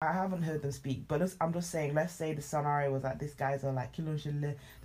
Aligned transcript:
I 0.00 0.12
haven't 0.12 0.42
heard 0.42 0.62
them 0.62 0.70
speak, 0.70 1.08
but 1.08 1.20
I'm 1.40 1.52
just 1.52 1.70
saying. 1.72 1.92
Let's 1.92 2.12
say 2.12 2.32
the 2.32 2.40
scenario 2.40 2.92
was 2.92 3.02
that 3.02 3.18
these 3.18 3.34
guys 3.34 3.64
are 3.64 3.72
like. 3.72 3.96
They're 3.96 4.14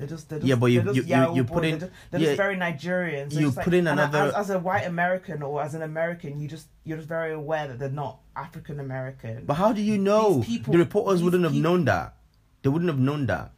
just, 0.08 0.28
they're 0.28 0.40
just 0.40 0.44
yeah, 0.44 0.56
but 0.56 0.68
you 0.68 0.82
you, 0.92 1.04
you, 1.04 1.36
you 1.36 1.44
put 1.44 1.64
in 1.66 1.78
they're, 1.78 1.80
just, 1.88 1.92
they're 2.10 2.20
yeah, 2.20 2.28
just 2.30 2.38
very 2.38 2.56
Nigerian. 2.56 3.30
So 3.30 3.40
you 3.40 3.52
like, 3.52 3.64
put 3.64 3.76
in 3.76 3.86
another- 3.86 4.30
as, 4.30 4.34
as 4.34 4.50
a 4.50 4.58
white 4.58 4.88
American 4.88 5.44
or 5.44 5.62
as 5.62 5.76
an 5.76 5.84
American, 5.84 6.40
you 6.40 6.48
just 6.48 6.66
you're 6.84 6.98
just 6.98 7.08
very 7.08 7.32
aware 7.32 7.68
that 7.68 7.78
they're 7.78 7.90
not 7.90 8.22
African 8.36 8.80
American. 8.80 9.46
But 9.46 9.54
how 9.54 9.72
do 9.72 9.84
you 9.84 10.00
know? 10.00 10.42
people- 10.42 10.72
the 10.72 10.80
reporters 10.80 11.22
wouldn't 11.22 11.44
have 11.44 11.54
people- 11.54 11.70
known 11.72 11.86
that. 11.86 12.16
They 12.64 12.70
wouldn't 12.70 12.90
have 12.90 13.00
known 13.00 13.28
that. 13.28 13.52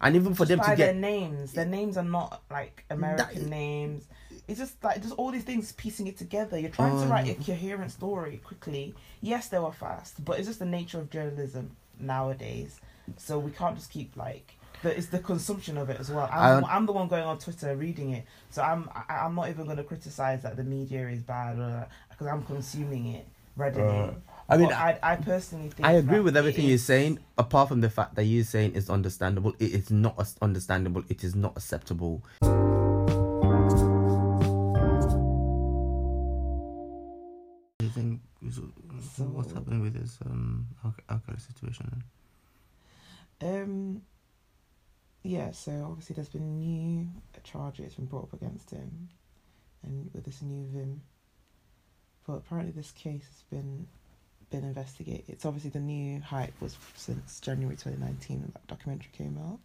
And 0.00 0.14
even 0.14 0.32
for 0.34 0.44
them 0.46 0.60
to 0.60 0.76
their 0.76 0.94
names, 0.94 1.54
their 1.54 1.66
names 1.66 1.96
are 1.96 2.04
not 2.04 2.42
like 2.52 2.84
American 2.88 3.42
That- 3.42 3.50
names. 3.50 4.06
It's 4.48 4.58
just 4.58 4.82
like 4.82 5.00
just 5.02 5.14
all 5.14 5.30
these 5.30 5.44
things 5.44 5.72
piecing 5.72 6.06
it 6.08 6.18
together. 6.18 6.58
You're 6.58 6.70
trying 6.70 7.00
to 7.00 7.06
write 7.06 7.28
a 7.28 7.36
Um. 7.36 7.44
coherent 7.44 7.90
story 7.92 8.40
quickly. 8.44 8.94
Yes, 9.20 9.48
they 9.48 9.58
were 9.58 9.72
fast, 9.72 10.24
but 10.24 10.38
it's 10.38 10.48
just 10.48 10.58
the 10.58 10.64
nature 10.66 10.98
of 10.98 11.10
journalism 11.10 11.70
nowadays. 11.98 12.80
So 13.16 13.38
we 13.38 13.50
can't 13.52 13.76
just 13.76 13.90
keep 13.90 14.16
like. 14.16 14.54
The, 14.82 14.96
it's 14.96 15.06
the 15.06 15.20
consumption 15.20 15.78
of 15.78 15.90
it 15.90 16.00
as 16.00 16.10
well. 16.10 16.28
I'm, 16.32 16.64
I- 16.64 16.74
I'm 16.74 16.86
the 16.86 16.92
one 16.92 17.06
going 17.06 17.22
on 17.22 17.38
Twitter 17.38 17.76
reading 17.76 18.10
it, 18.14 18.24
so 18.50 18.62
I'm 18.62 18.88
I, 18.94 19.14
I'm 19.24 19.34
not 19.36 19.48
even 19.48 19.64
going 19.66 19.76
to 19.76 19.84
criticize 19.84 20.42
that 20.42 20.56
the 20.56 20.64
media 20.64 21.08
is 21.08 21.22
bad 21.22 21.86
because 22.10 22.26
I'm 22.26 22.42
consuming 22.42 23.06
it, 23.14 23.26
reading 23.56 23.84
it. 23.84 24.10
Uh, 24.10 24.12
I 24.48 24.56
mean, 24.56 24.72
I, 24.72 24.98
I 25.02 25.16
personally 25.16 25.68
think 25.70 25.86
I 25.86 25.92
agree 25.92 26.18
with 26.18 26.36
everything 26.36 26.66
you're 26.66 26.78
saying, 26.78 27.20
apart 27.38 27.68
from 27.68 27.80
the 27.80 27.88
fact 27.90 28.16
that 28.16 28.24
you're 28.24 28.42
saying 28.44 28.72
it's 28.74 28.90
understandable. 28.90 29.54
It 29.60 29.70
is 29.72 29.90
not 29.92 30.34
understandable. 30.42 31.04
It 31.08 31.22
is 31.22 31.36
not 31.36 31.56
acceptable. 31.56 32.22
I 37.84 37.88
think 37.88 38.20
So- 38.50 39.24
what's 39.24 39.52
happening 39.52 39.80
with 39.80 39.94
this 39.94 40.18
um 40.24 40.68
alcohol 40.84 41.38
situation? 41.38 42.02
Um. 43.40 44.02
Yeah, 45.24 45.52
so 45.52 45.86
obviously 45.88 46.14
there's 46.14 46.28
been 46.28 46.58
new 46.58 47.08
charges 47.44 47.94
been 47.94 48.06
brought 48.06 48.24
up 48.24 48.32
against 48.32 48.70
him, 48.70 49.08
and 49.84 50.10
with 50.12 50.24
this 50.24 50.42
new 50.42 50.66
Vim. 50.66 51.00
But 52.26 52.34
apparently 52.34 52.72
this 52.72 52.90
case 52.92 53.24
has 53.26 53.42
been 53.50 53.86
been 54.50 54.64
investigated. 54.64 55.24
It's 55.28 55.44
obviously 55.46 55.70
the 55.70 55.80
new 55.80 56.20
hype 56.20 56.52
was 56.60 56.76
since 56.94 57.40
January 57.40 57.74
2019 57.76 58.40
when 58.40 58.50
that 58.52 58.66
documentary 58.66 59.10
came 59.12 59.38
out. 59.38 59.58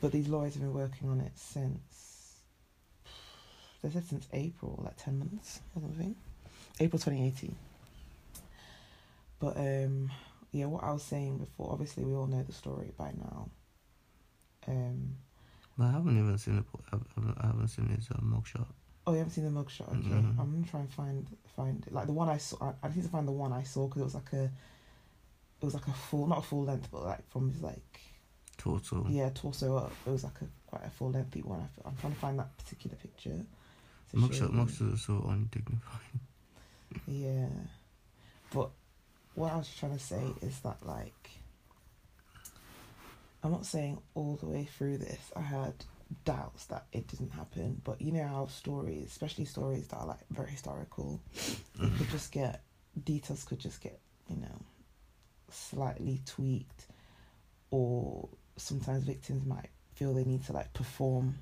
But 0.00 0.12
these 0.12 0.28
lawyers 0.28 0.54
have 0.54 0.62
been 0.62 0.72
working 0.74 1.08
on 1.10 1.20
it 1.20 1.32
since. 1.36 2.36
They 3.82 3.90
said 3.90 4.04
since 4.06 4.28
April, 4.32 4.80
like 4.84 4.96
ten 4.96 5.18
months 5.18 5.60
or 5.74 5.80
something. 5.82 6.14
April 6.80 6.98
2018. 6.98 7.54
But 9.38 9.56
um, 9.56 10.10
yeah, 10.52 10.66
what 10.66 10.82
I 10.84 10.92
was 10.92 11.02
saying 11.02 11.38
before, 11.38 11.70
obviously 11.72 12.04
we 12.04 12.14
all 12.14 12.26
know 12.26 12.42
the 12.42 12.52
story 12.52 12.92
by 12.98 13.12
now. 13.16 13.48
Um, 14.66 15.16
But 15.78 15.86
I 15.86 15.90
haven't 15.92 16.18
even 16.18 16.36
seen 16.38 16.56
the 16.56 16.64
I 16.92 17.46
haven't, 17.46 17.68
seen 17.68 17.88
his 17.88 18.10
uh, 18.10 18.18
mugshot. 18.22 18.66
oh, 19.06 19.12
you 19.12 19.18
haven't 19.18 19.32
seen 19.32 19.44
the 19.44 19.50
mugshot? 19.50 19.88
Okay, 19.88 20.08
Mhm. 20.08 20.38
I'm 20.38 20.52
gonna 20.52 20.66
try 20.66 20.80
and 20.80 20.90
find 20.92 21.26
find 21.56 21.86
it. 21.86 21.92
like 21.92 22.06
the 22.06 22.12
one 22.12 22.28
I 22.28 22.36
saw. 22.38 22.56
I, 22.68 22.74
I 22.86 22.88
need 22.88 23.02
to 23.02 23.08
find 23.08 23.26
the 23.26 23.32
one 23.32 23.52
I 23.52 23.62
saw 23.62 23.86
because 23.86 24.02
it 24.02 24.04
was 24.04 24.14
like 24.14 24.32
a, 24.34 24.44
it 24.44 25.64
was 25.64 25.74
like 25.74 25.86
a 25.86 25.92
full, 25.92 26.26
not 26.26 26.38
a 26.38 26.42
full 26.42 26.64
length, 26.64 26.88
but 26.90 27.04
like 27.04 27.26
from 27.30 27.50
his 27.50 27.62
like 27.62 28.00
torso. 28.58 29.06
yeah 29.08 29.30
torso 29.34 29.76
up. 29.76 29.92
It 30.06 30.10
was 30.10 30.24
like 30.24 30.40
a 30.42 30.46
quite 30.66 30.84
a 30.86 30.90
full 30.90 31.10
lengthy 31.10 31.40
one. 31.42 31.66
I, 31.84 31.88
am 31.88 31.96
trying 31.96 32.12
to 32.12 32.18
find 32.18 32.38
that 32.38 32.56
particular 32.58 32.96
picture. 32.96 33.44
Mugshot, 34.14 34.50
mugshot 34.52 34.92
is 34.94 35.02
so 35.02 35.24
undignified. 35.28 36.00
Yeah. 37.06 37.48
But 38.52 38.70
what 39.34 39.52
I 39.52 39.56
was 39.56 39.74
trying 39.78 39.96
to 39.96 40.02
say 40.02 40.22
is 40.42 40.58
that 40.60 40.84
like 40.84 41.30
I'm 43.42 43.52
not 43.52 43.64
saying 43.64 43.98
all 44.14 44.36
the 44.36 44.46
way 44.46 44.64
through 44.64 44.98
this 44.98 45.30
I 45.34 45.40
had 45.40 45.74
doubts 46.24 46.66
that 46.66 46.86
it 46.92 47.06
didn't 47.06 47.30
happen, 47.30 47.80
but 47.84 48.00
you 48.00 48.12
know 48.12 48.26
how 48.26 48.46
stories, 48.46 49.06
especially 49.06 49.44
stories 49.44 49.86
that 49.88 49.96
are 49.96 50.06
like 50.06 50.20
very 50.30 50.50
historical, 50.50 51.20
could 51.78 51.90
mm-hmm. 51.90 52.10
just 52.10 52.32
get 52.32 52.62
details 53.04 53.44
could 53.44 53.60
just 53.60 53.80
get, 53.80 54.00
you 54.28 54.36
know, 54.36 54.60
slightly 55.50 56.20
tweaked 56.26 56.86
or 57.70 58.28
sometimes 58.56 59.04
victims 59.04 59.46
might 59.46 59.68
feel 59.94 60.12
they 60.12 60.24
need 60.24 60.44
to 60.46 60.52
like 60.52 60.72
perform 60.72 61.36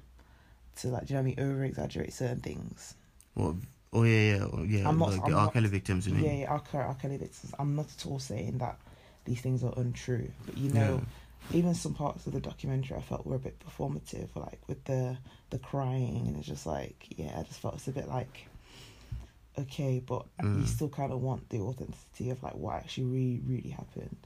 to 0.76 0.88
like 0.88 1.06
do 1.06 1.14
you 1.14 1.16
know 1.16 1.22
what 1.22 1.32
I 1.32 1.42
mean 1.42 1.50
over 1.50 1.64
exaggerate 1.64 2.12
certain 2.12 2.40
things. 2.40 2.94
Well, 3.34 3.56
oh 3.92 4.02
yeah, 4.04 4.36
yeah, 4.36 4.44
oh, 4.52 4.62
yeah. 4.62 4.88
I'm 4.88 4.98
not- 4.98 5.10
like 5.10 5.20
I'm 5.24 5.34
R. 5.34 5.44
not- 5.44 5.52
Kelly 5.54 5.68
victims, 5.68 6.06
you 6.06 6.14
Yeah, 6.14 6.20
mean? 6.20 6.40
yeah, 6.40 6.54
okay, 6.56 6.78
okay, 6.78 7.08
victims. 7.16 7.54
I'm 7.58 7.74
not 7.76 7.86
at 7.96 8.06
all 8.06 8.18
saying 8.18 8.58
that 8.58 8.78
these 9.24 9.40
things 9.40 9.62
are 9.64 9.72
untrue, 9.76 10.30
but 10.46 10.56
you 10.58 10.70
know, 10.72 11.02
even 11.52 11.74
some 11.74 11.94
parts 11.94 12.26
of 12.26 12.32
the 12.32 12.40
documentary 12.40 12.96
I 12.96 13.02
felt 13.02 13.26
were 13.26 13.36
a 13.36 13.38
bit 13.38 13.58
performative, 13.60 14.28
like 14.36 14.60
with 14.68 14.84
the 14.84 15.16
the 15.50 15.58
crying, 15.58 16.26
and 16.26 16.36
it's 16.36 16.46
just 16.46 16.66
like, 16.66 17.06
yeah, 17.16 17.38
I 17.38 17.42
just 17.44 17.60
felt 17.60 17.74
it's 17.76 17.88
a 17.88 17.92
bit 17.92 18.08
like, 18.08 18.46
okay, 19.58 19.98
but 20.04 20.26
you 20.40 20.44
Mm. 20.44 20.66
still 20.66 20.88
kind 20.88 21.12
of 21.12 21.20
want 21.20 21.48
the 21.48 21.58
authenticity 21.60 22.30
of 22.30 22.42
like 22.42 22.54
what 22.54 22.76
actually 22.76 23.04
really, 23.04 23.40
really 23.46 23.70
happened, 23.70 24.16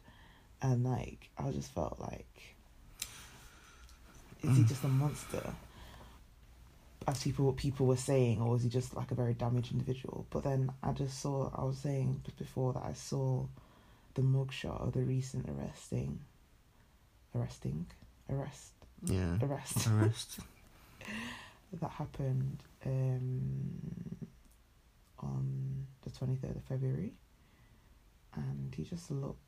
and 0.60 0.84
like 0.84 1.30
I 1.38 1.50
just 1.52 1.72
felt 1.72 1.98
like, 2.00 2.26
is 4.42 4.56
he 4.56 4.62
Mm. 4.64 4.68
just 4.68 4.84
a 4.84 4.88
monster? 4.88 5.54
As 7.08 7.22
people 7.22 7.46
what 7.46 7.56
people 7.56 7.86
were 7.86 7.96
saying, 7.96 8.40
or 8.40 8.50
was 8.50 8.62
he 8.62 8.68
just 8.68 8.94
like 8.94 9.10
a 9.10 9.14
very 9.14 9.34
damaged 9.34 9.72
individual? 9.72 10.26
But 10.30 10.44
then 10.44 10.70
I 10.82 10.92
just 10.92 11.20
saw 11.20 11.50
I 11.54 11.64
was 11.64 11.78
saying 11.78 12.20
just 12.24 12.38
before 12.38 12.72
that 12.74 12.84
I 12.84 12.92
saw 12.92 13.46
the 14.14 14.22
mugshot 14.22 14.80
of 14.86 14.92
the 14.92 15.00
recent 15.00 15.48
arresting 15.48 16.20
arresting 17.34 17.86
arrest 18.30 18.72
Yeah. 19.04 19.38
arrest 19.42 19.86
Arrest. 19.90 20.40
that 21.80 21.90
happened 21.90 22.62
um 22.84 24.28
on 25.18 25.86
the 26.02 26.10
23rd 26.10 26.56
of 26.56 26.64
February 26.64 27.12
and 28.34 28.74
he 28.76 28.84
just 28.84 29.10
looked 29.10 29.38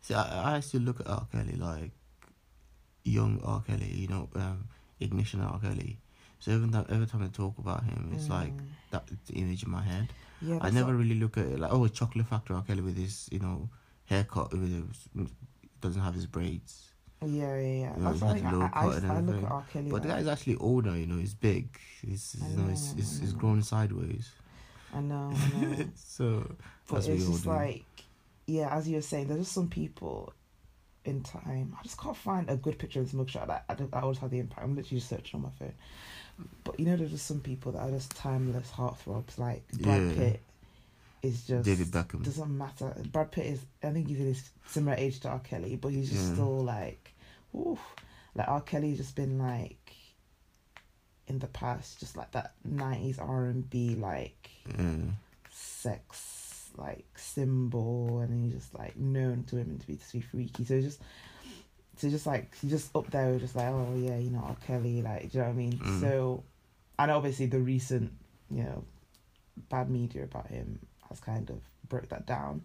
See, 0.00 0.14
I, 0.14 0.52
I 0.52 0.56
used 0.56 0.70
to 0.72 0.78
look 0.78 1.00
at 1.00 1.06
R. 1.06 1.26
Kelly 1.32 1.56
like 1.56 1.90
young 3.04 3.40
R. 3.42 3.62
Kelly, 3.66 3.90
you 3.90 4.08
know, 4.08 4.28
um, 4.34 4.68
ignition 5.00 5.40
R. 5.40 5.58
Kelly. 5.60 5.98
So 6.44 6.50
even 6.50 6.70
time, 6.72 6.84
every 6.90 7.06
time 7.06 7.22
I 7.22 7.28
talk 7.28 7.56
about 7.58 7.84
him, 7.84 8.12
it's 8.14 8.28
like 8.28 8.52
Mm. 8.54 8.66
that 8.90 9.02
the 9.26 9.32
image 9.34 9.62
in 9.64 9.70
my 9.70 9.80
head. 9.82 10.08
yeah 10.42 10.58
I 10.60 10.68
never 10.70 10.92
really 10.94 11.14
look 11.14 11.38
at 11.38 11.46
it 11.46 11.58
like, 11.58 11.72
oh, 11.72 11.88
chocolate 11.88 12.26
factory 12.26 12.54
R. 12.56 12.62
Kelly 12.62 12.82
with 12.82 12.98
his, 12.98 13.28
you 13.32 13.38
know, 13.38 13.70
haircut, 14.04 14.52
with 14.52 14.70
his, 14.70 15.28
doesn't 15.80 16.02
have 16.02 16.14
his 16.14 16.26
braids. 16.26 16.90
yeah 17.22 17.28
yeah 17.32 17.56
yeah 17.56 17.96
you 17.96 18.02
know, 18.02 18.12
that's 18.12 18.20
like 18.20 18.44
I, 18.44 18.70
I, 18.74 18.84
I, 18.84 19.16
I 19.16 19.20
look 19.20 19.42
at 19.42 19.50
R. 19.50 19.64
Kelly 19.72 19.90
But 19.90 20.02
the 20.02 20.08
like- 20.08 20.18
guy's 20.18 20.28
actually 20.28 20.56
older, 20.56 20.94
you 20.94 21.06
know, 21.06 21.16
he's 21.16 21.32
big. 21.34 21.66
He's, 22.06 22.36
you 22.38 22.56
know, 22.56 22.64
know, 22.64 22.68
he's, 22.70 22.92
he's, 22.92 23.20
he's 23.20 23.32
grown 23.32 23.62
sideways. 23.62 24.30
I 24.94 25.00
know 25.00 25.32
I 25.34 25.60
know 25.60 25.88
so, 25.94 26.26
But 26.90 27.08
it's 27.08 27.26
just 27.26 27.46
like, 27.46 27.86
yeah, 28.46 28.68
as 28.76 28.86
you 28.86 28.96
were 28.96 29.02
saying, 29.12 29.28
there's 29.28 29.40
just 29.40 29.52
some 29.52 29.68
people 29.80 30.34
in 31.04 31.22
time. 31.22 31.76
I 31.78 31.82
just 31.82 31.98
can't 32.00 32.16
find 32.16 32.48
a 32.50 32.56
good 32.56 32.78
picture 32.78 33.00
of 33.00 33.10
this 33.10 33.14
mugshot. 33.18 33.46
That 33.48 33.64
I, 33.68 33.96
I 33.96 34.00
always 34.00 34.18
have 34.18 34.30
the 34.30 34.38
impact. 34.38 34.62
I'm 34.62 34.74
literally 34.76 34.98
just 34.98 35.08
searching 35.10 35.38
on 35.38 35.42
my 35.42 35.50
phone. 35.58 35.74
But 36.64 36.80
you 36.80 36.86
know, 36.86 36.96
there's 36.96 37.10
just 37.12 37.26
some 37.26 37.40
people 37.40 37.72
that 37.72 37.78
are 37.80 37.90
just 37.90 38.14
timeless 38.16 38.70
heartthrobs. 38.70 39.38
Like 39.38 39.62
Brad 39.72 40.02
Yeah. 40.02 40.14
Pitt 40.14 40.40
is 41.22 41.46
just 41.46 41.64
David 41.64 41.88
Beckham. 41.88 42.22
Doesn't 42.24 42.56
matter. 42.56 42.94
Brad 43.12 43.30
Pitt 43.32 43.46
is. 43.46 43.60
I 43.82 43.90
think 43.90 44.08
he's 44.08 44.18
in 44.20 44.26
his 44.26 44.50
similar 44.66 44.96
age 44.96 45.20
to 45.20 45.28
R. 45.28 45.38
Kelly, 45.40 45.76
but 45.76 45.88
he's 45.88 46.10
just 46.10 46.26
Yeah. 46.28 46.32
still 46.34 46.64
like, 46.64 47.12
oof. 47.54 47.78
Like 48.34 48.48
R. 48.48 48.60
Kelly's 48.62 48.98
just 48.98 49.14
been 49.16 49.38
like. 49.38 49.78
In 51.26 51.38
the 51.38 51.46
past, 51.46 52.00
just 52.00 52.18
like 52.18 52.30
that 52.32 52.52
'90s 52.68 53.18
R 53.18 53.46
and 53.46 53.68
B, 53.70 53.94
like 53.94 54.50
yeah. 54.78 54.96
sex 55.50 56.43
like 56.76 57.04
symbol 57.16 58.18
and 58.20 58.44
he's 58.44 58.54
just 58.60 58.74
like 58.74 58.96
known 58.96 59.44
to 59.44 59.56
women 59.56 59.78
to 59.78 59.86
be 59.86 59.96
to 59.96 60.12
be 60.12 60.20
freaky 60.20 60.64
so 60.64 60.80
just 60.80 61.00
so 61.96 62.10
just 62.10 62.26
like 62.26 62.52
he's 62.60 62.70
just 62.70 62.94
up 62.96 63.08
there 63.10 63.38
just 63.38 63.54
like 63.54 63.68
oh 63.68 63.94
yeah 63.96 64.16
you 64.18 64.30
know 64.30 64.40
R. 64.44 64.56
Kelly 64.66 65.02
like 65.02 65.30
do 65.30 65.38
you 65.38 65.44
know 65.44 65.48
what 65.48 65.54
I 65.54 65.56
mean 65.56 65.72
Mm. 65.78 66.00
so 66.00 66.42
and 66.98 67.10
obviously 67.10 67.46
the 67.46 67.60
recent 67.60 68.12
you 68.50 68.62
know 68.64 68.84
bad 69.68 69.88
media 69.90 70.24
about 70.24 70.48
him 70.48 70.80
has 71.08 71.20
kind 71.20 71.48
of 71.50 71.58
broke 71.88 72.08
that 72.08 72.26
down 72.26 72.62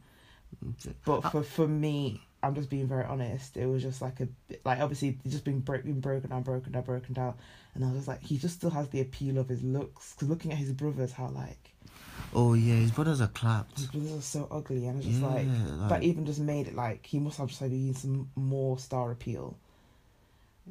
but 1.06 1.24
Uh, 1.25 1.30
for 1.30 1.44
for 1.44 1.68
me 1.68 2.22
I'm 2.42 2.56
just 2.56 2.69
being 2.69 2.88
very 2.88 3.04
honest 3.06 3.57
it 3.57 3.68
was 3.68 3.84
just 3.84 4.01
like 4.01 4.19
a 4.22 4.28
bit 4.48 4.62
like 4.66 4.80
obviously 4.80 5.19
just 5.28 5.44
been 5.44 5.60
break, 5.60 5.84
been 5.84 6.00
broken 6.00 6.30
down 6.31 6.42
broken 6.42 6.72
down 6.72 6.84
broken 6.84 7.13
down 7.13 7.36
and 7.75 7.86
I 7.86 7.92
was 7.92 8.07
like 8.07 8.24
he 8.24 8.38
just 8.38 8.56
still 8.56 8.72
has 8.72 8.88
the 8.89 9.01
appeal 9.01 9.38
of 9.38 9.50
his 9.50 9.62
looks 9.62 10.13
because 10.13 10.30
looking 10.30 10.51
at 10.51 10.57
his 10.57 10.72
brothers 10.72 11.12
how 11.12 11.28
like 11.28 11.74
Oh 12.34 12.54
yeah, 12.54 12.76
his 12.76 12.92
brothers 12.92 13.22
are 13.22 13.28
clapped. 13.28 13.78
his 13.80 13.88
brothers 13.88 14.12
are 14.18 14.22
so 14.22 14.48
ugly 14.52 14.88
and 14.88 14.98
it's 15.00 15.08
just 15.08 15.22
Yeah, 15.22 15.28
like 15.28 15.48
like, 15.80 15.90
that 15.90 16.04
even 16.04 16.26
just 16.26 16.40
made 16.40 16.68
it 16.68 16.76
like 16.76 17.06
he 17.06 17.20
must 17.20 17.38
have 17.40 17.48
just 17.48 17.62
like 17.62 17.72
used 17.72 18.00
some 18.00 18.30
more 18.36 18.78
star 18.78 19.12
appeal. 19.12 19.58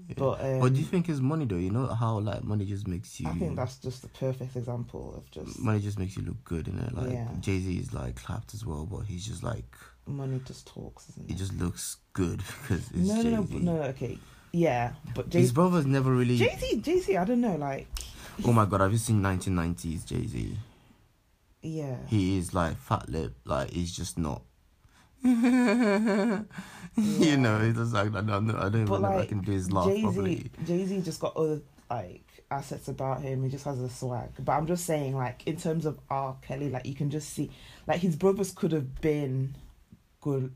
yeah. 0.09 0.15
But 0.17 0.41
um, 0.41 0.61
What 0.61 0.75
do 0.75 0.79
you 0.81 0.87
think 0.87 1.09
is 1.09 1.21
money 1.21 1.45
though? 1.45 1.57
You 1.57 1.71
know 1.71 1.87
how 1.87 2.19
like 2.21 2.45
money 2.45 2.65
just 2.65 2.87
makes 2.87 3.19
you. 3.21 3.29
I 3.29 3.33
think 3.33 3.57
that's 3.57 3.79
just 3.79 4.03
the 4.03 4.09
perfect 4.09 4.55
example 4.57 5.15
of 5.17 5.29
just 5.33 5.59
money 5.59 5.81
just 5.81 5.99
makes 5.99 6.17
you 6.17 6.23
look 6.23 6.43
good, 6.45 6.69
and 6.69 6.81
it 6.81 6.95
like 6.95 7.11
Yeah. 7.11 7.29
Jay 7.41 7.59
Z 7.59 7.77
is 7.77 7.93
like 7.93 8.23
clapped 8.23 8.55
as 8.55 8.65
well, 8.65 8.87
but 8.87 9.01
he's 9.01 9.27
just 9.27 9.43
like 9.43 9.77
money 10.07 10.41
just 10.45 10.67
talks, 10.69 11.09
isn't 11.11 11.29
It 11.29 11.35
it? 11.35 11.37
just 11.39 11.55
looks 11.55 11.97
good 12.13 12.39
because 12.63 12.89
it's 12.91 12.97
no, 12.97 13.23
no, 13.23 13.31
no, 13.31 13.43
no, 13.59 13.59
no, 13.77 13.83
okay, 13.89 14.17
yeah, 14.53 14.93
but 15.15 15.29
Jay 15.29 15.41
His 15.41 15.53
brothers 15.53 15.87
never 15.87 16.13
really. 16.13 16.37
Jay 16.39 16.57
Z, 16.59 16.81
Jay 16.81 17.01
Z, 17.01 17.17
I 17.17 17.25
don't 17.25 17.41
know, 17.41 17.57
like, 17.57 17.89
Oh 18.45 18.53
my 18.53 18.65
god, 18.65 18.81
have 18.81 18.93
you 18.93 18.99
seen 18.99 19.21
1990s 19.21 20.07
Jay 20.07 20.25
Z? 20.27 20.57
Yeah, 21.63 21.97
He 22.07 22.39
is 22.39 22.55
like 22.55 22.77
fat 22.79 23.09
lip, 23.09 23.35
like 23.45 23.71
he's 23.71 23.95
just 23.95 24.19
not. 24.19 24.43
Yeah. 25.23 26.43
You 26.97 27.37
know, 27.37 27.61
he's 27.61 27.77
just 27.77 27.93
like 27.93 28.09
I 28.09 28.21
don't, 28.23 28.51
I 28.51 28.63
don't 28.63 28.75
even 28.75 28.87
But 28.87 29.03
know 29.03 29.13
if 29.19 29.23
I 29.23 29.27
can 29.27 29.41
do 29.43 29.53
his 29.53 29.71
laugh 29.71 29.87
Jay 29.87 30.03
properly. 30.03 30.37
Z, 30.37 30.51
Jay 30.65 30.85
Z 30.85 31.01
just 31.03 31.21
got 31.21 31.37
other 31.37 31.61
like 31.89 32.25
assets 32.51 32.89
about 32.89 33.23
him. 33.23 33.45
He 33.45 33.51
just 33.51 33.65
has 33.67 33.79
a 33.79 33.89
swag. 33.89 34.31
But 34.41 34.51
I'm 34.53 34.67
just 34.67 34.85
saying, 34.85 35.15
like 35.15 35.47
in 35.47 35.57
terms 35.57 35.87
of 35.87 36.01
R. 36.11 36.37
Kelly, 36.43 36.71
like 36.71 36.87
you 36.87 36.97
can 36.97 37.09
just 37.09 37.31
see, 37.31 37.51
like 37.87 38.01
his 38.01 38.17
brothers 38.17 38.51
could 38.51 38.73
have 38.73 39.01
been 39.01 39.55
good, 40.21 40.53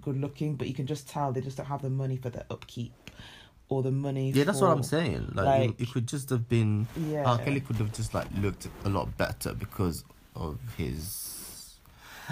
good 0.00 0.20
looking, 0.20 0.54
but 0.54 0.68
you 0.68 0.74
can 0.74 0.86
just 0.86 1.08
tell 1.08 1.32
they 1.32 1.40
just 1.40 1.56
don't 1.56 1.66
have 1.66 1.82
the 1.82 1.90
money 1.90 2.16
for 2.16 2.30
the 2.30 2.44
upkeep 2.48 2.92
or 3.68 3.82
the 3.82 3.90
money. 3.90 4.30
Yeah, 4.30 4.44
that's 4.44 4.60
what 4.60 4.70
I'm 4.70 4.84
saying. 4.84 5.32
Like, 5.34 5.46
like- 5.46 5.70
it, 5.70 5.80
it 5.82 5.90
could 5.90 6.06
just 6.06 6.30
have 6.30 6.48
been. 6.48 6.86
Yeah, 6.96 7.24
R. 7.24 7.38
Kelly 7.38 7.58
could 7.60 7.76
have 7.76 7.92
just 7.92 8.14
like 8.14 8.28
looked 8.38 8.68
a 8.84 8.88
lot 8.88 9.16
better 9.16 9.52
because 9.52 10.04
of 10.34 10.58
his. 10.76 11.76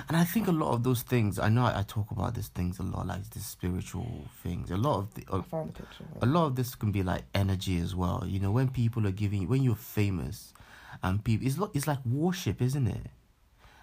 And 0.09 0.17
I 0.17 0.25
think 0.25 0.47
a 0.49 0.53
lot 0.53 0.73
of 0.73 0.83
those 0.83 1.03
things. 1.03 1.39
I 1.39 1.49
know 1.49 1.65
I, 1.67 1.81
I 1.81 1.83
talk 1.83 2.11
about 2.11 2.35
these 2.35 2.49
things 2.49 2.79
a 2.79 2.83
lot, 2.83 3.07
like 3.07 3.29
these 3.31 3.45
spiritual 3.45 4.25
things. 4.43 4.71
A 4.71 4.77
lot 4.77 4.99
of 4.99 5.15
the, 5.15 5.23
found 5.51 5.71
the 5.75 5.83
picture. 5.83 6.05
a 6.23 6.27
lot 6.27 6.47
of 6.47 6.57
this 6.57 6.75
can 6.75 6.93
be 6.93 7.03
like 7.03 7.23
energy 7.35 7.79
as 7.81 7.95
well. 7.95 8.25
You 8.27 8.39
know, 8.41 8.51
when 8.53 8.69
people 8.69 9.07
are 9.07 9.11
giving, 9.11 9.49
when 9.49 9.63
you're 9.63 9.75
famous, 9.75 10.55
and 11.03 11.23
people, 11.23 11.47
it's 11.47 11.59
lo- 11.59 11.71
it's 11.75 11.87
like 11.87 12.05
worship, 12.07 12.63
isn't 12.63 12.87
it? 12.87 13.07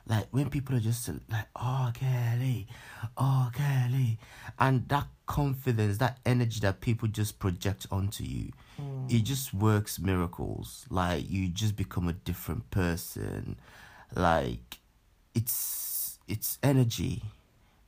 Like 0.07 0.27
when 0.31 0.49
people 0.49 0.73
are 0.77 0.79
just 0.79 1.09
like, 1.29 1.47
oh 1.57 1.91
Kelly, 1.93 2.67
oh 3.17 3.51
Kelly, 3.53 4.17
and 4.57 4.87
that 4.87 5.07
confidence, 5.25 5.97
that 5.97 6.19
energy 6.25 6.61
that 6.61 6.79
people 6.79 7.09
just 7.09 7.37
project 7.39 7.85
onto 7.91 8.23
you, 8.23 8.51
Mm. 8.81 9.11
it 9.11 9.23
just 9.23 9.53
works 9.55 9.99
miracles. 9.99 10.85
Like 10.89 11.29
you 11.29 11.49
just 11.49 11.75
become 11.75 12.07
a 12.07 12.13
different 12.13 12.69
person. 12.71 13.57
Like 14.15 14.79
it's 15.35 16.19
it's 16.27 16.57
energy, 16.63 17.23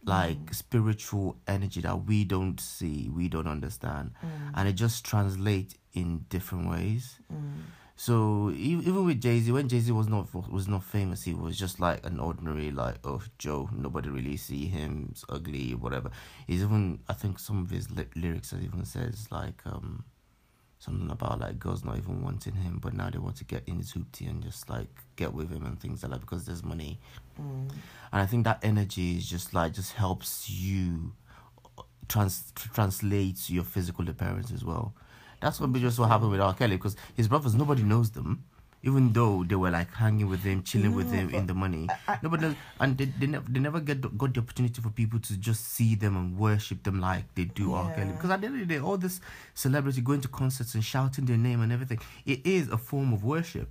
like 0.03 0.53
spiritual 0.53 1.37
energy 1.47 1.81
that 1.81 2.05
we 2.05 2.23
don't 2.23 2.59
see, 2.59 3.09
we 3.13 3.27
don't 3.27 3.47
understand 3.47 4.11
Mm. 4.23 4.51
and 4.55 4.67
it 4.69 4.73
just 4.73 5.03
translates 5.05 5.75
in 5.93 6.25
different 6.29 6.69
ways. 6.69 7.19
Mm. 7.33 7.61
So 7.95 8.49
even 8.55 9.05
with 9.05 9.19
Jay 9.19 9.39
Z, 9.41 9.51
when 9.51 9.67
Jay 9.67 9.79
Z 9.79 9.91
was 9.91 10.07
not 10.07 10.33
was 10.49 10.67
not 10.69 10.83
famous, 10.83 11.23
he 11.23 11.33
was 11.33 11.57
just 11.57 11.81
like 11.81 12.05
an 12.05 12.19
ordinary 12.19 12.71
like 12.71 12.95
oh 13.03 13.21
Joe. 13.37 13.69
Nobody 13.75 14.09
really 14.09 14.37
see 14.37 14.67
him. 14.67 15.09
It's 15.11 15.25
ugly, 15.27 15.75
whatever. 15.75 16.09
He's 16.47 16.61
even 16.63 16.99
I 17.09 17.13
think 17.13 17.39
some 17.39 17.59
of 17.63 17.69
his 17.69 17.91
ly- 17.91 18.07
lyrics 18.15 18.53
even 18.53 18.85
says 18.85 19.27
like 19.31 19.61
um 19.65 20.05
something 20.79 21.11
about 21.11 21.39
like 21.41 21.59
girls 21.59 21.83
not 21.83 21.97
even 21.97 22.23
wanting 22.23 22.55
him, 22.55 22.79
but 22.81 22.93
now 22.93 23.09
they 23.09 23.19
want 23.19 23.35
to 23.35 23.43
get 23.43 23.63
in 23.67 23.77
his 23.77 23.93
hoopty 23.93 24.29
and 24.29 24.41
just 24.41 24.69
like 24.69 24.87
get 25.17 25.33
with 25.33 25.51
him 25.51 25.65
and 25.65 25.79
things 25.79 26.01
like 26.03 26.13
that 26.13 26.21
because 26.21 26.45
there's 26.45 26.63
money. 26.63 26.99
Mm. 27.39 27.69
And 27.69 28.21
I 28.21 28.25
think 28.25 28.45
that 28.45 28.59
energy 28.63 29.17
is 29.17 29.29
just 29.29 29.53
like 29.53 29.73
just 29.73 29.93
helps 29.93 30.49
you 30.49 31.11
trans 32.07 32.51
translate 32.55 33.49
your 33.49 33.65
physical 33.65 34.09
appearance 34.09 34.51
as 34.51 34.63
well. 34.63 34.93
That's 35.41 35.59
what 35.59 35.71
just 35.73 35.99
what 35.99 36.09
happened 36.09 36.31
with 36.31 36.41
R. 36.41 36.53
Kelly 36.53 36.77
because 36.77 36.95
his 37.15 37.27
brothers 37.27 37.55
nobody 37.55 37.83
knows 37.83 38.11
them, 38.11 38.45
even 38.81 39.11
though 39.11 39.43
they 39.43 39.55
were 39.55 39.69
like 39.71 39.91
hanging 39.93 40.29
with 40.29 40.41
him, 40.41 40.63
chilling 40.63 40.95
with 40.95 41.07
No, 41.07 41.13
him 41.19 41.29
in 41.31 41.47
the 41.47 41.53
money. 41.53 41.87
I- 42.07 42.13
I- 42.13 42.19
Nobody 42.23 42.43
knows, 42.43 42.55
and 42.79 42.97
they 42.97 43.05
they 43.05 43.27
never 43.27 43.45
they 43.51 43.59
never 43.59 43.79
get 43.81 44.01
the, 44.01 44.09
got 44.09 44.33
the 44.33 44.39
opportunity 44.39 44.81
for 44.81 44.89
people 44.89 45.19
to 45.19 45.37
just 45.37 45.65
see 45.73 45.95
them 45.95 46.15
and 46.15 46.37
worship 46.37 46.83
them 46.83 46.99
like 47.01 47.25
they 47.35 47.45
do 47.45 47.73
R. 47.73 47.93
Kelly. 47.93 48.11
Because 48.13 48.29
at 48.31 48.41
the 48.41 48.47
end 48.47 48.61
of 48.61 48.67
the 48.67 48.73
day, 48.75 48.79
all 48.79 48.97
this 48.97 49.19
celebrity 49.53 50.01
going 50.01 50.21
to 50.21 50.27
concerts 50.29 50.75
and 50.75 50.83
shouting 50.83 51.25
their 51.25 51.37
name 51.37 51.61
and 51.61 51.71
everything, 51.71 51.99
it 52.25 52.45
is 52.45 52.69
a 52.69 52.77
form 52.77 53.11
of 53.13 53.23
worship. 53.23 53.69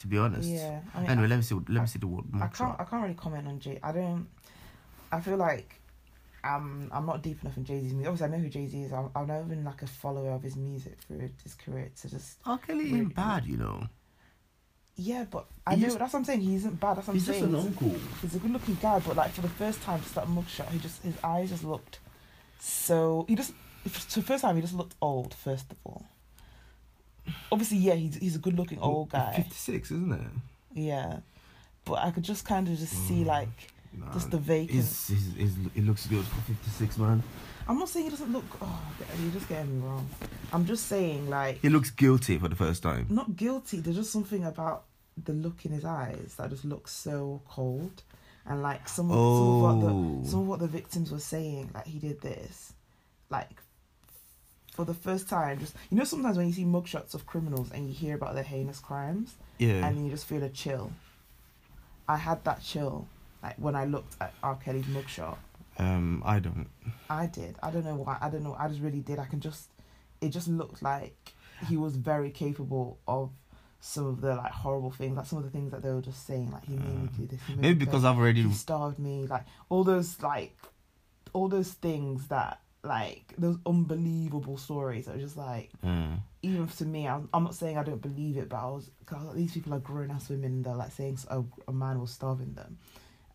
To 0.00 0.06
be 0.06 0.18
honest. 0.18 0.48
Yeah, 0.48 0.80
I 0.94 1.00
mean, 1.00 1.10
Anyway, 1.10 1.28
let 1.28 1.36
me 1.36 1.42
see. 1.42 1.54
Let 1.54 1.80
me 1.82 1.86
see 1.86 1.98
the 1.98 2.06
word. 2.06 2.24
I 2.34 2.48
can't. 2.48 2.78
I 2.78 2.84
can't 2.84 3.02
really 3.02 3.14
comment 3.14 3.46
on 3.48 3.58
Jay. 3.60 3.78
I 3.82 3.92
don't. 3.92 4.26
I 5.10 5.20
feel 5.20 5.36
like 5.36 5.80
I'm. 6.54 6.88
I'm 6.92 7.06
not 7.06 7.22
deep 7.22 7.42
enough 7.42 7.56
in 7.56 7.64
Jay 7.64 7.80
Z's 7.80 7.92
music. 7.92 8.08
Obviously, 8.08 8.26
I 8.26 8.36
know 8.36 8.42
who 8.44 8.48
Jay 8.48 8.66
Z 8.68 8.82
is. 8.82 8.92
I'm, 8.92 9.10
I'm 9.14 9.26
not 9.26 9.40
even 9.44 9.64
like 9.64 9.82
a 9.82 9.86
follower 9.86 10.30
of 10.30 10.42
his 10.42 10.56
music 10.56 10.98
through 11.06 11.28
his 11.42 11.54
career 11.54 11.90
to 12.00 12.08
just. 12.10 12.38
R. 12.46 12.58
Kelly 12.58 13.04
bad, 13.06 13.44
you 13.46 13.56
know. 13.56 13.86
Yeah, 14.98 15.26
but 15.30 15.46
I 15.66 15.74
He 15.74 15.80
know 15.82 15.86
just- 15.88 15.98
that's 15.98 16.12
what 16.14 16.20
I'm 16.20 16.24
saying. 16.24 16.40
He 16.40 16.54
isn't 16.54 16.80
bad. 16.80 16.96
That's 16.96 17.06
what 17.08 17.12
I'm 17.12 17.18
He's 17.18 17.26
just 17.26 17.38
saying. 17.40 17.54
an 17.54 17.60
uncle. 17.60 17.94
He's 18.22 18.34
a 18.34 18.38
good-looking 18.38 18.78
guy, 18.80 18.98
but 19.00 19.14
like 19.16 19.30
for 19.32 19.42
the 19.42 19.48
first 19.50 19.82
time, 19.82 20.00
just 20.00 20.14
that 20.14 20.26
mugshot, 20.26 20.70
he 20.70 20.78
just 20.78 21.02
his 21.02 21.14
eyes 21.22 21.50
just 21.50 21.64
looked 21.64 21.98
so. 22.58 23.26
He 23.28 23.34
just 23.34 23.52
for 23.86 24.20
the 24.20 24.26
first 24.26 24.42
time 24.42 24.56
he 24.56 24.62
just 24.62 24.74
looked 24.74 24.94
old. 25.02 25.34
First 25.34 25.70
of 25.70 25.76
all, 25.84 26.06
obviously, 27.52 27.78
yeah, 27.78 27.94
he's 27.94 28.16
he's 28.16 28.36
a 28.36 28.38
good-looking 28.38 28.78
old 28.78 29.10
guy. 29.10 29.34
Fifty 29.36 29.54
six, 29.54 29.90
isn't 29.90 30.12
it? 30.12 30.20
Yeah, 30.74 31.18
but 31.84 31.94
I 31.98 32.10
could 32.10 32.22
just 32.24 32.44
kind 32.46 32.68
of 32.68 32.78
just 32.78 32.92
see 33.06 33.22
Mm. 33.24 33.26
Like 34.00 34.12
just 34.12 34.30
the 34.30 34.38
vacant. 34.38 34.70
He's, 34.78 35.10
it 35.74 35.84
looks 35.84 36.06
good 36.06 36.24
for 36.24 36.40
fifty 36.42 36.70
six, 36.70 36.98
man. 36.98 37.22
I'm 37.68 37.78
not 37.78 37.88
saying 37.88 38.04
he 38.06 38.10
doesn't 38.10 38.32
look. 38.32 38.44
Oh, 38.62 38.80
you're 39.20 39.32
just 39.32 39.48
getting 39.48 39.80
me 39.80 39.86
wrong. 39.86 40.08
I'm 40.52 40.64
just 40.66 40.86
saying 40.86 41.28
like 41.28 41.60
He 41.62 41.68
looks 41.68 41.90
guilty 41.90 42.38
for 42.38 42.48
the 42.48 42.54
first 42.56 42.82
time. 42.82 43.06
not 43.10 43.36
guilty. 43.36 43.80
There's 43.80 43.96
just 43.96 44.12
something 44.12 44.44
about 44.44 44.84
the 45.24 45.32
look 45.32 45.64
in 45.64 45.72
his 45.72 45.84
eyes 45.84 46.34
that 46.38 46.50
just 46.50 46.64
looks 46.64 46.92
so 46.92 47.40
cold, 47.48 48.02
and 48.46 48.62
like 48.62 48.88
some 48.88 49.10
of, 49.10 49.16
some 49.16 49.48
of 49.48 49.62
what 49.62 49.90
Oh. 49.90 50.20
the 50.22 50.28
some 50.28 50.40
of 50.40 50.46
what 50.48 50.58
the 50.60 50.68
victims 50.68 51.10
were 51.10 51.18
saying, 51.18 51.70
like 51.74 51.86
he 51.86 51.98
did 51.98 52.20
this, 52.20 52.72
like 53.30 53.60
for 54.72 54.84
the 54.84 54.94
first 54.94 55.28
time. 55.28 55.58
Just 55.58 55.74
you 55.90 55.96
know, 55.96 56.04
sometimes 56.04 56.36
when 56.36 56.46
you 56.46 56.52
see 56.52 56.64
mugshots 56.64 57.14
of 57.14 57.26
criminals 57.26 57.70
and 57.72 57.88
you 57.88 57.94
hear 57.94 58.14
about 58.14 58.34
their 58.34 58.44
heinous 58.44 58.78
crimes, 58.78 59.34
Yeah. 59.58 59.86
and 59.86 60.04
you 60.04 60.10
just 60.10 60.26
feel 60.26 60.42
a 60.44 60.50
chill. 60.50 60.92
I 62.08 62.18
had 62.18 62.44
that 62.44 62.62
chill, 62.62 63.08
like 63.42 63.56
when 63.56 63.76
I 63.76 63.84
looked 63.84 64.16
at 64.20 64.32
R. 64.42 64.56
Kelly's 64.56 64.86
mugshot. 64.86 65.36
um, 65.78 66.22
I 66.24 66.38
don't. 66.38 66.68
I 67.10 67.26
did. 67.26 67.56
I 67.62 67.70
don't 67.70 67.84
know 67.84 67.96
why. 67.96 68.18
I 68.20 68.30
don't 68.30 68.42
know. 68.42 68.56
I 68.58 68.68
just 68.68 68.80
really 68.80 69.00
did. 69.00 69.18
I 69.18 69.26
can 69.26 69.40
just. 69.40 69.68
It 70.20 70.30
just 70.30 70.48
looked 70.48 70.82
like 70.82 71.34
he 71.68 71.76
was 71.76 71.96
very 71.96 72.30
capable 72.30 72.98
of 73.06 73.30
some 73.80 74.06
of 74.06 74.20
the 74.20 74.34
like 74.34 74.52
horrible 74.52 74.90
things, 74.90 75.16
like 75.16 75.26
some 75.26 75.38
of 75.38 75.44
the 75.44 75.50
things 75.50 75.70
that 75.70 75.82
they 75.82 75.92
were 75.92 76.00
just 76.00 76.26
saying, 76.26 76.50
like 76.50 76.64
he 76.64 76.76
made 76.76 77.02
me 77.02 77.08
do 77.18 77.26
this. 77.26 77.40
Maybe 77.56 77.84
because 77.84 78.04
I've 78.04 78.16
already. 78.16 78.42
he 78.42 78.52
starved 78.52 78.98
me, 78.98 79.26
like 79.26 79.44
all 79.68 79.84
those 79.84 80.20
like, 80.22 80.56
all 81.32 81.48
those 81.48 81.72
things 81.72 82.28
that 82.28 82.60
like 82.82 83.34
those 83.36 83.58
unbelievable 83.66 84.56
stories. 84.56 85.06
that 85.06 85.16
were 85.16 85.20
just 85.20 85.36
like 85.36 85.70
even 86.42 86.66
to 86.68 86.84
me, 86.84 87.06
I'm, 87.06 87.28
I'm 87.34 87.44
not 87.44 87.54
saying 87.54 87.76
I 87.76 87.82
don't 87.82 88.00
believe 88.00 88.36
it, 88.38 88.48
but 88.48 88.56
I 88.56 88.66
was 88.66 88.90
cause 89.04 89.34
these 89.34 89.52
people 89.52 89.74
are 89.74 89.80
grown 89.80 90.10
ass 90.10 90.28
women. 90.30 90.52
And 90.52 90.64
they're 90.64 90.74
like 90.74 90.92
saying 90.92 91.18
a, 91.28 91.42
a 91.68 91.72
man 91.72 92.00
was 92.00 92.10
starving 92.12 92.54
them, 92.54 92.78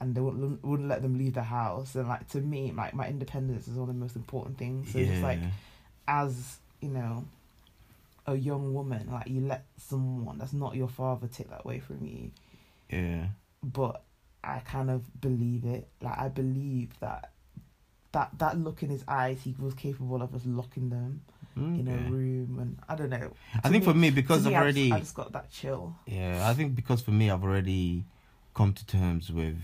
and 0.01 0.15
they 0.15 0.20
wouldn't 0.20 0.63
wouldn't 0.63 0.89
let 0.89 1.01
them 1.01 1.17
leave 1.17 1.36
the 1.36 1.43
house. 1.43 1.96
And 1.96 2.08
like 2.08 2.27
to 2.29 2.41
me, 2.41 2.74
like 2.75 2.93
my 2.93 3.08
independence 3.08 3.67
is 3.67 3.75
one 3.75 3.88
of 3.88 3.96
the 3.96 4.01
most 4.01 4.15
important 4.15 4.58
things. 4.58 4.91
So 4.91 4.98
yeah. 4.98 5.05
just 5.05 5.22
like 5.22 5.39
as 6.08 6.58
you 6.81 6.89
know, 6.89 7.25
a 8.25 8.36
young 8.36 8.74
woman, 8.74 9.10
like 9.12 9.27
you 9.27 9.41
let 9.41 9.65
someone 9.77 10.39
that's 10.39 10.53
not 10.53 10.75
your 10.75 10.89
father 10.89 11.27
take 11.27 11.50
that 11.51 11.62
away 11.63 11.79
from 11.79 12.05
you. 12.05 12.31
yeah. 12.89 13.27
But 13.63 14.01
I 14.43 14.60
kind 14.60 14.89
of 14.89 15.22
believe 15.22 15.63
it. 15.65 15.88
Like 16.01 16.17
I 16.17 16.27
believe 16.27 17.00
that. 17.00 17.31
That, 18.13 18.31
that 18.39 18.60
look 18.60 18.84
in 18.84 18.89
his 18.89 19.05
eyes, 19.08 19.39
he 19.41 19.55
was 19.58 19.74
capable 19.74 20.22
of 20.22 20.36
us 20.36 20.41
locking 20.46 20.89
them 20.89 21.22
in 21.55 21.88
a 21.88 22.12
room, 22.12 22.58
and 22.60 22.77
I 22.89 22.96
don't 22.96 23.10
know. 23.10 23.31
I 23.63 23.70
think 23.70 23.86
for 23.86 23.93
me, 23.93 24.10
because 24.10 24.46
I've 24.46 24.51
me, 24.51 24.55
I 24.58 24.62
already. 24.62 24.89
just, 24.89 24.98
I 24.98 25.00
just 25.00 25.15
got 25.15 25.31
that 25.31 25.50
chill. 25.50 25.96
Yeah, 26.05 26.46
I 26.46 26.53
think 26.53 26.75
because 26.75 27.01
for 27.01 27.12
me, 27.12 27.29
I've 27.29 27.41
already 27.41 28.03
come 28.53 28.74
to 28.74 28.86
terms 28.86 29.31
with 29.31 29.62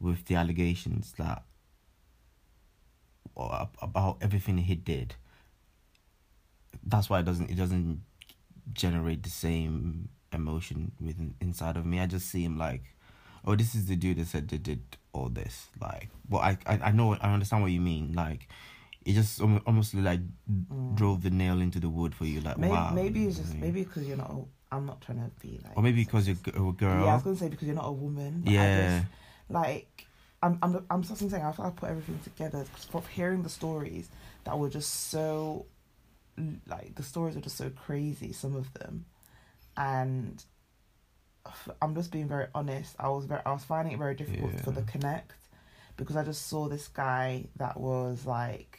with 0.00 0.26
the 0.26 0.34
allegations 0.34 1.14
that 1.18 1.42
about 3.36 4.16
everything 4.20 4.58
he 4.58 4.74
did. 4.74 5.14
That's 6.84 7.10
why 7.10 7.20
it 7.20 7.24
doesn't 7.24 7.50
it 7.50 7.56
doesn't 7.56 8.02
generate 8.72 9.22
the 9.22 9.30
same 9.30 10.08
emotion 10.32 10.92
within 11.00 11.34
inside 11.40 11.76
of 11.76 11.84
me. 11.84 12.00
I 12.00 12.06
just 12.06 12.28
see 12.28 12.44
him 12.44 12.58
like, 12.58 12.82
oh, 13.44 13.54
this 13.56 13.74
is 13.74 13.86
the 13.86 13.96
dude 13.96 14.18
that 14.18 14.26
said 14.26 14.48
they 14.48 14.58
did 14.58 14.82
all 15.12 15.28
this. 15.28 15.66
Like, 15.80 16.08
well, 16.28 16.42
I 16.42 16.58
I, 16.66 16.78
I 16.84 16.90
know 16.92 17.14
I 17.14 17.32
understand 17.32 17.62
what 17.62 17.72
you 17.72 17.80
mean. 17.80 18.12
Like, 18.12 18.48
it 19.04 19.12
just 19.14 19.40
almost 19.40 19.94
like 19.94 20.20
drove 20.94 21.22
the 21.22 21.30
nail 21.30 21.60
into 21.60 21.80
the 21.80 21.88
wood 21.88 22.14
for 22.14 22.24
you. 22.24 22.40
Like, 22.40 22.58
Maybe, 22.58 22.72
wow. 22.72 22.90
Mm. 22.90 22.94
maybe 22.94 23.26
it's 23.26 23.38
just 23.38 23.54
maybe 23.54 23.84
because 23.84 24.06
you're 24.06 24.16
not. 24.16 24.30
A, 24.30 24.44
I'm 24.72 24.84
not 24.86 25.00
trying 25.00 25.18
to 25.18 25.30
be 25.40 25.60
like. 25.62 25.76
or 25.76 25.82
maybe 25.82 26.04
because 26.04 26.26
you're 26.26 26.36
a 26.46 26.72
girl. 26.72 27.04
Yeah, 27.04 27.12
I 27.12 27.14
was 27.14 27.22
gonna 27.22 27.36
say 27.36 27.48
because 27.48 27.66
you're 27.66 27.76
not 27.76 27.88
a 27.88 27.92
woman. 27.92 28.42
Yeah. 28.46 29.04
Like 29.48 30.06
I'm, 30.42 30.58
I'm, 30.62 30.84
I'm 30.90 31.02
just 31.02 31.18
saying. 31.18 31.42
I 31.42 31.52
feel 31.52 31.66
I 31.66 31.70
put 31.70 31.90
everything 31.90 32.18
together 32.22 32.64
from 32.90 33.02
hearing 33.12 33.42
the 33.42 33.48
stories 33.48 34.08
that 34.44 34.58
were 34.58 34.68
just 34.68 35.10
so, 35.10 35.66
like 36.68 36.94
the 36.94 37.02
stories 37.02 37.36
are 37.36 37.40
just 37.40 37.56
so 37.56 37.70
crazy. 37.70 38.32
Some 38.32 38.54
of 38.54 38.72
them, 38.74 39.06
and 39.76 40.42
I'm 41.80 41.94
just 41.94 42.10
being 42.12 42.28
very 42.28 42.46
honest. 42.54 42.94
I 42.98 43.08
was 43.08 43.24
very 43.24 43.40
I 43.44 43.52
was 43.52 43.64
finding 43.64 43.94
it 43.94 43.98
very 43.98 44.14
difficult 44.14 44.52
for 44.60 44.70
the 44.70 44.82
connect 44.82 45.32
because 45.96 46.16
I 46.16 46.24
just 46.24 46.46
saw 46.48 46.68
this 46.68 46.88
guy 46.88 47.44
that 47.56 47.78
was 47.78 48.26
like 48.26 48.78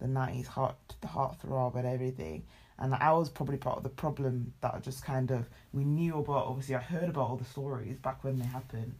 the 0.00 0.08
nineties 0.08 0.48
heart 0.48 0.76
the 1.00 1.08
heartthrob 1.08 1.76
and 1.76 1.86
everything. 1.86 2.44
And 2.78 2.94
I 2.94 3.12
was 3.12 3.28
probably 3.28 3.58
part 3.58 3.76
of 3.76 3.82
the 3.84 3.90
problem 3.90 4.54
that 4.60 4.74
I 4.74 4.78
just 4.80 5.04
kind 5.04 5.30
of 5.30 5.48
we 5.72 5.84
knew 5.84 6.18
about 6.18 6.46
obviously 6.46 6.74
I 6.74 6.80
heard 6.80 7.08
about 7.08 7.28
all 7.28 7.36
the 7.36 7.44
stories 7.44 7.98
back 7.98 8.24
when 8.24 8.38
they 8.38 8.46
happened. 8.46 8.94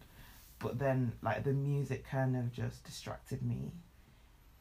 But 0.62 0.78
then 0.78 1.12
like 1.22 1.42
the 1.44 1.52
music 1.52 2.06
kind 2.08 2.36
of 2.36 2.52
just 2.52 2.84
distracted 2.84 3.42
me. 3.42 3.72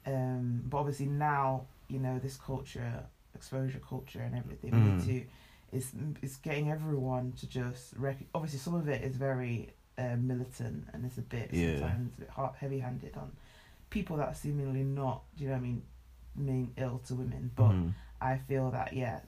Um 0.06 0.64
but 0.70 0.78
obviously 0.78 1.06
now, 1.06 1.66
you 1.88 2.00
know, 2.00 2.18
this 2.20 2.38
culture, 2.38 3.04
exposure 3.36 3.80
culture 3.80 4.22
and 4.22 4.36
everything, 4.36 4.72
Mm. 4.74 5.06
to 5.06 5.24
it's 5.72 5.92
it's 6.22 6.38
getting 6.38 6.70
everyone 6.72 7.32
to 7.40 7.48
just 7.48 7.94
rec- 7.98 8.28
obviously 8.36 8.60
some 8.60 8.74
of 8.76 8.90
it 8.90 9.02
is 9.04 9.16
very 9.16 9.70
uh, 9.98 10.16
militant 10.18 10.88
and 10.94 11.06
it's 11.06 11.18
a 11.18 11.22
bit 11.22 11.54
Yeah. 11.54 11.80
sometimes 11.80 12.18
a 12.18 12.22
bit 12.22 12.30
hard, 12.30 12.56
heavy-handed 12.56 13.16
on 13.16 13.32
people 13.90 14.18
that 14.18 14.28
are 14.30 14.34
seemingly 14.34 14.84
not 14.84 15.22
do 15.38 15.44
you 15.44 15.50
know 15.50 15.56
what 15.56 15.60
I 15.60 15.68
mean 15.70 15.82
mean 16.36 16.72
ill 16.78 16.98
to 17.08 17.16
women 17.16 17.52
but 17.56 17.72
Mhm. 17.72 17.94
I 18.22 18.38
feel 18.38 18.72
that 18.72 18.94
yeah 18.94 19.20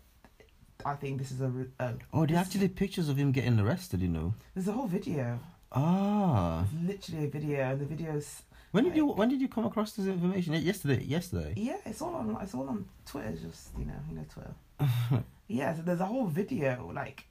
I 0.85 0.95
think 0.95 1.19
this 1.19 1.31
is 1.31 1.41
a, 1.41 1.51
a 1.79 1.93
Oh, 2.11 2.25
they 2.25 2.35
actually 2.35 2.67
pictures 2.69 3.07
of 3.09 3.15
him 3.17 3.31
getting 3.31 3.57
arrested. 3.59 4.01
You 4.01 4.09
know. 4.09 4.33
there's 4.53 4.67
a 4.67 4.73
whole 4.73 4.87
video 4.87 5.39
Ah. 5.73 6.63
it's 6.63 6.73
literally 6.87 7.25
a 7.25 7.29
video 7.29 7.59
and 7.71 7.79
the 7.81 7.85
videos 7.85 8.41
When 8.71 8.83
did 8.83 8.95
you 8.95 9.07
when 9.07 9.29
did 9.29 9.41
you 9.41 9.47
come 9.47 9.65
across 9.65 9.93
this 9.93 10.05
information? 10.07 10.53
Yesterday. 10.53 11.03
Yesterday. 11.03 11.53
yeah 11.57 11.77
it's 11.85 12.01
all 12.01 12.15
on 12.15 12.37
it's 12.41 12.53
all 12.53 12.67
on 12.69 12.85
Twitter 13.05 13.33
just 13.45 13.69
you 13.77 13.85
know 13.85 13.99
you 14.09 14.15
know 14.15 14.25
Twitter 14.33 14.53
yeah 15.47 15.75
so 15.75 15.81
there's 15.81 15.99
a 15.99 16.05
whole 16.05 16.27
video 16.27 16.91
like 16.93 17.25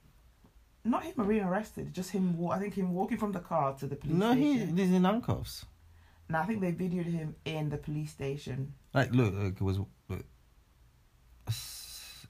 not 0.84 1.04
him 1.04 1.14
being 1.28 1.44
arrested 1.44 1.92
just 1.94 2.10
him 2.10 2.36
wa- 2.36 2.54
I 2.54 2.58
think 2.58 2.74
him 2.74 2.92
walking 2.92 3.18
from 3.18 3.32
the 3.32 3.40
car 3.40 3.74
to 3.78 3.86
the 3.86 3.96
police 3.96 4.16
no, 4.16 4.34
he 4.34 4.56
station 4.58 4.76
he's 4.76 4.90
in 4.92 5.04
handcuffs. 5.04 5.64
And 6.28 6.36
I 6.36 6.44
think 6.46 6.60
they 6.62 6.72
videoed 6.72 7.12
him 7.12 7.34
in 7.44 7.68
the 7.68 7.76
police 7.76 8.10
station. 8.12 8.72
Like, 8.94 9.12
look, 9.12 9.34
look 9.34 9.54
it 9.54 9.60
was 9.60 9.78
look, 10.08 10.24
it's- 11.46 12.26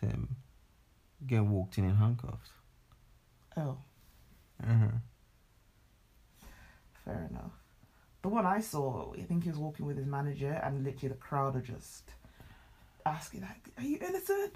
him 0.00 0.36
getting 1.26 1.50
walked 1.50 1.78
in 1.78 1.84
in 1.84 1.94
handcuffs. 1.96 2.50
Oh, 3.56 3.76
Uh-huh. 4.62 4.86
Fair 7.04 7.28
enough. 7.30 7.52
The 8.22 8.28
one 8.28 8.46
I 8.46 8.60
saw, 8.60 9.12
I 9.18 9.22
think 9.22 9.42
he 9.44 9.50
was 9.50 9.58
walking 9.58 9.86
with 9.86 9.96
his 9.96 10.06
manager, 10.06 10.52
and 10.64 10.84
literally 10.84 11.08
the 11.08 11.14
crowd 11.20 11.56
are 11.56 11.60
just 11.60 12.10
asking, 13.04 13.40
like, 13.42 13.68
"Are 13.78 13.82
you 13.84 13.98
innocent?" 14.00 14.54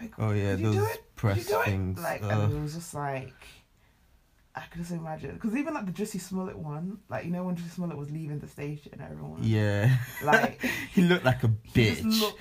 Like, 0.00 0.12
Oh 0.18 0.32
yeah, 0.32 0.56
Did 0.56 0.60
you 0.60 0.72
do 0.72 0.80
those 0.80 0.98
press 1.14 1.36
you 1.38 1.44
do 1.44 1.60
it? 1.60 1.64
things. 1.66 2.02
Like, 2.02 2.22
uh, 2.24 2.28
and 2.28 2.52
it 2.52 2.60
was 2.60 2.74
just 2.74 2.94
like, 2.94 3.32
I 4.56 4.60
could 4.70 4.82
just 4.82 4.92
imagine, 4.92 5.32
because 5.34 5.56
even 5.56 5.74
like 5.74 5.84
the 5.84 5.90
Jussie 5.90 6.20
Smollett 6.20 6.56
one, 6.56 6.98
like 7.08 7.24
you 7.24 7.32
know 7.32 7.42
when 7.42 7.56
Jussie 7.56 7.70
Smollett 7.72 7.96
was 7.98 8.08
leaving 8.12 8.38
the 8.38 8.46
station, 8.46 8.92
everyone, 9.02 9.40
yeah, 9.42 9.96
like 10.22 10.60
he 10.92 11.02
looked 11.02 11.24
like 11.24 11.42
a 11.42 11.48
he 11.74 11.86
bitch. 11.90 12.20
looked, 12.20 12.38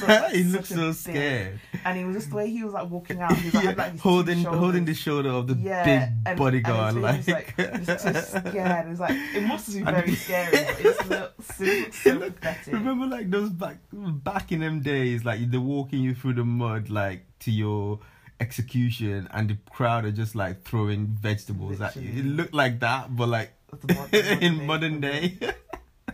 so, 0.00 0.06
like, 0.06 0.32
he 0.32 0.44
looked 0.44 0.66
so 0.66 0.92
scared. 0.92 1.60
and 1.84 1.98
he 1.98 2.04
was 2.04 2.16
just 2.16 2.30
the 2.30 2.36
way 2.36 2.48
he 2.50 2.64
was 2.64 2.72
like 2.72 2.88
walking 2.88 3.20
out, 3.20 3.36
he 3.36 3.44
was 3.48 3.54
like, 3.54 3.64
Yeah, 3.64 3.68
had, 3.70 3.76
like, 3.78 3.98
holding 4.00 4.42
holding 4.44 4.86
the 4.86 4.94
shoulder 4.94 5.28
of 5.28 5.46
the 5.46 5.54
yeah, 5.56 5.84
big 6.06 6.16
and- 6.24 6.38
bodyguard, 6.38 6.94
and 6.94 7.02
like, 7.02 7.28
like 7.28 7.56
just, 7.84 8.06
just 8.06 8.28
scared. 8.30 8.86
It 8.86 8.88
was 8.88 9.00
like 9.00 9.14
it 9.34 9.42
must 9.42 9.66
have 9.74 9.84
been 9.84 9.94
very 9.94 10.14
scary. 10.14 10.50
But 10.52 10.80
it 10.80 10.82
just 10.82 11.08
looked, 11.10 11.42
so 11.52 12.12
looked- 12.14 12.40
pathetic. 12.40 12.72
Remember, 12.72 13.04
like 13.06 13.30
those 13.30 13.50
back 13.50 13.76
back 13.92 14.52
in 14.52 14.60
them 14.60 14.80
days, 14.80 15.26
like 15.26 15.50
they're 15.50 15.60
walking 15.60 16.00
you 16.00 16.14
through 16.14 16.32
the 16.34 16.44
mud, 16.46 16.88
like 16.88 17.26
to 17.40 17.50
your 17.50 18.00
execution, 18.42 19.28
and 19.30 19.48
the 19.50 19.56
crowd 19.70 20.04
are 20.04 20.10
just 20.12 20.34
like 20.34 20.62
throwing 20.64 21.06
vegetables 21.06 21.80
at 21.80 21.96
you. 21.96 22.08
It 22.20 22.26
looked 22.26 22.54
like 22.54 22.80
that, 22.80 23.14
but 23.16 23.28
like 23.28 23.52
The 23.86 23.94
mod- 23.94 24.10
the 24.10 24.38
in 24.46 24.66
modern 24.66 25.00
day. 25.00 25.38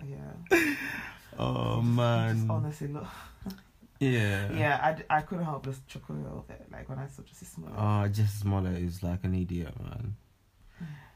yeah. 0.06 0.35
oh 1.38 1.76
just 1.82 1.87
man, 1.97 2.47
honestly 2.50 2.88
look. 2.88 3.06
yeah, 4.00 4.52
Yeah, 4.52 4.97
I, 5.11 5.18
I 5.18 5.20
couldn't 5.23 5.44
help 5.44 5.64
but 5.64 5.70
just 5.73 5.87
chuckle 5.88 6.14
a 6.14 6.23
little 6.23 6.44
bit 6.47 6.66
like 6.70 6.88
when 6.88 6.99
I 6.99 7.06
saw 7.08 7.23
Jussie 7.23 7.47
Smollett. 7.47 7.75
Oh, 7.76 8.08
Jussie 8.08 8.40
Smollett 8.42 8.76
is 8.82 9.02
like 9.02 9.25
an 9.25 9.35
idiot, 9.35 9.75
man. 9.80 10.16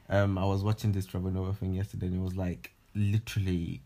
Um, 0.08 0.36
I 0.36 0.44
was 0.44 0.62
watching 0.64 0.92
this 0.92 1.06
Trevor 1.06 1.30
Noah 1.30 1.54
thing 1.54 1.72
yesterday, 1.74 2.06
and 2.06 2.16
it 2.16 2.20
was 2.22 2.36
like 2.36 2.72
literally, 2.94 3.82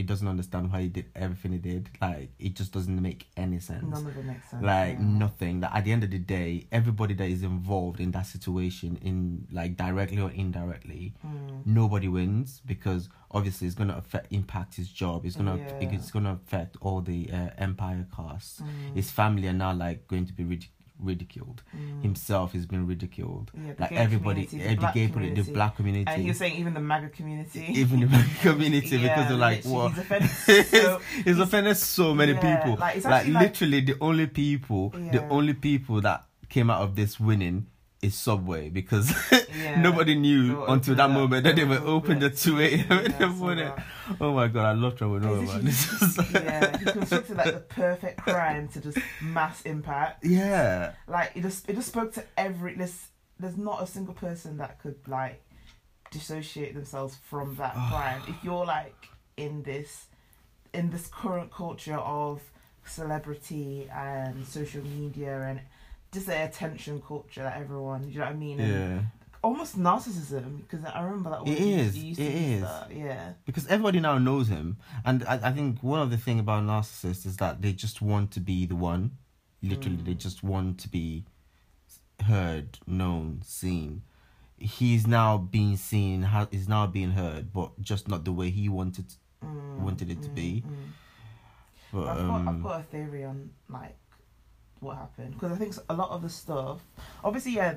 he 0.00 0.04
doesn't 0.12 0.26
understand 0.34 0.72
why 0.72 0.80
he 0.82 0.88
did 0.88 1.06
everything 1.14 1.52
he 1.52 1.58
did. 1.58 1.90
Like, 2.00 2.30
it 2.38 2.52
just 2.60 2.72
doesn't 2.72 3.00
make 3.08 3.26
any 3.36 3.58
sense. 3.60 3.84
None 3.96 4.06
of 4.06 4.16
it 4.16 4.24
makes 4.24 4.48
sense. 4.50 4.62
like 4.62 4.94
yeah. 4.98 5.04
nothing. 5.24 5.60
That 5.60 5.72
at 5.76 5.84
the 5.84 5.92
end 5.92 6.04
of 6.04 6.10
the 6.10 6.18
day, 6.18 6.66
everybody 6.72 7.14
that 7.20 7.28
is 7.28 7.42
involved 7.42 8.00
in 8.00 8.10
that 8.12 8.26
situation, 8.26 8.98
in 9.02 9.46
like 9.52 9.76
directly 9.76 10.20
or 10.26 10.30
indirectly, 10.30 11.04
Mm. 11.26 11.66
nobody 11.66 12.08
wins 12.08 12.60
because 12.72 13.02
obviously 13.30 13.66
it's 13.68 13.76
gonna 13.76 13.96
affect 14.02 14.26
impact 14.32 14.76
his 14.76 14.88
job. 15.02 15.24
It's 15.26 15.36
gonna 15.36 15.56
Yeah. 15.58 15.88
it's 15.94 16.10
gonna 16.10 16.32
affect 16.40 16.76
all 16.80 17.00
the 17.02 17.20
uh, 17.38 17.50
empire 17.58 18.06
casts. 18.16 18.60
Mm. 18.60 18.94
His 19.00 19.10
family 19.10 19.46
are 19.48 19.58
now 19.64 19.72
like 19.74 19.98
going 20.08 20.26
to 20.26 20.32
be 20.32 20.44
ridic- 20.44 20.68
ridiculed. 21.02 21.62
Mm. 21.76 22.02
Himself 22.02 22.52
has 22.52 22.66
been 22.66 22.86
ridiculed. 22.86 23.50
Yeah, 23.54 23.72
Like 23.78 23.92
everybody, 23.92 24.46
the 24.46 24.76
black 24.76 24.94
gay 24.94 25.08
community, 25.08 25.42
the 25.42 25.52
black 25.52 25.76
community, 25.76 26.04
And 26.10 26.24
you're 26.24 26.34
saying 26.34 26.54
even 26.56 26.74
the 26.74 26.80
MAGA 26.80 27.08
community. 27.10 27.64
even 27.68 28.00
the 28.00 28.06
black 28.06 28.26
community, 28.40 28.96
Yeah, 28.98 29.14
because 29.14 29.28
they're 29.28 29.36
like, 29.36 29.64
what? 29.64 29.90
He's 29.92 29.98
offended 29.98 30.30
so. 30.66 31.00
He's 31.16 31.24
he's- 31.24 31.38
offended 31.38 31.76
so 31.76 32.14
many 32.14 32.32
Yeah, 32.32 32.56
people. 32.56 32.76
like, 32.76 32.96
it's 32.96 33.06
Like, 33.06 33.26
like- 33.28 33.42
literally, 33.42 33.80
the 33.80 33.96
only 34.00 34.26
people, 34.26 34.90
the 34.90 35.26
only 35.28 35.54
people 35.54 36.00
that 36.02 36.26
came 36.48 36.70
out 36.70 36.82
of 36.82 36.96
this 36.96 37.18
winning 37.20 37.66
is 38.02 38.14
Subway 38.14 38.70
because 38.70 39.12
Yeah. 39.54 39.80
nobody 39.86 40.14
knew 40.14 40.64
until 40.66 40.94
that 40.94 41.10
moment 41.10 41.44
that 41.44 41.56
they 41.56 41.64
were 41.64 41.82
open 41.84 42.22
at 42.22 42.32
the 42.32 42.36
two 42.36 42.58
a.m. 42.60 43.04
in 43.04 43.12
the 43.18 43.26
morning. 43.28 43.70
Oh 44.20 44.32
my 44.32 44.48
god, 44.48 44.64
I 44.66 44.72
love 44.72 44.96
Trevor 44.96 45.20
Noah, 45.20 45.42
man. 45.42 45.66
It's 45.66 45.86
just- 45.98 46.32
yeah, 46.32 46.78
he 46.78 46.84
constructed 46.86 47.36
like 47.36 47.52
the 47.52 47.60
perfect 47.60 48.18
crime 48.22 48.68
to 48.68 48.80
just 48.80 48.98
mass 49.20 49.60
impact. 49.62 50.24
yeah. 50.24 50.92
Like 51.06 51.32
it 51.34 51.42
just 51.42 51.68
it 51.68 51.74
just 51.76 51.88
spoke 51.88 52.12
to 52.14 52.24
every 52.38 52.74
there's 52.74 53.08
there's 53.38 53.56
not 53.58 53.82
a 53.82 53.86
single 53.86 54.14
person 54.14 54.56
that 54.58 54.78
could 54.80 54.96
like 55.06 55.42
dissociate 56.10 56.74
themselves 56.74 57.16
from 57.28 57.54
that 57.56 57.74
crime. 57.90 58.22
If 58.28 58.36
you're 58.42 58.64
like 58.64 58.96
in 59.36 59.62
this 59.62 60.06
in 60.72 60.90
this 60.90 61.06
current 61.06 61.52
culture 61.52 61.96
of 61.98 62.40
celebrity 62.86 63.88
and 63.94 64.46
social 64.46 64.82
media 64.84 65.40
and 65.42 65.60
just 66.12 66.26
the 66.26 66.44
attention 66.44 67.00
culture 67.06 67.42
that 67.42 67.56
everyone, 67.58 68.08
you 68.10 68.18
know 68.18 68.24
what 68.26 68.32
I 68.34 68.36
mean? 68.36 68.60
And 68.60 68.98
Yeah. 68.98 69.02
almost 69.42 69.78
narcissism 69.78 70.62
because 70.62 70.84
I 70.84 71.00
remember 71.02 71.30
that. 71.30 71.46
It 71.46 71.58
is, 71.58 71.96
it 71.96 72.16
to 72.16 72.22
is. 72.22 72.60
that, 72.62 72.88
Yeah. 72.94 73.32
because 73.46 73.66
everybody 73.68 74.00
now 74.00 74.18
knows 74.18 74.48
him 74.48 74.76
and 75.04 75.24
I, 75.24 75.40
I 75.48 75.52
think 75.52 75.82
one 75.82 76.00
of 76.00 76.10
the 76.10 76.18
thing 76.18 76.38
about 76.38 76.64
narcissists 76.64 77.24
is 77.26 77.36
that 77.38 77.62
they 77.62 77.72
just 77.72 78.02
want 78.02 78.32
to 78.32 78.40
be 78.40 78.66
the 78.66 78.76
one 78.76 79.12
literally 79.62 79.96
Mm. 79.98 80.04
they 80.06 80.14
just 80.14 80.42
want 80.42 80.78
to 80.80 80.88
be 80.88 81.24
heard 82.26 82.78
known 82.86 83.40
seen 83.44 84.02
he's 84.58 85.06
now 85.06 85.38
being 85.38 85.76
seen 85.76 86.22
ha- 86.22 86.48
is 86.50 86.68
now 86.68 86.86
being 86.86 87.12
heard 87.12 87.52
but 87.52 87.80
just 87.80 88.08
not 88.08 88.24
the 88.24 88.32
way 88.32 88.50
he 88.50 88.68
wanted 88.68 89.06
Mm, 89.42 89.78
wanted 89.78 90.10
it 90.10 90.20
to 90.22 90.28
mm, 90.28 90.34
be 90.34 90.62
mm. 90.66 90.92
but 91.92 92.06
I've, 92.08 92.26
got, 92.26 92.40
I've 92.40 92.46
um 92.46 92.62
got 92.62 92.80
a 92.80 92.82
theory 92.84 93.24
on 93.24 93.50
like 93.70 93.96
what 94.80 94.96
happened 94.96 95.34
because 95.34 95.52
I 95.52 95.56
think 95.56 95.74
a 95.88 95.94
lot 95.94 96.10
of 96.10 96.22
the 96.22 96.28
stuff, 96.28 96.80
obviously, 97.22 97.52
yeah, 97.52 97.74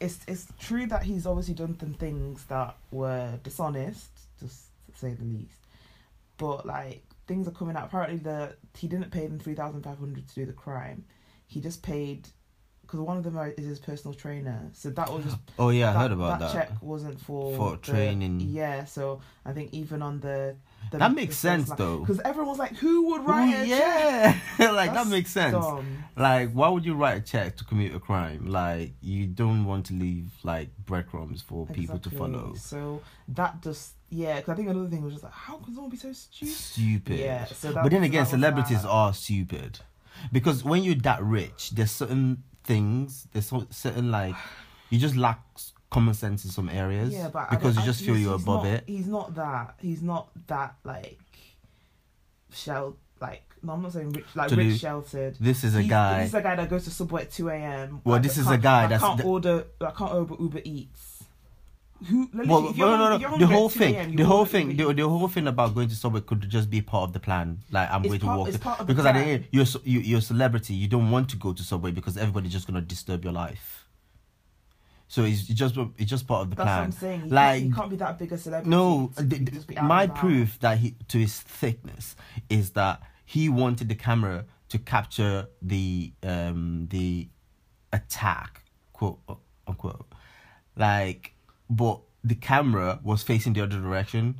it's 0.00 0.18
it's 0.28 0.46
true 0.58 0.86
that 0.86 1.02
he's 1.02 1.26
obviously 1.26 1.54
done 1.54 1.76
some 1.78 1.94
things 1.94 2.44
that 2.46 2.76
were 2.92 3.38
dishonest, 3.42 4.08
just 4.40 4.66
to 4.92 4.98
say 4.98 5.14
the 5.14 5.24
least. 5.24 5.58
But 6.36 6.64
like 6.66 7.02
things 7.26 7.48
are 7.48 7.52
coming 7.52 7.76
out. 7.76 7.86
Apparently, 7.86 8.18
the 8.18 8.54
he 8.76 8.86
didn't 8.88 9.10
pay 9.10 9.26
them 9.26 9.38
three 9.38 9.54
thousand 9.54 9.82
five 9.82 9.98
hundred 9.98 10.28
to 10.28 10.34
do 10.34 10.46
the 10.46 10.52
crime. 10.52 11.04
He 11.46 11.60
just 11.60 11.82
paid 11.82 12.28
because 12.82 13.00
one 13.00 13.16
of 13.18 13.24
them 13.24 13.36
is 13.58 13.66
his 13.66 13.78
personal 13.80 14.14
trainer. 14.14 14.70
So 14.72 14.90
that 14.90 15.12
was 15.12 15.24
just 15.24 15.36
oh 15.58 15.70
yeah 15.70 15.90
i 15.90 16.00
heard 16.02 16.12
about 16.12 16.38
that, 16.38 16.52
That 16.52 16.68
check 16.68 16.82
wasn't 16.82 17.20
for 17.20 17.54
For 17.56 17.70
the- 17.72 17.76
training. 17.78 18.40
Yeah, 18.40 18.84
so 18.84 19.20
I 19.44 19.52
think 19.52 19.74
even 19.74 20.00
on 20.02 20.20
the 20.20 20.54
that 20.92 21.14
makes 21.14 21.36
sense 21.36 21.70
though 21.72 21.98
because 22.00 22.20
everyone 22.20 22.48
was 22.48 22.58
like, 22.58 22.74
"Who 22.76 23.08
would 23.10 23.20
Ooh, 23.20 23.24
write 23.24 23.52
a 23.52 23.66
check?" 23.68 24.36
yeah 24.58 24.70
like 24.72 24.94
that 24.94 25.06
makes 25.06 25.30
sense 25.30 25.52
dumb. 25.52 26.04
like 26.16 26.50
why 26.52 26.68
would 26.68 26.84
you 26.84 26.94
write 26.94 27.18
a 27.18 27.20
check 27.20 27.56
to 27.58 27.64
commit 27.64 27.94
a 27.94 28.00
crime 28.00 28.46
like 28.46 28.92
you 29.02 29.26
don't 29.26 29.64
want 29.66 29.86
to 29.86 29.92
leave 29.94 30.30
like 30.44 30.68
breadcrumbs 30.86 31.42
for 31.42 31.66
people 31.66 31.98
to 31.98 32.10
follow 32.10 32.54
So 32.54 33.02
that 33.28 33.60
just 33.62 33.92
yeah, 34.10 34.36
because 34.36 34.52
I 34.52 34.56
think 34.56 34.70
another 34.70 34.88
thing 34.88 35.02
was 35.02 35.12
just 35.12 35.24
like, 35.24 35.34
how 35.34 35.58
can 35.58 35.74
someone 35.74 35.90
be 35.90 35.98
so 35.98 36.10
stupid? 36.14 36.54
stupid. 36.54 37.18
Yeah, 37.20 37.44
so 37.44 37.74
but 37.74 37.90
then 37.90 38.02
again, 38.04 38.24
celebrities 38.24 38.82
that. 38.82 38.88
are 38.88 39.12
stupid 39.12 39.80
because 40.32 40.64
when 40.64 40.82
you're 40.82 40.94
that 40.94 41.22
rich, 41.22 41.70
there's 41.70 41.90
certain 41.90 42.42
things, 42.64 43.28
there's 43.32 43.46
so- 43.48 43.66
certain 43.68 44.10
like 44.10 44.34
you 44.88 44.98
just 44.98 45.14
lack 45.16 45.40
common 45.90 46.14
sense 46.14 46.44
in 46.44 46.50
some 46.50 46.68
areas 46.68 47.12
Yeah, 47.12 47.28
but 47.28 47.48
because 47.50 47.76
you 47.76 47.82
I- 47.82 47.86
just 47.86 48.00
feel 48.04 48.16
you're 48.16 48.34
he's 48.34 48.42
above 48.42 48.64
not- 48.64 48.72
it. 48.72 48.84
He's 48.86 49.06
not 49.06 49.34
that. 49.36 49.74
He's 49.80 50.02
not 50.02 50.28
that 50.48 50.74
like 50.84 51.18
shell 52.52 52.96
like 53.20 53.42
no, 53.62 53.72
I'm 53.72 53.82
not 53.82 53.92
saying 53.92 54.10
rich, 54.12 54.24
like 54.36 54.50
rich 54.52 54.78
sheltered. 54.78 55.36
This 55.40 55.64
is 55.64 55.74
a 55.74 55.78
He's- 55.80 55.90
guy. 55.90 56.18
This 56.20 56.28
is 56.28 56.34
a 56.34 56.42
guy 56.42 56.54
that 56.54 56.70
goes 56.70 56.84
to 56.84 56.90
Subway 56.90 57.22
at 57.22 57.32
two 57.32 57.48
a.m. 57.48 58.00
Well, 58.04 58.14
like, 58.14 58.22
this 58.22 58.38
is 58.38 58.48
a 58.48 58.56
guy 58.56 58.82
that 58.86 59.00
that's 59.00 59.02
can't 59.02 59.24
order. 59.24 59.64
That 59.80 59.96
can't 59.96 60.12
order 60.12 60.34
Uber 60.38 60.60
Eats. 60.64 61.24
Who? 62.08 62.30
Well, 62.32 62.72
no, 62.76 62.96
no, 62.96 63.16
no. 63.18 63.38
The 63.38 63.46
whole 63.48 63.68
2 63.68 63.82
a.m., 63.82 63.92
thing, 64.06 64.16
the 64.16 64.24
whole 64.24 64.44
thing, 64.44 64.76
the, 64.76 64.94
the 64.94 65.08
whole 65.08 65.26
thing 65.26 65.48
about 65.48 65.74
going 65.74 65.88
to 65.88 65.96
Subway 65.96 66.20
could 66.20 66.48
just 66.48 66.70
be 66.70 66.80
part 66.80 67.08
of 67.08 67.12
the 67.12 67.18
plan. 67.18 67.58
Like 67.72 67.90
I'm 67.90 68.02
It's 68.04 68.10
going 68.10 68.20
to 68.20 68.26
walk 68.26 68.46
it's 68.48 68.56
the- 68.58 68.62
part 68.62 68.78
of 68.78 68.86
because 68.86 69.04
at 69.04 69.14
the 69.14 69.20
plan. 69.20 69.28
end, 69.34 69.48
you're 69.50 69.66
so- 69.66 69.80
you, 69.82 69.98
you're 69.98 70.20
a 70.20 70.22
celebrity. 70.22 70.74
You 70.74 70.86
don't 70.86 71.10
want 71.10 71.28
to 71.30 71.36
go 71.36 71.52
to 71.52 71.62
Subway 71.64 71.90
because 71.90 72.16
everybody's 72.16 72.52
just 72.52 72.68
gonna 72.68 72.80
disturb 72.82 73.24
your 73.24 73.32
life. 73.32 73.77
So 75.10 75.24
it's 75.24 75.42
just 75.42 75.76
it's 75.96 76.10
just 76.10 76.26
part 76.26 76.42
of 76.42 76.50
the 76.50 76.56
That's 76.56 76.66
what 76.66 76.72
plan. 76.74 76.84
I'm 76.84 76.92
saying. 76.92 77.30
Like- 77.30 77.60
can't, 77.60 77.64
he 77.64 77.72
can't 77.72 77.90
be 77.90 77.96
that 77.96 78.18
big 78.18 78.32
a 78.32 78.38
celebrity. 78.38 78.70
No, 78.70 79.10
to 79.16 79.26
th- 79.26 79.28
be- 79.30 79.38
th- 79.38 79.52
just 79.52 79.66
be 79.66 79.76
out 79.78 79.84
my 79.84 80.06
proof 80.06 80.58
that 80.60 80.78
he 80.78 80.94
to 81.08 81.18
his 81.18 81.40
thickness 81.40 82.14
is 82.50 82.70
that 82.72 83.00
he 83.24 83.48
wanted 83.48 83.88
the 83.88 83.94
camera 83.94 84.44
to 84.68 84.78
capture 84.78 85.48
the 85.62 86.12
um 86.22 86.88
the 86.90 87.28
attack 87.92 88.64
quote 88.92 89.18
unquote 89.66 90.06
like 90.76 91.32
but 91.70 92.00
the 92.22 92.34
camera 92.34 93.00
was 93.02 93.22
facing 93.22 93.54
the 93.54 93.62
other 93.62 93.80
direction 93.80 94.34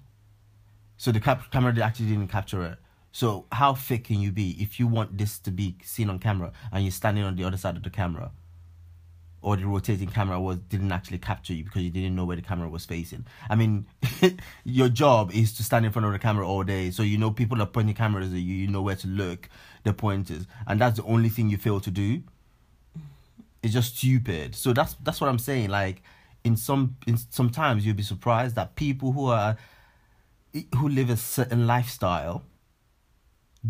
so 0.99 1.11
the 1.13 1.21
cap- 1.21 1.51
camera 1.51 1.73
actually 1.83 2.07
didn't 2.09 2.29
capture 2.29 2.63
it 2.65 2.79
so 3.11 3.47
how 3.53 3.73
thick 3.73 4.05
can 4.05 4.21
you 4.21 4.31
be 4.31 4.51
if 4.63 4.79
you 4.79 4.87
want 4.87 5.17
this 5.17 5.39
to 5.39 5.51
be 5.51 5.75
seen 5.83 6.11
on 6.11 6.19
camera 6.19 6.53
and 6.73 6.85
you're 6.85 6.91
standing 6.93 7.25
on 7.25 7.37
the 7.37 7.45
other 7.45 7.57
side 7.57 7.77
of 7.77 7.83
the 7.83 7.91
camera 7.91 8.31
or 9.41 9.57
the 9.57 9.65
rotating 9.65 10.09
camera 10.09 10.41
was 10.41 10.59
didn't 10.69 10.91
actually 10.91 11.19
capture 11.19 11.53
you 11.53 11.65
because 11.65 11.83
you 11.83 11.91
didn't 11.91 12.17
know 12.17 12.25
where 12.25 12.37
the 12.37 12.43
camera 12.43 12.69
was 12.69 12.85
facing. 12.85 13.25
I 13.49 13.55
mean, 13.55 13.87
your 14.65 14.89
job 14.89 15.31
is 15.33 15.53
to 15.55 15.63
stand 15.63 15.87
in 15.87 15.93
front 15.93 16.07
of 16.07 16.13
the 16.13 16.19
camera 16.19 16.47
all 16.47 16.65
day, 16.65 16.91
so 16.91 17.03
you 17.03 17.19
know 17.19 17.31
people 17.31 17.63
are 17.63 17.67
pointing 17.67 17.95
cameras 17.95 18.33
at 18.33 18.39
you. 18.39 18.55
You 18.55 18.69
know 18.69 18.83
where 18.83 18.97
to 18.97 19.07
look, 19.07 19.49
the 19.85 19.93
pointers, 19.93 20.47
and 20.67 20.81
that's 20.81 20.97
the 20.97 21.05
only 21.05 21.29
thing 21.29 21.49
you 21.49 21.57
fail 21.57 21.81
to 21.81 21.91
do. 21.91 22.23
It's 23.63 23.75
just 23.75 23.97
stupid. 23.97 24.55
So 24.55 24.73
that's 24.73 24.95
that's 25.03 25.21
what 25.21 25.31
I'm 25.31 25.39
saying. 25.39 25.71
Like, 25.71 26.03
in 26.45 26.57
some 26.57 26.97
in 27.07 27.17
sometimes 27.17 27.87
you'll 27.87 27.97
be 27.97 28.03
surprised 28.03 28.57
that 28.57 28.75
people 28.75 29.13
who 29.13 29.27
are 29.27 29.57
who 30.77 30.89
live 30.89 31.11
a 31.11 31.17
certain 31.17 31.67
lifestyle 31.67 32.43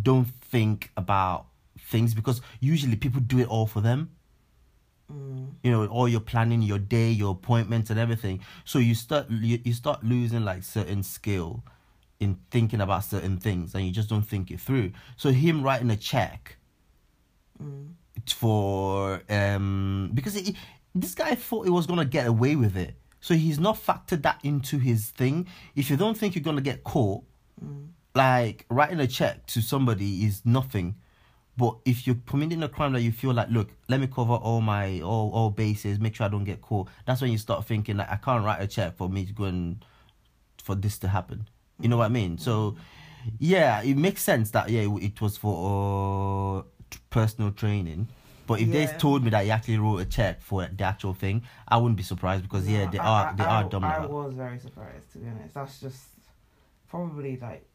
don't 0.00 0.28
think 0.40 0.90
about 0.96 1.46
things 1.78 2.14
because 2.14 2.40
usually 2.60 2.96
people 2.96 3.20
do 3.20 3.38
it 3.38 3.48
all 3.48 3.66
for 3.66 3.80
them 3.80 4.10
Mm. 5.10 5.52
you 5.62 5.70
know 5.70 5.86
all 5.86 6.06
your 6.06 6.20
planning 6.20 6.60
your 6.60 6.78
day 6.78 7.10
your 7.10 7.30
appointments 7.32 7.88
and 7.88 7.98
everything 7.98 8.40
so 8.66 8.78
you 8.78 8.94
start 8.94 9.30
you, 9.30 9.58
you 9.64 9.72
start 9.72 10.04
losing 10.04 10.44
like 10.44 10.62
certain 10.62 11.02
skill 11.02 11.64
in 12.20 12.36
thinking 12.50 12.82
about 12.82 13.04
certain 13.04 13.38
things 13.38 13.74
and 13.74 13.86
you 13.86 13.90
just 13.90 14.10
don't 14.10 14.26
think 14.28 14.50
it 14.50 14.60
through 14.60 14.92
so 15.16 15.30
him 15.30 15.62
writing 15.62 15.90
a 15.90 15.96
check 15.96 16.56
Mm. 17.62 17.92
for 18.26 19.22
um 19.30 20.10
because 20.12 20.34
he, 20.34 20.54
this 20.94 21.14
guy 21.14 21.34
thought 21.34 21.64
he 21.64 21.70
was 21.70 21.86
gonna 21.86 22.04
get 22.04 22.26
away 22.26 22.54
with 22.56 22.76
it 22.76 22.94
so 23.20 23.32
he's 23.34 23.58
not 23.58 23.76
factored 23.76 24.22
that 24.22 24.38
into 24.44 24.78
his 24.78 25.06
thing 25.10 25.46
if 25.74 25.88
you 25.90 25.96
don't 25.96 26.18
think 26.18 26.34
you're 26.34 26.44
gonna 26.44 26.60
get 26.60 26.84
caught 26.84 27.22
Mm. 27.64 27.88
like 28.14 28.66
writing 28.68 29.00
a 29.00 29.06
check 29.06 29.46
to 29.46 29.60
somebody 29.62 30.24
is 30.24 30.42
nothing 30.44 30.94
but 31.58 31.76
if 31.84 32.06
you're 32.06 32.16
committing 32.26 32.62
a 32.62 32.68
crime 32.68 32.92
that 32.94 33.02
you 33.02 33.12
feel 33.12 33.34
like 33.34 33.50
look 33.50 33.68
let 33.88 34.00
me 34.00 34.06
cover 34.06 34.32
all 34.34 34.60
my 34.62 35.00
all, 35.00 35.30
all 35.32 35.50
bases 35.50 35.98
make 35.98 36.14
sure 36.14 36.24
i 36.24 36.28
don't 36.30 36.44
get 36.44 36.62
caught 36.62 36.88
that's 37.04 37.20
when 37.20 37.30
you 37.30 37.36
start 37.38 37.64
thinking 37.66 37.96
like 37.98 38.10
i 38.10 38.16
can't 38.16 38.44
write 38.44 38.62
a 38.62 38.66
check 38.66 38.96
for 38.96 39.08
me 39.10 39.26
to 39.26 39.32
go 39.32 39.44
and 39.44 39.84
for 40.62 40.74
this 40.74 40.96
to 40.98 41.08
happen 41.08 41.46
you 41.80 41.88
know 41.88 41.96
what 41.98 42.06
i 42.06 42.08
mean 42.08 42.38
so 42.38 42.76
yeah 43.38 43.82
it 43.82 43.96
makes 43.96 44.22
sense 44.22 44.50
that 44.52 44.70
yeah 44.70 44.82
it 45.00 45.20
was 45.20 45.36
for 45.36 46.60
uh, 46.60 46.62
personal 47.10 47.50
training 47.50 48.08
but 48.46 48.60
if 48.60 48.70
they 48.70 48.86
told 48.86 49.22
me 49.22 49.28
that 49.28 49.44
he 49.44 49.50
actually 49.50 49.76
wrote 49.78 49.98
a 49.98 50.04
check 50.06 50.40
for 50.40 50.64
the 50.66 50.84
actual 50.84 51.12
thing 51.12 51.42
i 51.68 51.76
wouldn't 51.76 51.96
be 51.96 52.02
surprised 52.02 52.42
because 52.44 52.66
yeah 52.68 52.84
No, 52.86 52.90
they 52.92 52.98
I- 52.98 53.22
are 53.22 53.34
they 53.36 53.44
I, 53.44 53.62
are 53.62 53.68
dumb 53.68 53.84
I 53.84 53.98
that. 53.98 54.10
was 54.10 54.32
very 54.34 54.58
surprised 54.58 55.12
to 55.12 55.18
be 55.18 55.28
honest. 55.28 55.54
That's 55.54 55.80
just 55.80 56.02
probably 56.88 57.36
like 57.36 57.67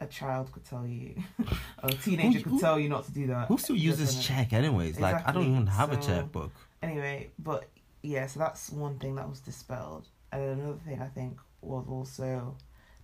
a 0.00 0.06
child 0.06 0.50
could 0.52 0.64
tell 0.64 0.86
you, 0.86 1.14
a 1.82 1.90
teenager 1.90 2.38
Who- 2.40 2.50
could 2.52 2.60
tell 2.60 2.78
you 2.80 2.88
not 2.88 3.04
to 3.06 3.12
do 3.12 3.26
that. 3.28 3.48
who 3.48 3.58
still 3.58 3.76
uses 3.76 4.24
check 4.24 4.52
anyways? 4.52 4.98
Like 4.98 5.26
i 5.28 5.32
don't 5.32 5.46
even 5.46 5.66
have 5.66 5.92
a 5.92 5.96
checkbook 5.96 6.52
Anyway, 6.82 7.28
but 7.38 7.68
yeah, 8.02 8.26
so 8.26 8.40
that's 8.40 8.70
one 8.70 8.98
thing 8.98 9.16
that 9.16 9.28
was 9.28 9.40
dispelled, 9.40 10.06
and 10.32 10.42
another 10.42 10.78
thing 10.86 11.00
I 11.02 11.08
think 11.08 11.38
was 11.60 11.84
also 11.88 12.56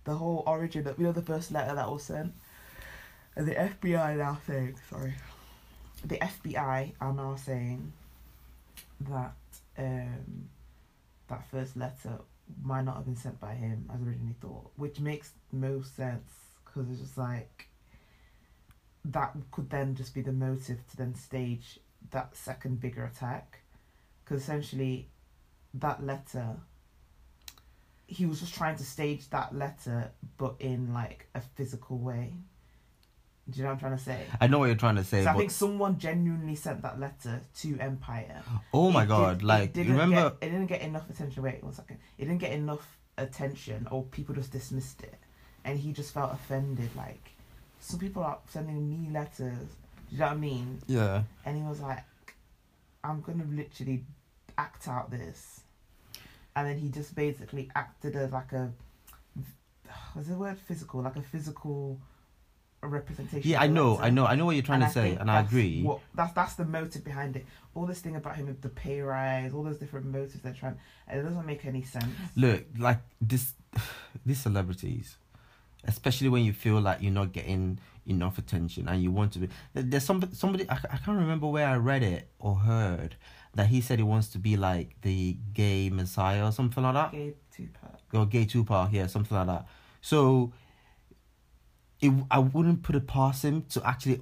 the 0.03 0.15
whole 0.15 0.41
origin 0.47 0.87
of 0.87 0.97
you 0.97 1.05
know 1.05 1.11
the 1.11 1.21
first 1.21 1.51
letter 1.51 1.75
that 1.75 1.87
was 1.91 2.03
sent, 2.03 2.33
and 3.35 3.47
the 3.47 3.53
FBI 3.53 4.17
now 4.17 4.39
saying 4.47 4.75
sorry, 4.89 5.13
the 6.03 6.17
FBI 6.17 6.93
are 6.99 7.13
now 7.13 7.35
saying 7.35 7.93
that 9.01 9.35
um 9.77 10.49
that 11.27 11.45
first 11.51 11.77
letter 11.77 12.17
might 12.63 12.81
not 12.85 12.95
have 12.95 13.05
been 13.05 13.15
sent 13.15 13.39
by 13.39 13.53
him 13.53 13.87
as 13.93 14.01
originally 14.01 14.33
thought, 14.41 14.71
which 14.77 14.99
makes 14.99 15.33
most 15.51 15.95
sense 15.95 16.31
because 16.77 16.91
it's 16.91 17.01
just 17.01 17.17
like 17.17 17.67
that 19.05 19.33
could 19.51 19.69
then 19.69 19.95
just 19.95 20.13
be 20.13 20.21
the 20.21 20.31
motive 20.31 20.79
to 20.89 20.97
then 20.97 21.15
stage 21.15 21.79
that 22.11 22.35
second 22.35 22.79
bigger 22.79 23.05
attack 23.05 23.59
because 24.23 24.41
essentially 24.41 25.09
that 25.73 26.03
letter 26.03 26.55
he 28.07 28.25
was 28.25 28.39
just 28.39 28.53
trying 28.53 28.75
to 28.75 28.83
stage 28.83 29.29
that 29.29 29.53
letter 29.55 30.11
but 30.37 30.55
in 30.59 30.93
like 30.93 31.27
a 31.35 31.41
physical 31.41 31.97
way 31.97 32.33
do 33.49 33.57
you 33.57 33.63
know 33.63 33.69
what 33.69 33.73
i'm 33.75 33.79
trying 33.79 33.97
to 33.97 34.03
say 34.03 34.23
i 34.41 34.47
know 34.47 34.59
what 34.59 34.65
you're 34.65 34.75
trying 34.75 34.95
to 34.95 35.03
say 35.03 35.23
so 35.23 35.29
i 35.29 35.33
think 35.33 35.51
someone 35.51 35.97
genuinely 35.97 36.55
sent 36.55 36.81
that 36.81 36.99
letter 36.99 37.41
to 37.55 37.77
empire 37.79 38.41
Oh 38.73 38.91
my 38.91 39.03
it 39.03 39.07
god! 39.07 39.39
did- 39.39 39.45
like 39.45 39.73
didn't 39.73 39.93
remember? 39.93 40.31
get, 40.39 40.47
it 40.47 40.51
didn't 40.51 40.67
get 40.67 40.81
enough 40.81 41.09
attention. 41.09 41.41
Wait 41.43 41.63
one 41.63 41.73
second. 41.73 41.97
It 42.17 42.25
didn't 42.25 42.39
get 42.39 42.51
enough 42.51 42.85
attention, 43.17 43.87
or 43.89 44.03
people 44.03 44.35
just 44.35 44.51
dismissed 44.51 45.01
it, 45.01 45.15
and 45.65 45.79
he 45.79 45.91
just 45.91 46.13
felt 46.13 46.33
offended. 46.33 46.89
Like 46.95 47.31
some 47.79 47.99
people 47.99 48.23
are 48.23 48.39
sending 48.49 48.89
me 48.89 49.09
letters. 49.11 49.67
Do 50.09 50.15
you 50.15 50.19
know 50.19 50.25
what 50.27 50.33
I 50.33 50.37
mean? 50.37 50.79
yeah. 50.87 51.23
And 51.45 51.57
he 51.57 51.63
was 51.63 51.79
like, 51.81 52.03
"I'm 53.03 53.21
gonna 53.21 53.45
literally 53.51 54.03
act 54.57 54.87
out 54.87 55.11
this," 55.11 55.61
and 56.55 56.67
then 56.67 56.77
he 56.77 56.89
just 56.89 57.13
basically 57.15 57.69
acted 57.75 58.15
as 58.15 58.31
like 58.31 58.53
a, 58.53 58.71
was 60.15 60.27
the 60.27 60.35
word 60.35 60.57
physical? 60.57 61.01
Like 61.01 61.15
a 61.17 61.21
physical 61.21 61.99
representation. 62.81 63.49
Yeah, 63.49 63.61
I 63.61 63.67
know, 63.67 63.93
letter. 63.93 64.03
I 64.03 64.09
know, 64.11 64.25
I 64.25 64.35
know 64.35 64.45
what 64.45 64.55
you're 64.55 64.63
trying 64.63 64.81
And 64.83 64.93
to 64.93 64.93
say, 64.93 65.15
and 65.15 65.29
I 65.29 65.41
agree. 65.41 65.83
What, 65.83 65.99
that's 66.15 66.33
that's 66.33 66.53
the 66.55 66.65
motive 66.65 67.03
behind 67.03 67.35
it. 67.35 67.45
All 67.75 67.85
this 67.85 67.99
thing 67.99 68.15
about 68.15 68.35
him 68.37 68.47
with 68.47 68.61
the 68.61 68.69
pay 68.69 69.01
rise, 69.01 69.53
all 69.53 69.63
those 69.63 69.77
different 69.77 70.05
motives 70.07 70.41
they're 70.41 70.53
trying, 70.53 70.77
it 71.11 71.21
doesn't 71.21 71.45
make 71.45 71.65
any 71.65 71.83
sense. 71.83 72.05
Look, 72.35 72.63
like 72.77 72.99
this, 73.19 73.53
these 74.25 74.39
celebrities, 74.39 75.17
especially 75.87 76.29
when 76.29 76.43
you 76.43 76.53
feel 76.53 76.79
like 76.79 77.01
you're 77.01 77.11
not 77.11 77.31
getting 77.31 77.79
enough 78.05 78.37
attention 78.37 78.87
and 78.87 79.01
you 79.01 79.11
want 79.11 79.33
to 79.33 79.39
be. 79.39 79.49
There's 79.73 80.03
somebody, 80.03 80.35
somebody 80.35 80.69
I, 80.69 80.75
I 80.75 80.97
can't 80.97 81.19
remember 81.19 81.47
where 81.47 81.67
I 81.67 81.75
read 81.75 82.03
it 82.03 82.29
or 82.39 82.55
heard 82.55 83.15
that 83.55 83.67
he 83.67 83.81
said 83.81 83.99
he 83.99 84.03
wants 84.03 84.27
to 84.29 84.37
be 84.37 84.55
like 84.55 84.95
the 85.01 85.37
gay 85.53 85.89
messiah 85.89 86.45
or 86.45 86.51
something 86.51 86.83
like 86.83 86.93
that. 86.93 87.11
gay 87.11 87.33
Tupac. 87.51 87.99
or 88.13 88.25
gay 88.25 88.45
Tupac, 88.45 88.89
yeah, 88.91 89.07
something 89.07 89.35
like 89.35 89.47
that. 89.47 89.67
So, 90.01 90.53
it, 91.99 92.13
I 92.29 92.39
wouldn't 92.39 92.83
put 92.83 92.95
it 92.95 93.07
past 93.07 93.43
him 93.43 93.63
to 93.69 93.81
actually 93.85 94.21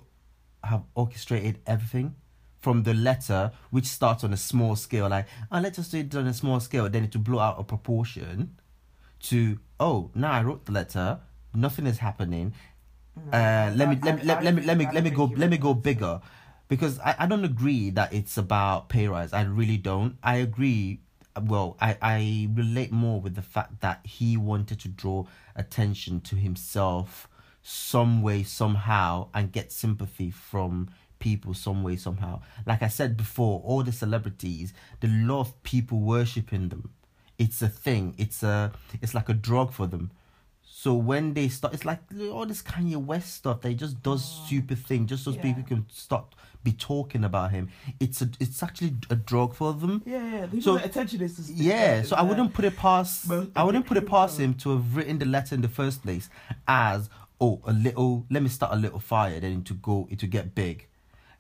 have 0.64 0.84
orchestrated 0.96 1.60
everything 1.68 2.16
from 2.60 2.84
the 2.84 2.94
letter, 2.94 3.52
which 3.70 3.86
starts 3.86 4.24
on 4.24 4.34
a 4.34 4.38
small 4.38 4.76
scale, 4.76 5.08
like, 5.10 5.28
oh, 5.52 5.60
let's 5.60 5.76
just 5.76 5.92
do 5.92 6.00
it 6.00 6.16
on 6.16 6.26
a 6.26 6.34
small 6.34 6.60
scale, 6.60 6.90
then 6.90 7.04
it 7.04 7.12
to 7.12 7.20
blow 7.20 7.40
out 7.40 7.60
a 7.60 7.64
proportion, 7.64 8.58
to, 9.20 9.60
oh, 9.80 10.10
now 10.16 10.32
I 10.32 10.42
wrote 10.42 10.66
the 10.66 10.72
letter, 10.72 11.20
nothing 11.56 11.88
is 11.88 12.00
happening, 12.00 12.54
uh, 13.32 13.72
let 13.76 13.90
me 13.90 14.00
let 14.04 14.16
me 14.18 14.24
let, 14.24 14.44
let 14.44 14.54
me 14.56 14.62
let 14.62 14.78
me 14.78 14.88
let 14.94 15.04
me 15.04 15.10
go 15.10 15.26
let 15.36 15.50
me 15.50 15.58
go 15.58 15.74
bigger. 15.74 16.22
Because 16.68 17.00
I, 17.00 17.16
I 17.20 17.26
don't 17.28 17.46
agree 17.46 17.92
that 17.92 18.12
it's 18.12 18.38
about 18.38 18.90
pay 18.90 19.08
rise. 19.08 19.34
I 19.34 19.44
really 19.44 19.78
don't. 19.78 20.18
I 20.24 20.38
agree 20.38 21.00
well 21.44 21.76
i 21.82 21.98
i 22.02 22.48
relate 22.54 22.94
more 22.94 23.20
with 23.20 23.36
the 23.36 23.42
fact 23.42 23.82
that 23.82 24.00
he 24.06 24.38
wanted 24.38 24.80
to 24.80 24.88
draw 24.88 25.26
attention 25.54 26.22
to 26.22 26.38
himself 26.38 27.28
some 27.62 28.22
way 28.22 28.44
somehow 28.44 29.28
and 29.34 29.52
get 29.52 29.72
sympathy 29.72 30.30
from 30.30 30.88
people 31.18 31.56
some 31.56 31.82
way 31.82 31.96
somehow. 31.96 32.40
Like 32.66 32.84
i 32.84 32.88
said 32.88 33.18
before 33.18 33.60
all 33.66 33.82
the 33.82 33.92
celebrities 33.92 34.72
they 35.00 35.08
love 35.08 35.64
people 35.64 36.00
worshiping 36.00 36.70
them. 36.70 36.92
It's 37.40 37.62
a 37.64 37.68
thing. 37.68 38.14
It's 38.20 38.44
a 38.44 38.72
it's 39.02 39.16
like 39.16 39.30
a 39.30 39.34
drug 39.34 39.74
for 39.74 39.88
them 39.88 40.12
so 40.86 40.94
when 40.94 41.34
they 41.34 41.48
start, 41.50 41.74
it's 41.74 41.84
like 41.84 41.98
all 42.32 42.46
this 42.46 42.62
Kanye 42.62 42.96
West 42.96 43.34
stuff. 43.34 43.62
They 43.62 43.74
just 43.74 44.04
does 44.04 44.24
stupid 44.24 44.78
thing 44.78 45.08
just 45.08 45.24
so 45.24 45.32
Yeah. 45.32 45.42
people 45.42 45.64
can 45.64 45.86
start 45.90 46.36
be 46.64 46.74
talking 46.74 47.24
about 47.24 47.50
him. 47.50 47.70
It's 48.00 48.22
a, 48.22 48.30
it's 48.40 48.62
actually 48.62 48.94
a 49.10 49.16
drug 49.16 49.56
for 49.56 49.74
them. 49.74 50.04
Yeah, 50.06 50.46
yeah. 50.52 50.60
So- 50.62 50.76
attention 50.78 51.22
is 51.22 51.38
just 51.38 51.50
Yeah, 51.50 52.04
so 52.04 52.16
I 52.16 52.22
wouldn't 52.22 52.54
put 52.54 52.66
it 52.66 52.78
past. 52.78 53.32
I 53.56 53.64
wouldn't 53.64 53.88
put 53.88 53.98
it 53.98 54.06
past 54.06 54.40
him 54.40 54.54
to 54.62 54.70
have 54.76 54.96
written 54.96 55.18
the 55.18 55.26
letter 55.26 55.56
in 55.56 55.62
the 55.62 55.70
first 55.70 56.04
place 56.04 56.30
as, 56.68 57.10
oh 57.42 57.62
a 57.66 57.74
little 57.74 58.28
let 58.30 58.44
me 58.44 58.50
start 58.50 58.72
a 58.72 58.76
little 58.76 59.00
fire 59.00 59.40
then 59.40 59.64
to 59.64 59.74
go 59.74 60.08
to 60.16 60.28
get 60.28 60.54
big 60.54 60.86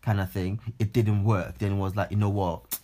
kind 0.01 0.19
of 0.19 0.27
thing 0.31 0.59
it 0.79 0.91
didn't 0.91 1.23
work 1.23 1.59
then 1.59 1.73
it 1.73 1.79
was 1.85 1.95
like 1.95 2.09
you 2.11 2.17
know 2.17 2.33
what 2.41 2.79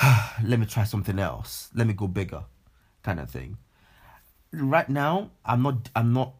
let 0.42 0.58
me 0.60 0.64
try 0.66 0.82
something 0.84 1.18
else 1.18 1.68
let 1.74 1.86
me 1.86 1.92
go 1.92 2.06
bigger 2.06 2.42
kind 3.02 3.20
of 3.20 3.28
thing 3.30 3.58
right 4.56 4.88
now 4.88 5.30
i'm 5.44 5.62
not 5.62 5.90
i'm 5.94 6.12
not 6.12 6.34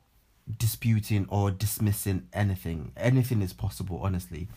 disputing 0.59 1.27
or 1.29 1.51
dismissing 1.51 2.29
anything 2.33 2.93
anything 2.97 3.43
is 3.43 3.53
possible 3.53 4.01
honestly 4.03 4.49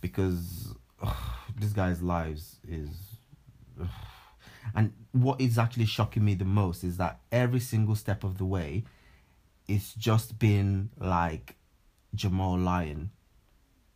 because 0.00 0.74
ugh, 1.02 1.16
this 1.58 1.72
guy's 1.72 2.02
lives 2.02 2.56
is 2.68 2.88
ugh. 3.80 3.88
and 4.74 4.92
what 5.12 5.40
is 5.40 5.58
actually 5.58 5.86
shocking 5.86 6.24
me 6.24 6.34
the 6.34 6.44
most 6.44 6.84
is 6.84 6.96
that 6.98 7.20
every 7.32 7.60
single 7.60 7.94
step 7.94 8.22
of 8.22 8.38
the 8.38 8.44
way 8.44 8.84
it's 9.66 9.94
just 9.94 10.38
been 10.38 10.90
like 10.98 11.54
Jamal 12.14 12.58
Lyon 12.58 13.10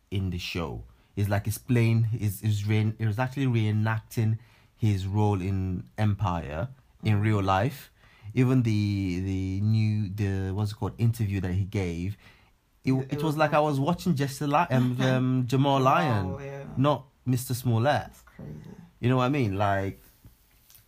in 0.09 0.29
the 0.29 0.37
show. 0.37 0.83
It's 1.15 1.29
like 1.29 1.45
he's 1.45 1.57
playing 1.57 2.07
is 2.19 2.41
is 2.41 2.65
re- 2.65 2.93
it 2.97 3.05
was 3.05 3.19
actually 3.19 3.47
reenacting 3.47 4.37
his 4.77 5.07
role 5.07 5.41
in 5.41 5.83
Empire 5.97 6.69
in 7.03 7.21
real 7.21 7.41
life. 7.41 7.91
Even 8.41 8.61
the 8.63 9.19
the 9.29 9.61
new 9.61 10.09
the 10.13 10.53
what's 10.53 10.71
it 10.73 10.75
called 10.75 10.93
interview 10.97 11.39
that 11.41 11.53
he 11.53 11.63
gave, 11.63 12.17
it, 12.83 12.91
It- 13.13 13.23
was 13.23 13.35
like 13.37 13.53
I 13.53 13.59
was 13.69 13.79
watching 13.79 14.13
Jesse 14.13 14.45
Li- 14.45 14.69
um, 14.77 15.01
um 15.01 15.43
Jamal 15.47 15.79
Lyon, 15.79 16.25
Oh, 16.35 16.39
yeah. 16.39 16.63
not 16.77 17.05
Mr. 17.27 17.55
Smollett. 17.55 18.07
That's 18.11 18.21
crazy. 18.21 18.51
You 18.99 19.09
know 19.09 19.17
what 19.17 19.23
I 19.25 19.29
mean? 19.29 19.57
Like, 19.57 20.01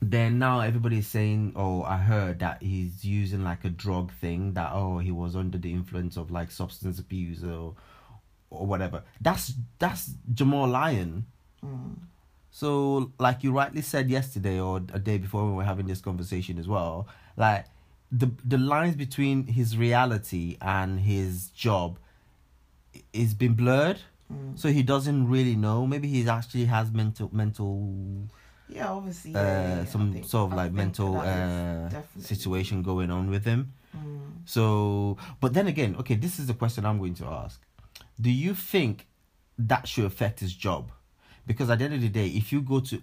then 0.01 0.37
now 0.39 0.59
everybody's 0.59 1.07
saying, 1.07 1.53
oh, 1.55 1.83
I 1.83 1.97
heard 1.97 2.39
that 2.39 2.61
he's 2.61 3.03
using 3.05 3.43
like 3.43 3.63
a 3.65 3.69
drug 3.69 4.11
thing, 4.21 4.53
that, 4.53 4.71
oh, 4.73 4.99
he 4.99 5.11
was 5.11 5.35
under 5.35 5.57
the 5.57 5.71
influence 5.71 6.17
of 6.17 6.29
like 6.31 6.51
substance 6.51 6.99
abuse 6.99 7.43
or, 7.43 7.75
or 8.49 8.65
whatever. 8.67 9.03
That's, 9.21 9.53
that's 9.79 10.13
Jamal 10.33 10.67
Lyon. 10.67 11.25
Mm. 11.65 11.95
So, 12.51 13.11
like 13.19 13.43
you 13.43 13.51
rightly 13.51 13.81
said 13.81 14.09
yesterday 14.09 14.59
or 14.59 14.77
a 14.93 14.99
day 14.99 15.17
before 15.17 15.41
when 15.43 15.51
we 15.51 15.57
were 15.57 15.63
having 15.63 15.87
this 15.87 16.01
conversation 16.01 16.57
as 16.59 16.67
well, 16.67 17.07
like, 17.37 17.65
the 18.11 18.29
the 18.43 18.57
lines 18.57 18.95
between 18.95 19.47
his 19.47 19.77
reality 19.77 20.57
and 20.61 20.99
his 20.99 21.47
job 21.51 21.97
is 23.13 23.33
been 23.33 23.53
blurred 23.53 23.99
Mm. 24.29 24.59
so 24.59 24.67
he 24.69 24.83
doesn't 24.83 25.29
really 25.29 25.55
know 25.55 25.87
maybe 25.87 26.09
he 26.09 26.27
actually 26.27 26.65
has 26.65 26.91
mental 26.91 27.29
mental 27.31 27.71
Yeah, 28.67 28.89
obviously. 28.91 29.33
uh, 29.33 29.39
Yeah. 29.41 29.85
Some 29.85 30.11
think- 30.11 30.25
sort 30.25 30.51
of 30.51 30.57
like 30.57 30.73
mental 30.73 31.15
uh, 31.17 31.89
situation 32.19 32.81
going 32.83 33.09
on 33.09 33.29
with 33.29 33.45
him. 33.45 33.71
Mm. 33.95 34.41
So, 34.43 35.15
but 35.39 35.53
then 35.53 35.67
again, 35.67 35.95
okay, 36.01 36.15
this 36.15 36.39
is 36.39 36.47
the 36.47 36.53
question 36.61 36.85
I'm 36.85 36.97
going 36.97 37.13
to 37.21 37.25
ask. 37.43 37.61
Do 38.19 38.29
you 38.29 38.53
think 38.53 39.07
that 39.69 39.87
should 39.87 40.03
affect 40.03 40.41
his 40.41 40.53
job? 40.53 40.91
Because 41.45 41.69
at 41.69 41.79
the 41.79 41.85
end 41.85 41.93
of 41.93 42.01
the 42.01 42.09
day, 42.09 42.27
if 42.27 42.51
you 42.51 42.59
go 42.61 42.81
to 42.81 43.01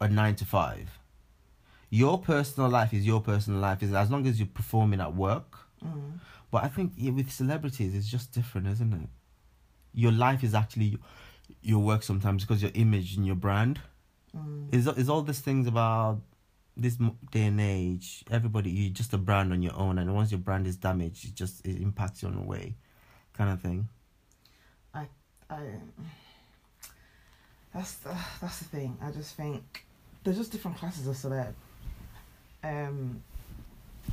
a 0.00 0.08
nine 0.08 0.34
to 0.36 0.46
five, 0.46 0.88
your 1.90 2.18
personal 2.18 2.68
life 2.68 2.92
is 2.92 3.06
your 3.06 3.20
personal 3.20 3.60
life, 3.60 3.82
is 3.82 3.92
as 3.92 4.10
long 4.10 4.26
as 4.26 4.38
you're 4.38 4.48
performing 4.48 5.00
at 5.00 5.14
work. 5.14 5.58
Mm. 5.84 6.18
But 6.50 6.64
I 6.64 6.68
think 6.68 6.92
yeah, 6.96 7.12
with 7.12 7.30
celebrities, 7.30 7.94
it's 7.94 8.08
just 8.08 8.32
different, 8.32 8.66
isn't 8.68 8.92
it? 8.92 9.08
Your 9.92 10.12
life 10.12 10.44
is 10.44 10.54
actually 10.54 10.98
your 11.62 11.80
work 11.80 12.02
sometimes 12.02 12.44
because 12.44 12.62
your 12.62 12.72
image 12.74 13.16
and 13.16 13.26
your 13.26 13.36
brand. 13.36 13.80
Mm. 14.36 14.74
Is 14.74 14.86
is 14.86 15.08
all 15.08 15.22
these 15.22 15.40
things 15.40 15.66
about 15.66 16.20
this 16.76 16.96
day 17.30 17.46
and 17.46 17.60
age? 17.60 18.24
Everybody, 18.30 18.70
you're 18.70 18.92
just 18.92 19.12
a 19.12 19.18
brand 19.18 19.52
on 19.52 19.62
your 19.62 19.76
own, 19.76 19.98
and 19.98 20.14
once 20.14 20.30
your 20.30 20.40
brand 20.40 20.66
is 20.66 20.76
damaged, 20.76 21.24
it 21.24 21.34
just 21.34 21.64
it 21.66 21.80
impacts 21.80 22.22
you 22.22 22.28
on 22.28 22.36
a 22.36 22.42
way, 22.42 22.74
kind 23.32 23.50
of 23.50 23.60
thing. 23.60 23.88
I 25.48 25.70
that's 27.74 27.94
the 27.96 28.16
that's 28.40 28.58
the 28.58 28.64
thing. 28.64 28.96
I 29.02 29.10
just 29.10 29.36
think 29.36 29.84
there's 30.24 30.36
just 30.36 30.52
different 30.52 30.78
classes 30.78 31.06
of 31.06 31.14
celeb. 31.14 31.52
Um, 32.62 33.22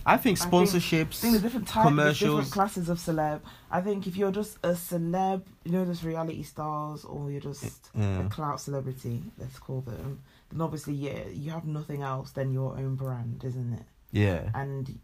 I 0.05 0.17
think 0.17 0.39
I 0.41 0.49
think- 0.49 0.69
sponsorships. 0.69 1.23
I 1.23 1.29
think 1.29 1.41
different 1.41 1.67
types, 1.67 1.95
there's 1.95 2.19
different 2.19 2.47
Commercials. 2.47 2.51
classes 2.51 2.89
of 2.89 2.97
celeb. 2.97 3.41
I 3.71 3.81
think 3.81 4.07
if 4.07 4.17
you're 4.17 4.31
just 4.31 4.57
a 4.63 4.69
celeb, 4.69 5.43
you 5.63 5.71
know, 5.71 5.85
those 5.85 6.03
reality 6.03 6.43
stars, 6.43 7.05
or 7.05 7.31
you're 7.31 7.41
just 7.41 7.89
yeah. 7.95 8.25
a 8.25 8.29
clout 8.29 8.59
celebrity, 8.59 9.21
let's 9.37 9.59
call 9.59 9.81
them. 9.81 10.21
Then 10.51 10.61
obviously, 10.61 10.93
yeah, 10.93 11.27
you 11.31 11.51
have 11.51 11.65
nothing 11.65 12.01
else 12.01 12.31
than 12.31 12.51
your 12.51 12.73
own 12.77 12.95
brand, 12.95 13.43
isn't 13.45 13.73
it? 13.73 13.83
yeah, 14.11 14.49
and 14.53 14.99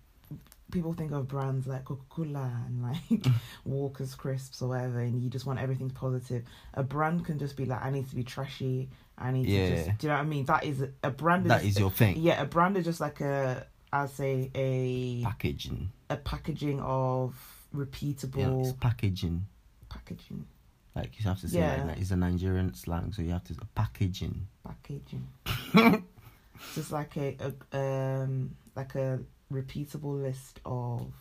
people 0.72 0.94
think 0.94 1.12
of 1.12 1.28
brands 1.28 1.66
like 1.66 1.86
Coca 1.86 2.04
Cola 2.10 2.52
and 2.68 2.84
like 2.84 3.26
Walker's 3.66 4.14
Crisps 4.16 4.62
or 4.62 4.70
whatever, 4.70 5.00
and 5.00 5.22
you 5.24 5.30
just 5.30 5.46
want 5.46 5.60
everything 5.60 5.90
positive. 5.90 6.44
A 6.76 6.84
brand 6.84 7.26
can 7.26 7.40
just 7.40 7.56
be 7.56 7.66
like, 7.66 7.84
I 7.84 7.90
need 7.90 8.08
to 8.10 8.16
be 8.16 8.24
trashy. 8.24 8.90
I 9.20 9.32
need 9.32 9.48
Yeah. 9.48 9.70
to 9.70 9.76
just, 9.86 9.98
do 10.00 10.08
you 10.08 10.10
know 10.12 10.18
what 10.18 10.22
I 10.22 10.26
mean? 10.26 10.46
That 10.46 10.64
is 10.64 10.86
a 11.04 11.10
brand. 11.12 11.46
that 11.52 11.64
is 11.64 11.78
your 11.80 11.92
thing. 11.92 12.18
yeah, 12.20 12.42
a 12.42 12.46
brand 12.46 12.78
is 12.78 12.86
just 12.86 13.02
like 13.02 13.20
a, 13.22 13.66
I'd 13.92 14.10
say 14.10 14.50
a 14.56 15.24
Packaging. 15.24 15.92
a 16.10 16.18
packaging 16.18 16.80
of 16.82 17.36
Yeah, 17.74 17.80
repeatable 17.84 18.62
it's 18.62 18.74
packaging. 18.80 19.46
packaging, 19.90 20.46
Like 20.96 21.18
you 21.20 21.26
have 21.26 21.40
to 21.42 21.48
say, 21.50 21.60
Yeah. 21.60 21.84
like, 21.86 21.98
it's 22.00 22.12
a 22.12 22.16
Nigerian 22.16 22.74
slang, 22.74 23.12
so 23.14 23.22
you 23.22 23.32
have 23.32 23.44
to 23.46 23.56
packaging. 23.76 24.48
packaging. 24.64 25.28
just 26.76 26.92
like 26.92 27.16
a, 27.18 27.36
a 27.74 27.78
um 28.24 28.56
like 28.76 28.96
a 28.96 29.20
repeatable 29.52 30.22
list 30.22 30.60
of 30.66 31.12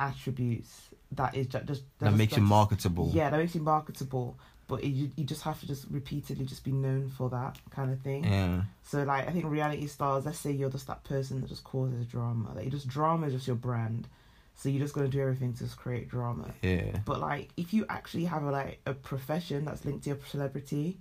attributes 0.00 0.90
that 1.12 1.34
is 1.34 1.46
ju- 1.46 1.60
just 1.64 1.82
That 2.00 2.14
makes 2.14 2.36
you 2.36 2.42
marketable. 2.42 3.10
Yeah, 3.14 3.30
that 3.30 3.38
makes 3.38 3.54
you 3.54 3.60
marketable, 3.62 4.36
but 4.68 4.84
it, 4.84 4.88
you 4.88 5.10
you 5.16 5.24
just 5.24 5.42
have 5.42 5.58
to 5.60 5.66
just 5.66 5.86
repeatedly 5.90 6.44
just 6.44 6.62
be 6.62 6.72
known 6.72 7.08
for 7.08 7.28
that 7.30 7.58
kind 7.70 7.90
of 7.92 8.00
thing. 8.00 8.24
Yeah. 8.24 8.62
So 8.84 9.02
like 9.02 9.26
I 9.26 9.32
think 9.32 9.46
reality 9.46 9.86
stars, 9.88 10.24
let's 10.26 10.38
say 10.38 10.52
you're 10.52 10.70
just 10.70 10.86
that 10.86 11.02
person 11.04 11.40
that 11.40 11.48
just 11.48 11.64
causes 11.64 12.06
drama. 12.06 12.52
Like 12.54 12.66
you 12.66 12.70
just 12.70 12.86
drama 12.88 13.26
is 13.26 13.32
just 13.32 13.46
your 13.46 13.56
brand. 13.56 14.06
So 14.54 14.68
you're 14.68 14.80
just 14.82 14.94
gonna 14.94 15.08
do 15.08 15.20
everything 15.20 15.52
to 15.54 15.58
just 15.64 15.76
create 15.76 16.08
drama. 16.08 16.52
Yeah. 16.62 16.98
But 17.04 17.20
like 17.20 17.48
if 17.56 17.72
you 17.72 17.86
actually 17.88 18.26
have 18.26 18.42
a 18.44 18.50
like 18.50 18.80
a 18.86 18.92
profession 18.94 19.64
that's 19.64 19.84
linked 19.84 20.04
to 20.04 20.10
your 20.10 20.18
celebrity, 20.28 20.98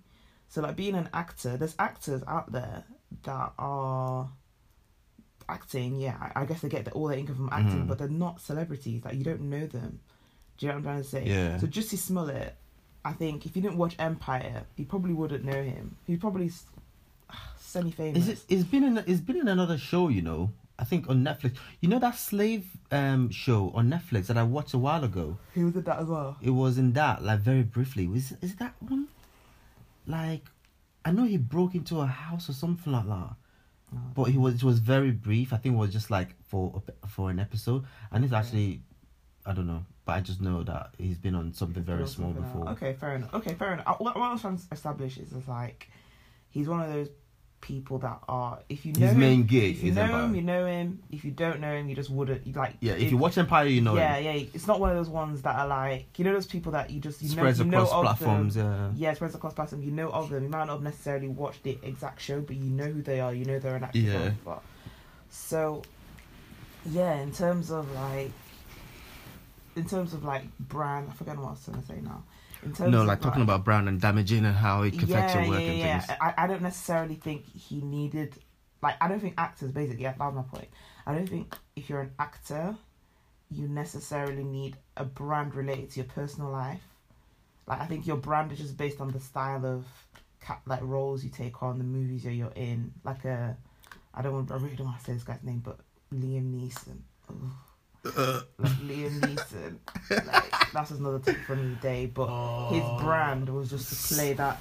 so 0.48 0.62
like 0.62 0.76
being 0.76 0.96
an 0.96 1.10
actor, 1.14 1.58
there's 1.58 1.76
actors 1.78 2.24
out 2.28 2.52
there 2.52 2.84
that 3.24 3.52
are 3.60 4.30
acting, 5.50 5.96
yeah, 5.96 6.16
I 6.36 6.42
I 6.42 6.46
guess 6.46 6.62
they 6.62 6.70
get 6.70 6.86
the, 6.86 6.92
all 6.92 7.08
their 7.08 7.18
income 7.18 7.36
from 7.36 7.50
acting, 7.52 7.84
Mhm. 7.84 7.88
but 7.88 7.98
they're 7.98 8.08
not 8.10 8.42
celebrities. 8.42 9.04
Like 9.04 9.16
you 9.16 9.24
don't 9.24 9.42
know 9.42 9.66
them. 9.66 10.00
Do 10.58 10.66
you 10.66 10.72
know 10.72 10.76
what 10.76 10.80
I'm 10.80 10.84
trying 10.84 11.04
to 11.04 11.10
say? 11.10 11.26
Yeah. 11.26 11.58
So 11.58 11.68
Jussie 11.68 11.98
Smollett, 11.98 12.56
I 13.10 13.14
think 13.14 13.46
if 13.46 13.56
you 13.56 13.62
didn't 13.62 13.78
watch 13.78 13.96
Empire, 14.00 14.64
you 14.76 14.86
probably 14.86 15.14
wouldn't 15.14 15.46
know 15.46 15.62
him. 15.74 15.96
He's 16.06 16.20
probably 16.20 16.52
semi 17.60 17.92
famous. 17.92 18.24
Is 18.24 18.30
it? 18.30 18.40
It's 18.50 18.64
been 18.64 18.84
in. 18.84 18.98
It's 19.12 19.22
been 19.22 19.38
in 19.38 19.48
another 19.48 19.78
show. 19.78 20.10
You 20.10 20.22
know. 20.22 20.52
I 20.80 20.84
think 20.84 21.10
on 21.10 21.24
Netflix. 21.24 21.56
You 21.82 21.90
know 21.90 22.00
that 22.00 22.16
slave 22.16 22.66
um 22.92 23.30
show 23.32 23.72
on 23.74 23.90
Netflix 23.90 24.28
that 24.28 24.38
I 24.38 24.44
watched 24.44 24.74
a 24.76 24.78
while 24.78 25.04
ago. 25.04 25.38
Who 25.56 25.72
did 25.72 25.86
that 25.86 26.00
as 26.00 26.08
well? 26.08 26.38
It 26.42 26.52
was 26.52 26.78
in 26.78 26.94
that 26.94 27.24
like 27.24 27.40
very 27.40 27.64
briefly. 27.64 28.06
Was 28.08 28.34
is 28.42 28.56
that 28.58 28.74
one? 28.80 29.08
Like, 30.06 30.44
I 31.04 31.12
know 31.12 31.24
he 31.24 31.38
broke 31.38 31.76
into 31.76 32.00
a 32.02 32.06
house 32.06 32.48
or 32.50 32.54
something 32.54 32.94
like 32.94 33.08
that. 33.08 33.30
Oh, 33.94 33.98
But 34.16 34.26
he 34.26 34.38
was. 34.38 34.56
It 34.56 34.64
was 34.64 34.80
very 34.80 35.12
brief. 35.12 35.52
I 35.54 35.58
think 35.58 35.74
it 35.76 35.78
was 35.78 35.92
just 35.92 36.10
like 36.12 36.30
for 36.50 36.82
a- 37.04 37.08
for 37.08 37.30
an 37.32 37.40
episode. 37.40 37.84
And 38.12 38.24
it's 38.24 38.34
actually, 38.34 38.82
I 39.46 39.54
don't 39.54 39.68
know. 39.68 39.84
But 40.08 40.14
I 40.14 40.22
just 40.22 40.42
know 40.42 40.64
that 40.64 40.92
he's 40.98 41.18
been 41.18 41.36
on 41.36 41.54
something 41.54 41.84
very 41.84 42.08
small 42.08 42.34
something 42.34 42.44
before. 42.44 42.70
Okay, 42.70 42.94
fair 42.94 43.16
enough. 43.16 43.34
Okay, 43.36 43.54
fair 43.54 43.74
enough. 43.74 44.00
What, 44.00 44.16
what 44.16 44.24
I 44.24 44.32
was 44.32 44.42
trying 44.42 44.58
to 44.58 44.64
establish 44.72 45.18
is, 45.18 45.32
is 45.34 45.48
like 45.48 45.90
he's 46.50 46.68
one 46.68 46.82
of 46.82 46.92
those 46.92 47.10
people 47.60 47.98
that 47.98 48.20
are 48.30 48.60
if 48.70 48.86
you 48.86 48.94
know 48.94 49.08
His 49.08 49.16
him, 49.18 49.44
gig 49.44 49.76
if 49.78 49.84
you 49.84 49.92
know 49.92 50.04
Empire. 50.04 50.24
him, 50.26 50.36
you 50.36 50.42
know 50.44 50.66
him. 50.66 51.04
If 51.12 51.26
you 51.26 51.32
don't 51.32 51.60
know 51.60 51.74
him, 51.76 51.90
you 51.90 51.96
just 51.96 52.10
wouldn't 52.10 52.56
like. 52.56 52.78
Yeah. 52.80 52.94
If 52.94 53.02
it- 53.02 53.12
you 53.12 53.18
watch 53.18 53.38
Empire, 53.38 53.66
you 53.66 53.82
know 53.82 53.96
yeah, 53.96 54.16
him. 54.16 54.24
yeah. 54.26 54.46
It's 54.54 54.66
not 54.68 54.80
one 54.80 54.90
of 54.92 54.96
those 54.96 55.10
ones 55.10 55.42
that 55.42 55.56
are 55.58 55.68
like 55.68 56.18
you 56.18 56.24
know 56.24 56.34
those 56.34 56.46
people 56.46 56.72
that 56.72 56.90
you 56.90 57.02
just 57.02 57.22
you 57.22 57.28
Spreads 57.30 57.60
know 57.60 57.66
you 57.66 57.72
know 57.72 57.84
across 57.84 57.94
of 57.94 58.04
platforms. 58.04 58.56
Them. 58.56 58.94
Yeah. 58.96 59.10
Yeah, 59.10 59.14
spreads 59.16 59.36
across 59.36 59.54
platforms. 59.56 59.84
You 59.84 59.92
know 59.92 60.10
of 60.10 60.30
them. 60.30 60.44
You 60.44 60.50
might 60.50 60.60
not 60.60 60.70
have 60.70 60.84
necessarily 60.84 61.28
watched 61.28 61.64
the 61.64 61.78
exact 61.84 62.22
show, 62.22 62.40
but 62.40 62.56
you 62.56 62.70
know 62.70 62.86
who 62.86 63.02
they 63.02 63.20
are. 63.20 63.34
You 63.34 63.44
know 63.44 63.60
they're 63.60 63.76
an 63.76 63.84
actor. 63.84 64.00
Yeah. 64.00 64.32
But, 64.46 64.62
so, 65.30 65.82
yeah, 66.90 67.16
in 67.20 67.34
terms 67.34 67.72
of 67.72 67.92
like, 67.92 68.32
in 69.78 69.86
terms 69.86 70.14
of 70.14 70.26
like 70.26 70.44
brand, 70.60 71.10
I 71.10 71.14
forget 71.14 71.38
what 71.38 71.48
I 71.48 71.50
was 71.52 71.64
trying 71.64 71.82
to 71.82 71.88
say 71.88 72.00
now. 72.02 72.24
In 72.64 72.74
terms 72.74 72.92
No, 72.92 73.02
of, 73.02 73.08
like 73.08 73.22
talking 73.22 73.44
about 73.44 73.64
brand 73.64 73.88
and 73.88 74.02
damaging 74.02 74.44
and 74.44 74.56
how 74.56 74.82
it 74.82 74.96
affects 74.96 75.10
yeah, 75.36 75.42
your 75.42 75.50
work 75.52 75.62
yeah, 75.62 75.68
and 75.68 75.78
yeah. 75.78 76.00
things. 76.00 76.18
I, 76.20 76.34
I 76.38 76.48
don't 76.48 76.64
necessarily 76.64 77.16
think 77.16 77.46
he 77.46 77.82
needed, 77.82 78.34
like, 78.82 78.96
I 79.00 79.08
don't 79.08 79.20
think 79.20 79.36
actors, 79.38 79.72
basically, 79.72 80.04
yeah, 80.04 80.14
that 80.18 80.20
was 80.20 80.36
my 80.36 80.42
point. 80.42 80.68
I 81.06 81.14
don't 81.14 81.30
think 81.30 81.56
if 81.76 81.88
you're 81.88 82.02
an 82.02 82.12
actor, 82.18 82.76
you 83.52 83.68
necessarily 83.68 84.44
need 84.44 84.76
a 84.98 85.06
brand 85.06 85.54
related 85.54 85.92
to 85.92 85.98
your 85.98 86.06
personal 86.08 86.50
life. 86.50 86.82
Like, 87.68 87.80
I 87.80 87.86
think 87.86 88.08
your 88.08 88.18
brand 88.18 88.52
is 88.52 88.58
just 88.58 88.76
based 88.76 89.00
on 89.00 89.12
the 89.12 89.20
style 89.20 89.64
of, 89.64 89.86
like, 90.66 90.82
roles 90.82 91.24
you 91.24 91.30
take 91.30 91.62
on, 91.62 91.78
the 91.78 91.84
movies 91.84 92.24
you're, 92.24 92.34
you're 92.34 92.52
in. 92.56 92.92
Like, 93.04 93.24
a, 93.26 93.56
I 94.16 94.24
don't 94.24 94.34
want, 94.34 94.52
I 94.52 94.56
really 94.56 94.76
don't 94.76 94.88
want 94.88 95.00
to 95.00 95.06
say 95.06 95.14
this 95.14 95.24
guy's 95.24 95.44
name, 95.44 95.62
but 95.64 95.80
Liam 96.12 96.52
Neeson. 96.54 96.98
Ugh. 97.30 97.52
Like 98.04 98.16
Liam 98.86 99.20
Neeson. 99.22 99.78
Like 100.10 100.72
that's 100.74 100.92
another 100.92 101.20
topic 101.20 101.38
for 101.46 101.54
another 101.54 101.80
day. 101.82 102.06
But 102.08 102.70
his 102.70 102.84
Oh. 102.84 103.00
brand 103.02 103.50
was 103.50 103.70
just 103.70 104.10
to 104.10 104.16
play 104.16 104.34
that 104.34 104.60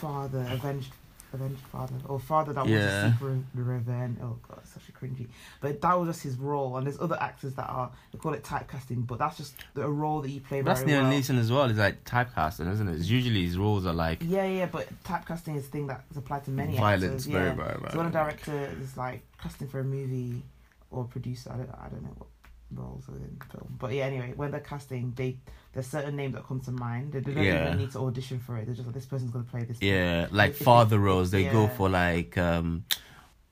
father, 0.00 0.46
avenged, 0.50 0.92
avenged 1.32 1.60
father, 1.72 1.94
or 2.06 2.20
father 2.20 2.52
that 2.52 2.66
Yeah. 2.66 3.02
wants 3.08 3.20
to 3.20 3.26
seek 3.40 3.44
revenge. 3.54 4.18
Oh 4.22 4.36
god, 4.46 4.58
it's 4.62 4.72
such 4.74 4.88
a 4.88 4.92
cringy. 4.92 5.26
But 5.60 5.80
that 5.80 5.98
was 5.98 6.08
just 6.08 6.22
his 6.22 6.36
role. 6.36 6.76
And 6.76 6.86
there's 6.86 7.00
other 7.00 7.16
actors 7.20 7.54
that 7.54 7.68
are 7.68 7.90
they 8.12 8.18
call 8.18 8.34
it 8.34 8.44
typecasting, 8.44 9.06
but 9.06 9.18
that's 9.18 9.36
just 9.36 9.54
a 9.74 9.90
role 9.90 10.20
that 10.22 10.30
you 10.30 10.40
play 10.40 10.60
That's 10.62 10.80
very 10.82 10.92
Liam 10.92 11.02
well. 11.08 11.12
Neeson 11.12 11.38
as 11.38 11.50
well. 11.50 11.64
It's 11.68 11.78
like 11.78 12.04
typecasting, 12.04 12.70
isn't 12.72 12.88
it? 12.88 12.96
It's 12.96 13.08
usually 13.08 13.44
his 13.44 13.58
roles 13.58 13.86
are 13.86 13.94
like 13.94 14.18
Yeah, 14.22 14.46
yeah, 14.46 14.66
but 14.66 14.86
typecasting 15.02 15.56
is 15.56 15.64
a 15.66 15.68
thing 15.68 15.86
that's 15.88 16.16
applied 16.16 16.44
to 16.44 16.50
many 16.50 16.76
violence. 16.76 17.04
actors. 17.04 17.26
Very, 17.26 17.46
yeah. 17.48 17.54
very, 17.54 17.78
very. 17.80 17.90
So 17.92 17.96
when 17.98 18.06
a 18.06 18.10
director 18.12 18.70
is 18.80 18.96
like 18.96 19.22
casting 19.42 19.68
for 19.68 19.80
a 19.80 19.84
movie 19.84 20.42
or 20.90 21.04
producer, 21.04 21.50
I 21.52 21.56
don't, 21.56 21.70
I 21.70 21.88
don't 21.88 22.02
know 22.02 22.14
what 22.16 22.28
roles 22.74 23.06
within 23.08 23.38
film, 23.52 23.76
but 23.78 23.92
yeah. 23.92 24.04
Anyway, 24.06 24.32
when 24.36 24.50
they're 24.50 24.60
casting, 24.60 25.12
they 25.16 25.36
there's 25.72 25.86
certain 25.86 26.16
names 26.16 26.34
that 26.34 26.46
come 26.46 26.60
to 26.60 26.72
mind. 26.72 27.12
They 27.12 27.20
don't 27.20 27.36
Yeah. 27.42 27.66
even 27.68 27.78
need 27.78 27.92
to 27.92 28.00
audition 28.00 28.38
for 28.40 28.56
it. 28.56 28.66
They're 28.66 28.74
just 28.74 28.86
like 28.86 28.94
this 28.94 29.06
person's 29.06 29.30
gonna 29.30 29.44
play 29.44 29.64
this. 29.64 29.80
Yeah, 29.80 30.26
like 30.30 30.54
father 30.54 30.98
roles, 30.98 31.30
they 31.30 31.44
go 31.44 31.68
for 31.68 31.88
like 31.88 32.36
um 32.38 32.84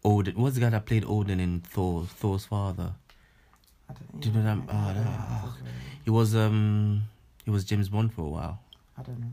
Odin. 0.05 0.35
What's 0.37 0.55
the 0.57 0.61
guy 0.63 0.71
that 0.71 0.85
played 0.87 1.05
Odin 1.07 1.41
in 1.41 1.61
Thor? 1.61 2.05
Thor's 2.05 2.45
father. 2.45 2.93
I 3.89 3.93
don't, 3.93 4.21
Do 4.21 4.29
you 4.31 4.35
know 4.35 4.43
yeah, 4.43 4.61
that- 4.67 4.75
I 4.75 5.41
oh, 5.45 5.57
no. 5.63 5.71
He 6.05 6.11
was 6.11 6.35
um 6.35 7.03
he 7.45 7.51
was 7.51 7.65
James 7.65 7.89
Bond 7.89 8.13
for 8.13 8.23
a 8.23 8.29
while. 8.29 8.61
I 8.99 9.03
don't 9.03 9.21
know. 9.21 9.33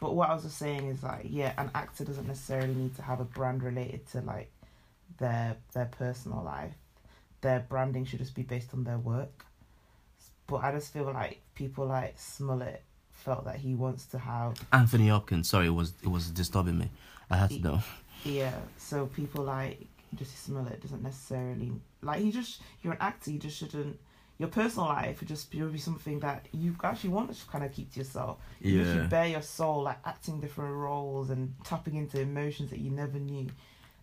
But 0.00 0.14
what 0.14 0.30
I 0.30 0.34
was 0.34 0.44
just 0.44 0.58
saying 0.58 0.86
is 0.86 1.02
like, 1.02 1.26
yeah, 1.28 1.52
an 1.58 1.70
actor 1.74 2.04
doesn't 2.04 2.26
necessarily 2.28 2.72
need 2.72 2.94
to 2.96 3.02
have 3.02 3.18
a 3.20 3.24
brand 3.24 3.62
related 3.64 4.06
to 4.12 4.20
like 4.20 4.50
their 5.18 5.56
their 5.74 5.86
personal 5.86 6.42
life. 6.42 6.72
Their 7.40 7.60
branding 7.60 8.04
should 8.04 8.18
just 8.18 8.34
be 8.34 8.42
based 8.42 8.74
on 8.74 8.84
their 8.84 8.98
work. 8.98 9.44
But 10.46 10.56
I 10.64 10.72
just 10.72 10.92
feel 10.92 11.04
like 11.12 11.40
people 11.54 11.86
like 11.86 12.14
Smollett 12.18 12.82
felt 13.12 13.44
that 13.44 13.56
he 13.56 13.74
wants 13.74 14.06
to 14.06 14.18
have 14.18 14.54
Anthony 14.72 15.08
Hopkins. 15.08 15.48
Sorry, 15.48 15.66
it 15.66 15.70
was 15.74 15.92
it 16.02 16.08
was 16.08 16.30
disturbing 16.30 16.78
me. 16.78 16.90
I 17.30 17.36
had 17.36 17.50
to 17.50 17.58
know. 17.60 17.80
yeah. 18.24 18.54
So 18.78 19.06
people 19.06 19.44
like 19.44 19.86
Jussie 20.16 20.36
Smollett 20.36 20.80
doesn't 20.80 21.02
necessarily 21.02 21.72
like 22.02 22.20
he 22.20 22.32
just 22.32 22.62
you're 22.82 22.94
an 22.94 22.98
actor. 23.00 23.30
You 23.30 23.38
just 23.38 23.58
shouldn't. 23.58 23.98
Your 24.38 24.48
personal 24.48 24.86
life 24.86 25.18
would 25.18 25.28
just 25.28 25.50
be, 25.50 25.60
would 25.62 25.72
be 25.72 25.78
something 25.80 26.20
that 26.20 26.46
you 26.52 26.76
actually 26.84 27.10
want 27.10 27.34
to 27.34 27.46
kind 27.48 27.64
of 27.64 27.72
keep 27.72 27.92
to 27.92 27.98
yourself. 27.98 28.38
You 28.60 28.80
Yeah. 28.82 28.92
should 28.94 29.10
bare 29.10 29.26
your 29.26 29.42
soul, 29.42 29.82
like 29.82 29.98
acting 30.04 30.40
different 30.40 30.74
roles 30.76 31.30
and 31.30 31.52
tapping 31.64 31.96
into 31.96 32.20
emotions 32.20 32.70
that 32.70 32.78
you 32.78 32.90
never 32.92 33.18
knew. 33.18 33.48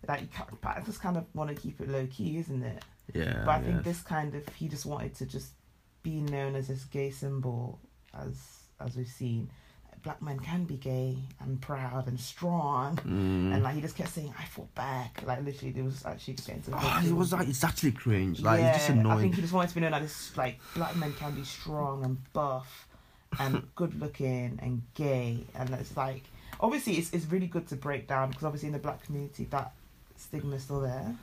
That 0.06 0.20
you 0.20 0.28
can't, 0.28 0.60
but 0.60 0.76
I 0.76 0.80
just 0.82 1.00
kind 1.00 1.16
of 1.16 1.24
want 1.34 1.48
to 1.48 1.56
keep 1.56 1.80
it 1.80 1.88
low 1.88 2.06
key, 2.06 2.36
isn't 2.36 2.62
it? 2.62 2.84
Yeah. 3.14 3.42
but 3.44 3.50
I 3.52 3.60
think 3.62 3.84
this 3.84 4.02
kind 4.02 4.34
of 4.34 4.46
he 4.54 4.68
just 4.68 4.86
wanted 4.86 5.14
to 5.16 5.26
just 5.26 5.52
be 6.02 6.20
known 6.20 6.54
as 6.56 6.68
this 6.68 6.84
gay 6.84 7.10
symbol, 7.10 7.78
as 8.14 8.34
as 8.80 8.96
we've 8.96 9.08
seen. 9.08 9.50
Black 10.02 10.22
men 10.22 10.38
can 10.38 10.64
be 10.64 10.76
gay 10.76 11.16
and 11.40 11.60
proud 11.60 12.06
and 12.06 12.20
strong, 12.20 12.96
Mm. 12.98 13.54
and 13.54 13.62
like 13.64 13.74
he 13.74 13.80
just 13.80 13.96
kept 13.96 14.10
saying, 14.10 14.32
"I 14.38 14.44
fought 14.44 14.72
back." 14.76 15.22
Like 15.26 15.42
literally, 15.44 15.72
there 15.72 15.82
was 15.82 16.04
actually 16.06 16.34
getting 16.34 16.62
to 16.62 16.70
the 16.70 16.76
Oh, 16.80 17.02
it 17.04 17.12
was 17.12 17.32
like 17.32 17.48
it's 17.48 17.64
actually 17.64 17.90
cringe. 17.92 18.40
Like 18.40 18.60
yeah, 18.60 18.68
it's 18.68 18.78
just 18.78 18.90
annoying. 18.90 19.18
I 19.18 19.20
think 19.20 19.34
he 19.34 19.40
just 19.40 19.52
wanted 19.52 19.68
to 19.70 19.74
be 19.74 19.80
known 19.80 19.94
as 19.94 20.02
this 20.02 20.36
like 20.36 20.60
black 20.74 20.94
men 20.96 21.12
can 21.14 21.34
be 21.34 21.42
strong 21.42 22.04
and 22.04 22.18
buff 22.32 22.86
and 23.40 23.62
good 23.74 23.98
looking 24.00 24.60
and 24.62 24.82
gay 24.94 25.44
and 25.56 25.68
it's 25.70 25.96
like 25.96 26.22
obviously 26.60 26.94
it's 26.94 27.12
it's 27.12 27.26
really 27.26 27.48
good 27.48 27.66
to 27.68 27.74
break 27.76 28.06
down 28.06 28.28
because 28.28 28.44
obviously 28.44 28.68
in 28.68 28.72
the 28.72 28.78
black 28.78 29.02
community 29.04 29.44
that 29.50 29.72
stigma's 30.16 30.62
still 30.62 30.80
there. 30.80 31.14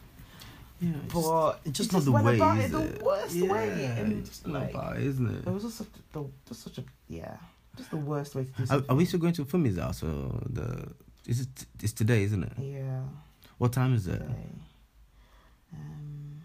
Yeah, 0.83 0.89
it's 1.05 1.13
just, 1.13 1.25
But 1.29 1.59
it's 1.65 1.77
just 1.77 1.91
not 1.93 1.97
just 1.99 2.05
the 2.05 2.11
way, 2.11 2.35
about 2.35 2.57
is 2.57 2.65
it 2.65 2.99
the 2.99 3.03
worst 3.05 3.35
yeah, 3.35 3.51
way, 3.53 3.93
and, 3.97 4.13
it's 4.19 4.29
just 4.29 4.47
not 4.47 4.61
like, 4.63 4.69
about 4.71 4.97
it, 4.97 5.03
isn't 5.03 5.27
It 5.27 5.47
it? 5.47 5.51
was 5.53 5.63
just 5.63 5.77
such 5.77 5.87
the 6.11 6.25
just 6.47 6.63
such 6.63 6.77
a 6.79 6.83
yeah, 7.07 7.37
just 7.77 7.89
the 7.91 7.97
worst 7.97 8.35
way 8.35 8.43
to 8.43 8.51
do 8.51 8.63
Are, 8.63 8.65
something. 8.65 8.89
are 8.91 8.95
we 8.97 9.05
still 9.05 9.19
going 9.19 9.33
to 9.33 9.45
film 9.45 9.65
his 9.65 9.77
house 9.77 10.03
or 10.03 10.41
the? 10.49 10.87
Is 11.25 11.41
it? 11.41 11.65
It's 11.81 11.93
today, 11.93 12.23
isn't 12.23 12.43
it? 12.43 12.51
Yeah. 12.59 13.01
What 13.59 13.71
time 13.71 13.93
is 13.95 14.07
it? 14.07 14.21
Okay. 14.21 14.49
Um, 15.73 16.41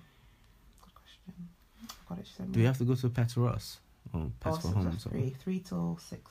good 0.82 0.94
question. 0.94 2.44
It. 2.44 2.52
Do 2.52 2.58
me. 2.58 2.62
we 2.62 2.66
have 2.66 2.78
to 2.78 2.84
go 2.84 2.94
to 2.94 3.08
Pets 3.08 3.32
for 3.34 3.48
Us 3.48 3.78
or 4.14 4.30
Oh, 4.44 4.52
for 4.52 4.68
Home? 4.68 4.86
or 4.86 4.90
or 4.90 4.98
something? 4.98 5.10
three, 5.10 5.30
three 5.42 5.60
till 5.60 5.98
six. 6.00 6.30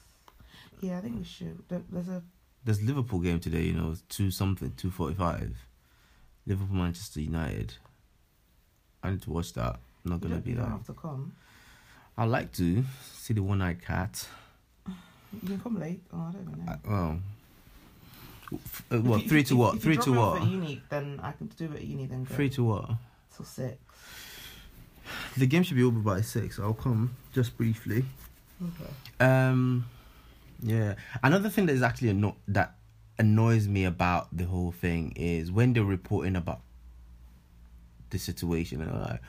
Yeah, 0.80 0.98
I 0.98 1.02
think 1.02 1.18
we 1.18 1.24
should. 1.24 1.60
There's 1.68 2.08
a 2.08 2.24
There's 2.64 2.82
Liverpool 2.82 3.20
game 3.20 3.40
today. 3.40 3.64
You 3.64 3.74
know, 3.74 3.96
two 4.10 4.32
something, 4.32 4.72
two 4.78 4.92
forty 4.92 5.16
five. 5.16 5.56
Liverpool 6.46 6.78
Manchester 6.78 7.20
United. 7.20 7.74
I 9.08 9.12
need 9.12 9.22
to 9.24 9.32
watch 9.32 9.54
that. 9.54 9.80
I'm 10.06 10.12
not 10.12 10.22
you 10.24 10.30
gonna 10.30 10.42
be 10.42 10.52
you 10.52 10.58
don't 10.58 10.70
have 10.72 10.86
to 10.86 10.94
come. 10.94 11.34
I'd 12.18 12.26
like 12.30 12.52
to 12.54 12.84
see 13.14 13.34
the 13.34 13.44
one 13.44 13.62
eyed 13.62 13.82
cat. 13.84 14.28
You 14.88 14.94
can 15.46 15.60
come 15.60 15.80
late. 15.80 16.02
Oh, 16.14 16.28
I 16.30 16.32
don't 16.32 16.42
even 16.42 16.66
know. 16.66 16.72
I, 16.72 16.90
well, 16.90 17.20
f- 18.54 18.84
uh, 18.92 18.98
what 19.02 19.24
you- 19.24 19.30
three 19.30 19.44
to 19.44 19.56
what? 19.56 19.76
if 19.76 19.82
Three 19.84 19.96
you 19.96 20.02
to 20.02 20.14
drop 20.14 20.16
me 20.16 20.22
off 20.22 20.34
what? 20.34 20.42
At 20.44 20.48
uni, 20.50 20.82
then 20.90 21.20
I 21.22 21.32
can 21.34 21.48
do 21.48 21.66
it 21.66 21.76
at 21.76 21.84
uni. 21.84 22.06
Then 22.06 22.24
go 22.24 22.34
Three 22.36 22.50
to 22.52 22.64
what? 22.64 22.90
till 23.36 23.46
six. 23.46 23.78
The 25.38 25.48
game 25.48 25.64
should 25.64 25.78
be 25.78 25.84
over 25.84 26.00
by 26.00 26.22
six. 26.22 26.60
I'll 26.60 26.74
come 26.74 27.16
just 27.34 27.56
briefly. 27.58 28.04
Okay. 28.62 29.26
Um, 29.26 29.86
yeah. 30.62 30.96
Another 31.24 31.50
thing 31.50 31.66
that 31.68 31.74
is 31.74 31.82
actually 31.84 32.10
anno- 32.10 32.38
that 32.48 32.76
annoys 33.20 33.68
me 33.68 33.84
about 33.86 34.36
the 34.36 34.46
whole 34.46 34.72
thing 34.72 35.14
is 35.16 35.52
when 35.52 35.74
they're 35.74 35.84
reporting 35.84 36.36
about 36.36 36.62
the 38.10 38.18
situation 38.20 38.82
and 38.82 38.92
they're 38.92 39.00
like, 39.00 39.22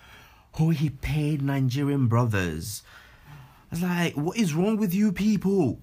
"Oh, 0.59 0.71
he 0.71 0.91
paid 0.91 1.43
Nigerian 1.43 2.07
brothers." 2.07 2.83
I 3.29 3.35
was 3.71 3.83
like, 3.83 4.15
"What 4.17 4.37
is 4.37 4.55
wrong 4.55 4.77
with 4.77 4.95
you 4.95 5.13
people? 5.13 5.81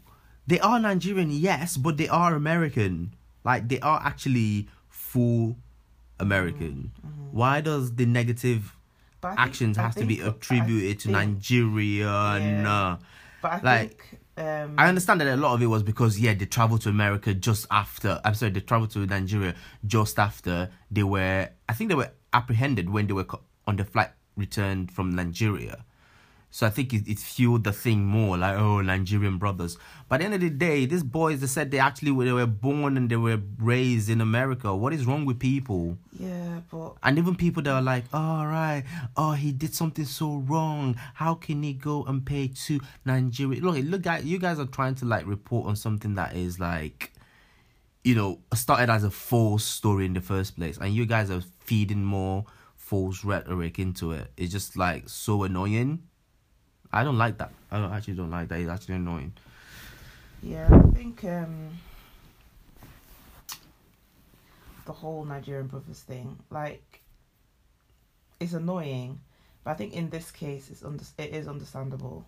They 0.48 0.60
are 0.60 0.80
Nigerian, 0.80 1.32
yes, 1.32 1.78
but 1.78 1.98
they 1.98 2.08
are 2.08 2.36
American. 2.36 3.14
Like 3.44 3.68
they 3.70 3.80
are 3.80 4.00
actually 4.04 4.68
full 4.90 5.58
American. 6.20 6.92
Mm, 7.06 7.10
mm-hmm. 7.10 7.38
Why 7.38 7.62
does 7.62 7.96
the 7.96 8.06
negative 8.06 8.76
think- 9.22 9.40
actions 9.40 9.78
I 9.78 9.84
has 9.84 9.96
to 9.96 10.06
be 10.06 10.18
think- 10.18 10.36
attributed 10.36 11.00
to 11.02 11.12
Nigerian?" 11.12 12.64
Yeah. 12.64 12.98
But 13.42 13.52
I 13.52 13.60
Like, 13.62 13.90
think 13.90 14.20
um, 14.38 14.76
I 14.78 14.90
understand 14.90 15.22
that 15.22 15.28
a 15.28 15.38
lot 15.38 15.54
of 15.54 15.62
it 15.62 15.68
was 15.68 15.84
because 15.84 16.20
yeah 16.20 16.34
they 16.34 16.46
traveled 16.46 16.82
to 16.82 16.90
America 16.90 17.34
just 17.34 17.66
after 17.72 18.20
I'm 18.24 18.36
sorry 18.36 18.52
they 18.52 18.60
traveled 18.60 18.92
to 18.92 19.06
Nigeria 19.06 19.56
just 19.86 20.20
after 20.20 20.70
they 20.92 21.04
were 21.04 21.50
I 21.70 21.74
think 21.74 21.90
they 21.90 21.96
were 21.96 22.12
apprehended 22.34 22.90
when 22.90 23.08
they 23.08 23.14
were 23.14 23.26
on 23.66 23.78
the 23.78 23.86
flight 23.86 24.10
returned 24.36 24.92
from 24.92 25.12
Nigeria. 25.12 25.86
So 26.56 26.66
I 26.66 26.70
think 26.70 26.94
it, 26.94 27.06
it 27.06 27.20
fueled 27.20 27.66
the 27.66 27.74
thing 27.74 28.06
more 28.06 28.38
like 28.38 28.58
oh 28.58 28.80
Nigerian 28.80 29.38
brothers. 29.38 29.78
But 30.08 30.16
at 30.16 30.20
the 30.20 30.26
end 30.26 30.34
of 30.36 30.40
the 30.40 30.50
day, 30.50 30.86
these 30.86 31.04
boys 31.04 31.42
they 31.42 31.48
said 31.48 31.70
they 31.70 31.80
actually 31.80 32.12
were, 32.12 32.24
they 32.24 32.32
were 32.32 32.46
born 32.46 32.96
and 32.96 33.10
they 33.10 33.18
were 33.18 33.42
raised 33.60 34.10
in 34.10 34.22
America. 34.22 34.74
What 34.74 34.94
is 34.94 35.06
wrong 35.06 35.26
with 35.26 35.38
people? 35.38 35.98
yeah, 36.18 36.62
but 36.72 36.94
And 37.04 37.18
even 37.18 37.36
people 37.36 37.62
that 37.64 37.74
are 37.74 37.82
like, 37.82 38.06
all 38.14 38.48
right, 38.48 38.86
oh, 39.18 39.34
he 39.34 39.52
did 39.52 39.76
something 39.76 40.06
so 40.06 40.38
wrong. 40.48 40.96
How 41.16 41.34
can 41.34 41.62
he 41.62 41.74
go 41.74 42.06
and 42.06 42.26
pay 42.26 42.48
to 42.48 42.80
Nigeria? 43.04 43.60
Look, 43.60 43.76
look, 43.84 44.04
guys, 44.04 44.24
you 44.24 44.40
guys 44.40 44.58
are 44.58 44.66
trying 44.66 44.96
to 44.96 45.06
like 45.06 45.28
report 45.28 45.68
on 45.68 45.76
something 45.76 46.16
that 46.16 46.38
is 46.38 46.58
like, 46.58 47.12
you 48.06 48.16
know, 48.16 48.40
started 48.54 48.90
as 48.90 49.04
a 49.04 49.12
false 49.12 49.66
story 49.66 50.06
in 50.06 50.14
the 50.14 50.22
first 50.22 50.56
place, 50.56 50.78
and 50.78 50.96
you 50.96 51.06
guys 51.06 51.30
are 51.30 51.42
feeding 51.66 52.06
more 52.06 52.46
false 52.78 53.26
rhetoric 53.26 53.78
into 53.78 54.14
it. 54.14 54.32
It's 54.38 54.54
just 54.54 54.78
like 54.78 55.10
so 55.10 55.44
annoying. 55.44 56.04
I 56.96 57.04
don't 57.04 57.18
like 57.18 57.38
that. 57.40 57.52
I 57.72 57.80
don't, 57.80 57.92
actually 57.92 58.14
don't 58.14 58.32
like 58.32 58.48
that. 58.48 58.60
It's 58.60 58.70
actually 58.70 58.96
annoying. 58.96 59.34
Yeah, 60.42 60.70
I 60.72 60.96
think 60.96 61.24
um, 61.26 61.72
the 64.86 64.94
whole 64.94 65.26
Nigerian 65.26 65.68
brothers 65.68 66.00
thing, 66.00 66.38
like, 66.50 67.02
it's 68.40 68.54
annoying, 68.54 69.20
but 69.66 69.72
I 69.72 69.74
think 69.74 69.94
in 69.94 70.10
this 70.10 70.32
case, 70.32 70.70
it's 70.70 70.84
under- 70.84 71.04
it 71.18 71.34
is 71.34 71.48
understandable 71.50 72.26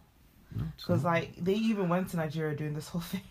because 0.77 1.03
like 1.03 1.35
they 1.37 1.53
even 1.53 1.89
went 1.89 2.09
to 2.09 2.17
Nigeria 2.17 2.55
doing 2.55 2.73
this 2.73 2.87
whole 2.89 3.01
thing. 3.13 3.21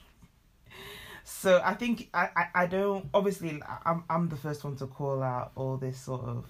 so 1.24 1.60
I 1.64 1.74
think 1.74 2.08
I, 2.14 2.28
I, 2.36 2.46
I 2.54 2.66
don't 2.66 3.08
obviously 3.14 3.60
I'm 3.84 4.04
I'm 4.08 4.28
the 4.28 4.36
first 4.36 4.62
one 4.64 4.76
to 4.76 4.86
call 4.86 5.22
out 5.22 5.52
all 5.56 5.76
this 5.76 5.98
sort 5.98 6.24
of 6.24 6.44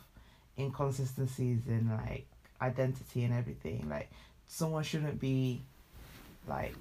inconsistencies 0.59 1.61
in 1.68 1.88
like 1.90 2.27
identity 2.61 3.25
and 3.25 3.33
everything. 3.33 3.88
Like 3.88 4.11
someone 4.47 4.83
shouldn't 4.83 5.21
be 5.21 5.63
like 6.49 6.75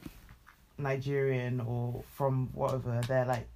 Nigerian 0.77 1.59
or 1.61 2.03
from 2.13 2.49
whatever 2.53 3.01
they're 3.07 3.25
like 3.25 3.47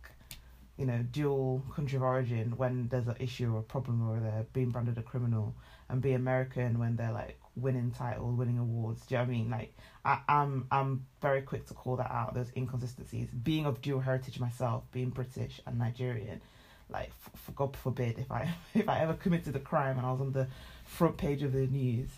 you 0.78 0.86
know 0.86 1.04
dual 1.12 1.62
country 1.76 1.98
of 1.98 2.04
origin 2.04 2.54
when 2.56 2.88
there's 2.88 3.08
an 3.08 3.16
issue 3.20 3.54
or 3.54 3.60
a 3.60 3.64
problem 3.64 4.10
or 4.10 4.20
they're 4.20 4.46
being 4.54 4.70
branded 4.70 4.98
a 4.98 5.02
criminal 5.02 5.54
and 5.90 6.02
be 6.02 6.14
American 6.14 6.80
when 6.80 6.96
they're 6.96 7.12
like 7.12 7.40
winning 7.56 7.92
titles, 7.92 8.38
winning 8.38 8.58
awards. 8.58 9.06
Do 9.06 9.16
you 9.16 9.20
know 9.20 9.24
what 9.26 9.30
I 9.30 9.34
mean? 9.34 9.50
Like 9.50 9.74
I, 10.06 10.20
I'm 10.28 10.68
I'm 10.72 11.06
very 11.22 11.42
quick 11.42 11.66
to 11.68 11.74
call 11.74 11.96
that 11.98 12.12
out. 12.12 12.34
Those 12.34 12.52
inconsistencies. 12.56 13.28
Being 13.44 13.66
of 13.66 13.82
dual 13.82 14.00
heritage 14.00 14.40
myself, 14.40 14.84
being 14.92 15.10
British 15.10 15.60
and 15.66 15.78
Nigerian, 15.78 16.42
like 16.90 17.12
for 17.36 17.52
God 17.54 17.76
forbid 17.76 18.18
if 18.20 18.32
I 18.32 18.54
if 18.74 18.88
I 18.88 19.00
ever 19.00 19.14
committed 19.14 19.56
a 19.56 19.60
crime 19.60 19.98
and 19.98 20.06
I 20.06 20.12
was 20.12 20.22
on 20.22 20.32
the 20.32 20.48
front 20.86 21.18
page 21.18 21.44
of 21.44 21.54
the 21.54 21.68
news 21.68 22.10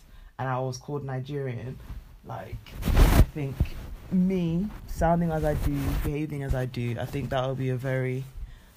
and 0.42 0.50
I 0.50 0.58
was 0.58 0.76
called 0.76 1.04
Nigerian, 1.04 1.78
like 2.24 2.56
I 2.84 3.20
think 3.32 3.54
me 4.10 4.66
sounding 4.88 5.30
as 5.30 5.44
I 5.44 5.54
do, 5.54 5.78
behaving 6.02 6.42
as 6.42 6.52
I 6.52 6.64
do, 6.66 6.96
I 6.98 7.06
think 7.06 7.30
that 7.30 7.46
would 7.48 7.58
be 7.58 7.68
a 7.70 7.76
very 7.76 8.24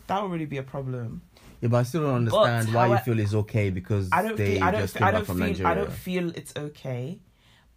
that 0.05 0.21
would 0.21 0.31
really 0.31 0.45
be 0.45 0.57
a 0.57 0.63
problem. 0.63 1.23
Yeah, 1.61 1.69
but 1.69 1.77
I 1.77 1.83
still 1.83 2.03
don't 2.03 2.15
understand 2.17 2.67
But 2.67 2.75
why 2.75 2.81
how 2.83 2.93
you 2.93 2.97
I- 2.99 3.01
feel 3.01 3.19
it's 3.19 3.33
okay 3.33 3.71
because 3.71 4.09
I 4.11 4.21
don't 4.21 4.37
they 4.37 4.55
feel 4.55 4.63
I 4.63 4.69
don't 4.71 4.81
just 4.81 4.95
came 4.95 5.07
I 5.07 5.11
don't 5.11 5.25
from 5.25 5.37
feel 5.39 5.47
Nigeria. 5.47 5.71
I 5.71 5.73
don't 5.73 5.91
feel 5.91 6.29
it's 6.35 6.55
okay, 6.55 7.19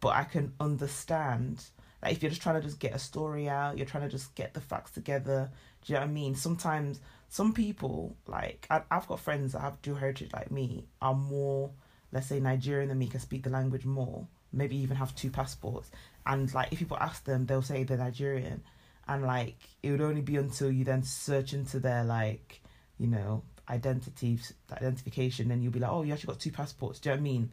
but 0.01 0.09
I 0.11 0.24
can 0.24 0.53
understand. 0.61 1.64
Like 2.03 2.12
if 2.12 2.22
you're 2.22 2.29
just 2.31 2.42
trying 2.42 2.57
to 2.57 2.61
just 2.61 2.79
get 2.79 2.94
a 2.94 2.98
story 2.98 3.48
out, 3.48 3.79
you're 3.79 3.87
trying 3.87 4.03
to 4.05 4.11
just 4.11 4.35
get 4.35 4.53
the 4.53 4.61
facts 4.61 4.90
together. 4.90 5.51
Do 5.83 5.92
you 5.92 5.94
know 5.98 6.05
what 6.05 6.11
I 6.11 6.12
mean? 6.12 6.35
Sometimes 6.35 7.01
some 7.31 7.55
people 7.55 8.14
like 8.27 8.66
I, 8.68 8.83
I've 8.90 9.07
got 9.09 9.18
friends 9.20 9.53
that 9.53 9.61
have 9.61 9.81
dual 9.81 9.96
heritage 9.96 10.31
like 10.35 10.51
me 10.51 10.85
are 11.01 11.14
more, 11.14 11.70
let's 12.12 12.26
say 12.26 12.40
Nigerian 12.40 12.88
than 12.88 12.98
me, 12.98 13.06
can 13.06 13.20
speak 13.20 13.44
the 13.44 13.50
language 13.50 13.84
more. 13.84 14.26
Maybe 14.52 14.76
even 14.76 14.96
have 14.96 15.14
two 15.14 15.30
passports. 15.30 15.90
And 16.26 16.52
like 16.54 16.72
if 16.72 16.78
people 16.78 16.96
ask 16.98 17.24
them, 17.24 17.46
they'll 17.46 17.62
say 17.62 17.84
they're 17.84 17.98
Nigerian, 17.98 18.62
and 19.06 19.22
like 19.22 19.56
it 19.82 19.90
would 19.90 20.00
only 20.00 20.22
be 20.22 20.36
until 20.36 20.70
you 20.70 20.84
then 20.84 21.02
search 21.02 21.52
into 21.52 21.80
their 21.80 22.04
like 22.04 22.60
you 22.98 23.06
know 23.06 23.42
identity 23.70 24.38
identification, 24.72 25.48
then 25.48 25.62
you'll 25.62 25.72
be 25.72 25.80
like, 25.80 25.90
oh, 25.90 26.02
you 26.02 26.12
actually 26.12 26.32
got 26.34 26.40
two 26.40 26.52
passports. 26.52 26.98
Do 27.00 27.10
you 27.10 27.16
know 27.16 27.22
what 27.22 27.28
I 27.28 27.30
mean? 27.32 27.50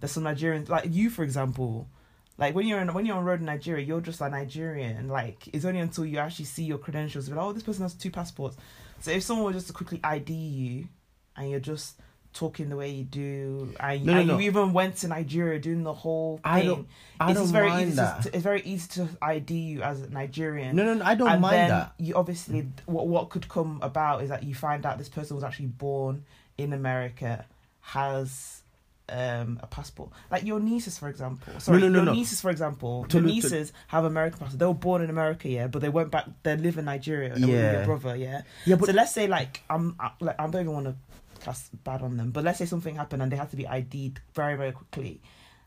There's 0.00 0.12
some 0.12 0.24
Nigerians 0.24 0.68
like 0.68 0.86
you, 0.90 1.10
for 1.10 1.24
example. 1.24 1.88
Like 2.36 2.54
when 2.54 2.68
you're 2.68 2.80
in, 2.80 2.92
when 2.94 3.04
you're 3.04 3.16
on 3.16 3.24
road 3.24 3.40
in 3.40 3.46
Nigeria, 3.46 3.84
you're 3.84 4.00
just 4.00 4.20
like 4.20 4.30
Nigerian. 4.30 5.08
Like 5.08 5.48
it's 5.52 5.64
only 5.64 5.80
until 5.80 6.06
you 6.06 6.18
actually 6.18 6.44
see 6.44 6.64
your 6.64 6.78
credentials, 6.78 7.28
you're 7.28 7.36
like, 7.36 7.46
oh, 7.46 7.52
this 7.52 7.64
person 7.64 7.82
has 7.82 7.94
two 7.94 8.12
passports. 8.12 8.56
So 9.00 9.10
if 9.10 9.24
someone 9.24 9.46
were 9.46 9.52
just 9.52 9.66
to 9.68 9.72
quickly 9.72 10.00
ID 10.04 10.32
you, 10.32 10.88
and 11.36 11.50
you're 11.50 11.60
just 11.60 12.00
talking 12.34 12.68
the 12.68 12.76
way 12.76 12.90
you 12.90 13.04
do, 13.04 13.74
and, 13.80 14.04
No, 14.04 14.12
no, 14.12 14.18
and 14.20 14.28
no. 14.28 14.38
you 14.38 14.46
even 14.46 14.72
went 14.72 14.96
to 14.98 15.08
Nigeria 15.08 15.58
doing 15.58 15.82
the 15.82 15.92
whole 15.92 16.36
thing, 16.36 16.42
I 16.44 16.62
don't. 16.64 16.86
I 17.18 17.30
it's 17.32 17.40
don't 17.40 17.48
very 17.48 17.68
mind 17.68 17.88
easy. 17.88 17.96
that. 17.96 18.22
To, 18.22 18.34
it's 18.34 18.42
very 18.44 18.62
easy 18.62 18.88
to 18.90 19.08
ID 19.20 19.54
you 19.54 19.82
as 19.82 20.02
a 20.02 20.10
Nigerian. 20.10 20.76
no, 20.76 20.84
no, 20.84 20.94
no, 20.94 21.04
I 21.04 21.14
don't 21.16 21.28
and 21.28 21.40
mind 21.40 21.70
that. 21.70 21.94
you 21.98 22.14
obviously 22.14 22.68
what 22.86 23.08
what 23.08 23.30
could 23.30 23.48
come 23.48 23.80
about 23.82 24.22
is 24.22 24.28
that 24.28 24.42
you 24.44 24.54
find 24.54 24.86
out 24.86 24.98
this 24.98 25.08
person 25.08 25.34
was 25.34 25.42
actually 25.44 25.66
born 25.66 26.24
in 26.58 26.72
America, 26.72 27.44
has 27.80 28.62
um 29.10 29.58
a 29.62 29.66
passport. 29.66 30.10
Like 30.30 30.44
your 30.44 30.60
nieces, 30.60 30.98
for 30.98 31.08
example. 31.08 31.58
Sorry, 31.58 31.80
no, 31.80 31.88
no, 31.88 31.96
your 31.96 32.04
no. 32.06 32.12
nieces, 32.12 32.40
for 32.42 32.50
example. 32.50 33.04
To- 33.08 33.18
your 33.18 33.26
to- 33.26 33.34
nieces 33.34 33.72
have 33.88 34.04
American 34.04 34.38
passports. 34.38 34.58
They 34.58 34.66
were 34.66 34.74
born 34.74 35.00
in 35.02 35.08
America, 35.10 35.48
yeah, 35.48 35.66
but 35.66 35.80
they 35.80 35.88
went 35.88 36.10
back. 36.10 36.26
They 36.42 36.56
live 36.56 36.76
in 36.78 36.84
Nigeria. 36.84 37.30
They 37.34 37.40
were 37.40 37.46
with 37.46 37.56
Yeah. 37.56 37.72
your 37.72 37.84
brother, 37.86 38.16
yeah. 38.16 38.42
Yeah, 38.66 38.76
but 38.76 38.86
so 38.86 38.92
let's 38.92 39.12
say 39.12 39.26
like 39.26 39.62
I'm 39.70 39.96
I- 39.98 40.10
like 40.20 40.36
I 40.38 40.42
don't 40.46 40.60
even 40.60 40.72
want 40.72 40.86
to 40.86 40.94
cast 41.40 41.82
bad 41.84 42.02
on 42.02 42.16
them, 42.16 42.30
but 42.30 42.44
let's 42.44 42.58
say 42.58 42.66
something 42.66 42.94
happened 42.96 43.22
and 43.22 43.30
they 43.32 43.36
had 43.36 43.50
to 43.50 43.56
be 43.56 43.66
ID'd 43.66 44.20
very 44.34 44.56
very 44.56 44.72
quickly. 44.72 45.20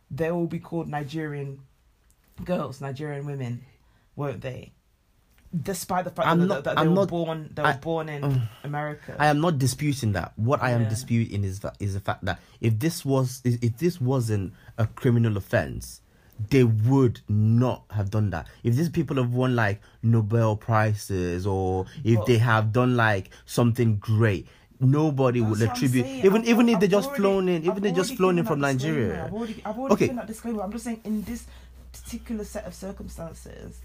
They 0.09 0.31
will 0.31 0.47
be 0.47 0.59
called 0.59 0.87
Nigerian 0.89 1.59
girls, 2.43 2.81
Nigerian 2.81 3.25
women, 3.25 3.63
won't 4.15 4.41
they? 4.41 4.71
Despite 5.63 6.05
the 6.05 6.11
fact 6.11 6.27
I'm 6.29 6.39
that, 6.39 6.45
not- 6.47 6.63
that 6.63 6.75
they 6.77 6.81
I'm 6.81 6.89
were 6.89 6.95
not- 6.95 7.09
born, 7.09 7.51
they 7.53 7.61
were 7.61 7.67
I- 7.67 7.77
born 7.77 8.07
in 8.07 8.23
Ugh. 8.23 8.41
America. 8.63 9.15
I 9.19 9.27
am 9.27 9.41
not 9.41 9.57
disputing 9.59 10.13
that. 10.13 10.31
What 10.37 10.61
I 10.63 10.71
am 10.71 10.83
Yeah. 10.83 10.89
disputing 10.89 11.43
is 11.43 11.59
that 11.59 11.75
is 11.79 11.93
the 11.93 11.99
fact 11.99 12.23
that 12.25 12.39
if 12.61 12.79
this 12.79 13.03
was 13.03 13.41
if 13.43 13.61
if 13.61 13.77
this 13.77 13.99
wasn't 13.99 14.53
a 14.77 14.87
criminal 14.87 15.35
offense, 15.35 15.99
they 16.49 16.63
would 16.63 17.19
not 17.27 17.83
have 17.91 18.09
done 18.09 18.29
that. 18.29 18.47
If 18.63 18.75
these 18.77 18.87
people 18.89 19.17
have 19.17 19.33
won 19.33 19.53
like 19.55 19.81
Nobel 20.01 20.55
prizes 20.55 21.45
or 21.45 21.85
if 22.03 22.15
But- 22.19 22.27
they 22.27 22.37
have 22.37 22.71
done 22.71 22.95
like 22.95 23.29
something 23.45 23.97
great, 23.97 24.47
nobody 24.81 25.41
would 25.41 25.59
That's 25.59 25.69
I'm 25.69 25.75
attribute 25.75 26.05
even 26.05 26.41
I've- 26.41 26.49
even 26.51 26.69
if 26.69 26.75
I've 26.75 26.81
they 26.81 26.87
just 26.87 27.07
already- 27.09 27.21
flown 27.21 27.49
in, 27.49 27.61
even 27.63 27.71
I've 27.71 27.81
they 27.81 27.91
just 27.91 28.15
flown 28.15 28.39
in 28.39 28.45
from. 28.45 28.59
Nigeria. 28.59 29.25
I've 29.25 29.33
already, 29.33 29.61
I've 29.65 29.77
already 29.77 29.93
Okay. 29.93 30.05
given 30.05 30.15
that 30.17 30.27
disclaimer. 30.27 30.61
I'm 30.63 30.71
just 30.71 30.83
saying 30.83 31.01
in 31.03 31.23
this 31.23 31.45
particular 31.93 32.43
set 32.43 32.65
of 32.65 32.73
circumstances, 32.73 33.81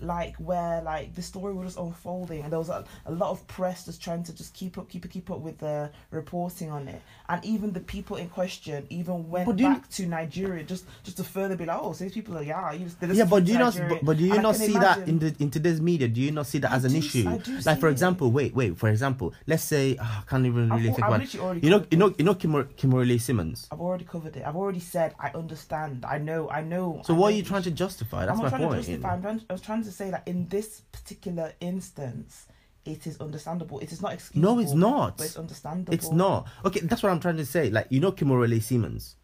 like 0.00 0.36
where 0.36 0.80
like 0.82 1.14
the 1.14 1.22
story 1.22 1.52
was 1.54 1.68
just 1.68 1.78
unfolding 1.78 2.42
and 2.42 2.52
there 2.52 2.58
was 2.58 2.68
a, 2.68 2.84
a 3.06 3.12
lot 3.12 3.30
of 3.30 3.44
press 3.48 3.84
just 3.86 4.00
trying 4.02 4.22
to 4.22 4.32
just 4.34 4.54
keep 4.54 4.78
up, 4.78 4.88
keep 4.88 5.04
up, 5.04 5.10
keep 5.10 5.30
up 5.30 5.40
with 5.40 5.58
the 5.58 5.90
reporting 6.10 6.70
on 6.70 6.86
it, 6.88 7.02
and 7.28 7.44
even 7.44 7.72
the 7.72 7.80
people 7.80 8.16
in 8.16 8.28
question 8.28 8.86
even 8.90 9.28
went 9.28 9.56
do 9.56 9.64
you- 9.64 9.70
back 9.70 9.88
to 9.90 10.06
Nigeria 10.06 10.62
just 10.64 10.84
just 11.02 11.16
to 11.16 11.24
further 11.24 11.56
be 11.56 11.64
like, 11.64 11.78
oh, 11.80 11.92
so 11.92 12.04
these 12.04 12.12
people 12.12 12.36
are 12.38 12.42
yeah, 12.42 12.72
you 12.72 12.84
just, 12.84 13.00
just 13.00 13.14
Yeah, 13.14 13.24
but 13.24 13.44
do 13.44 13.52
you 13.52 13.58
not? 13.58 13.76
But, 13.88 14.04
but 14.04 14.16
do 14.16 14.24
you 14.24 14.34
And 14.34 14.42
not 14.42 14.56
see 14.56 14.72
that 14.72 15.08
in 15.08 15.18
the 15.18 15.34
in 15.38 15.50
today's 15.50 15.80
media? 15.80 16.08
Do 16.08 16.20
you 16.20 16.30
not 16.30 16.46
see 16.46 16.58
that 16.58 16.70
I 16.72 16.76
as 16.76 16.84
an 16.84 16.94
issue? 16.94 17.24
Like 17.64 17.80
for 17.80 17.88
it. 17.88 17.92
example, 17.92 18.30
wait, 18.30 18.54
wait. 18.54 18.76
For 18.78 18.88
example, 18.88 19.34
let's 19.46 19.64
say 19.64 19.96
ah, 20.00 20.22
I 20.24 20.30
can't 20.30 20.46
even 20.46 20.70
I've 20.70 20.78
really 20.78 20.92
think 20.92 21.02
I've 21.02 21.14
about. 21.14 21.34
already 21.40 21.60
You 21.66 21.70
know, 21.70 21.84
you 21.90 21.96
know, 21.98 22.14
you 22.18 22.24
know, 22.24 22.34
Kimber- 22.34 22.68
Kimberly 22.76 23.18
Simmons. 23.18 23.66
I've 23.72 23.80
already 23.80 24.04
covered 24.04 24.36
it. 24.36 24.44
I've 24.46 24.56
already 24.56 24.80
said 24.80 25.14
I 25.18 25.30
understand. 25.30 26.04
I 26.04 26.18
know. 26.18 26.48
I 26.50 26.60
know. 26.62 27.02
So 27.04 27.14
I 27.14 27.16
what 27.16 27.28
know 27.30 27.34
are 27.34 27.36
you 27.38 27.42
trying 27.42 27.62
to 27.62 27.70
justify? 27.70 28.26
That's 28.26 28.38
I'm 28.38 28.44
my 28.44 28.50
not 28.50 28.56
trying 28.56 28.68
point. 28.68 28.84
to 28.84 28.90
justify. 28.92 29.12
I'm 29.14 29.22
trying, 29.22 29.42
I 29.50 29.52
was 29.52 29.62
trying 29.62 29.82
to 29.84 29.87
say 29.92 30.10
that 30.10 30.26
in 30.26 30.48
this 30.48 30.80
particular 30.92 31.52
instance, 31.60 32.46
it 32.84 33.06
is 33.06 33.20
understandable. 33.20 33.78
It 33.80 33.92
is 33.92 34.00
not 34.00 34.12
excusable. 34.14 34.54
No, 34.54 34.60
it's 34.60 34.72
not. 34.72 35.18
But 35.18 35.26
it's 35.26 35.36
understandable. 35.36 35.94
It's 35.94 36.10
not. 36.10 36.48
Okay, 36.64 36.80
that's 36.80 37.02
what 37.02 37.12
I'm 37.12 37.20
trying 37.20 37.36
to 37.36 37.46
say. 37.46 37.70
Like 37.70 37.86
you 37.90 38.00
know, 38.00 38.12
Kimberly 38.12 38.60
Simmons, 38.60 39.16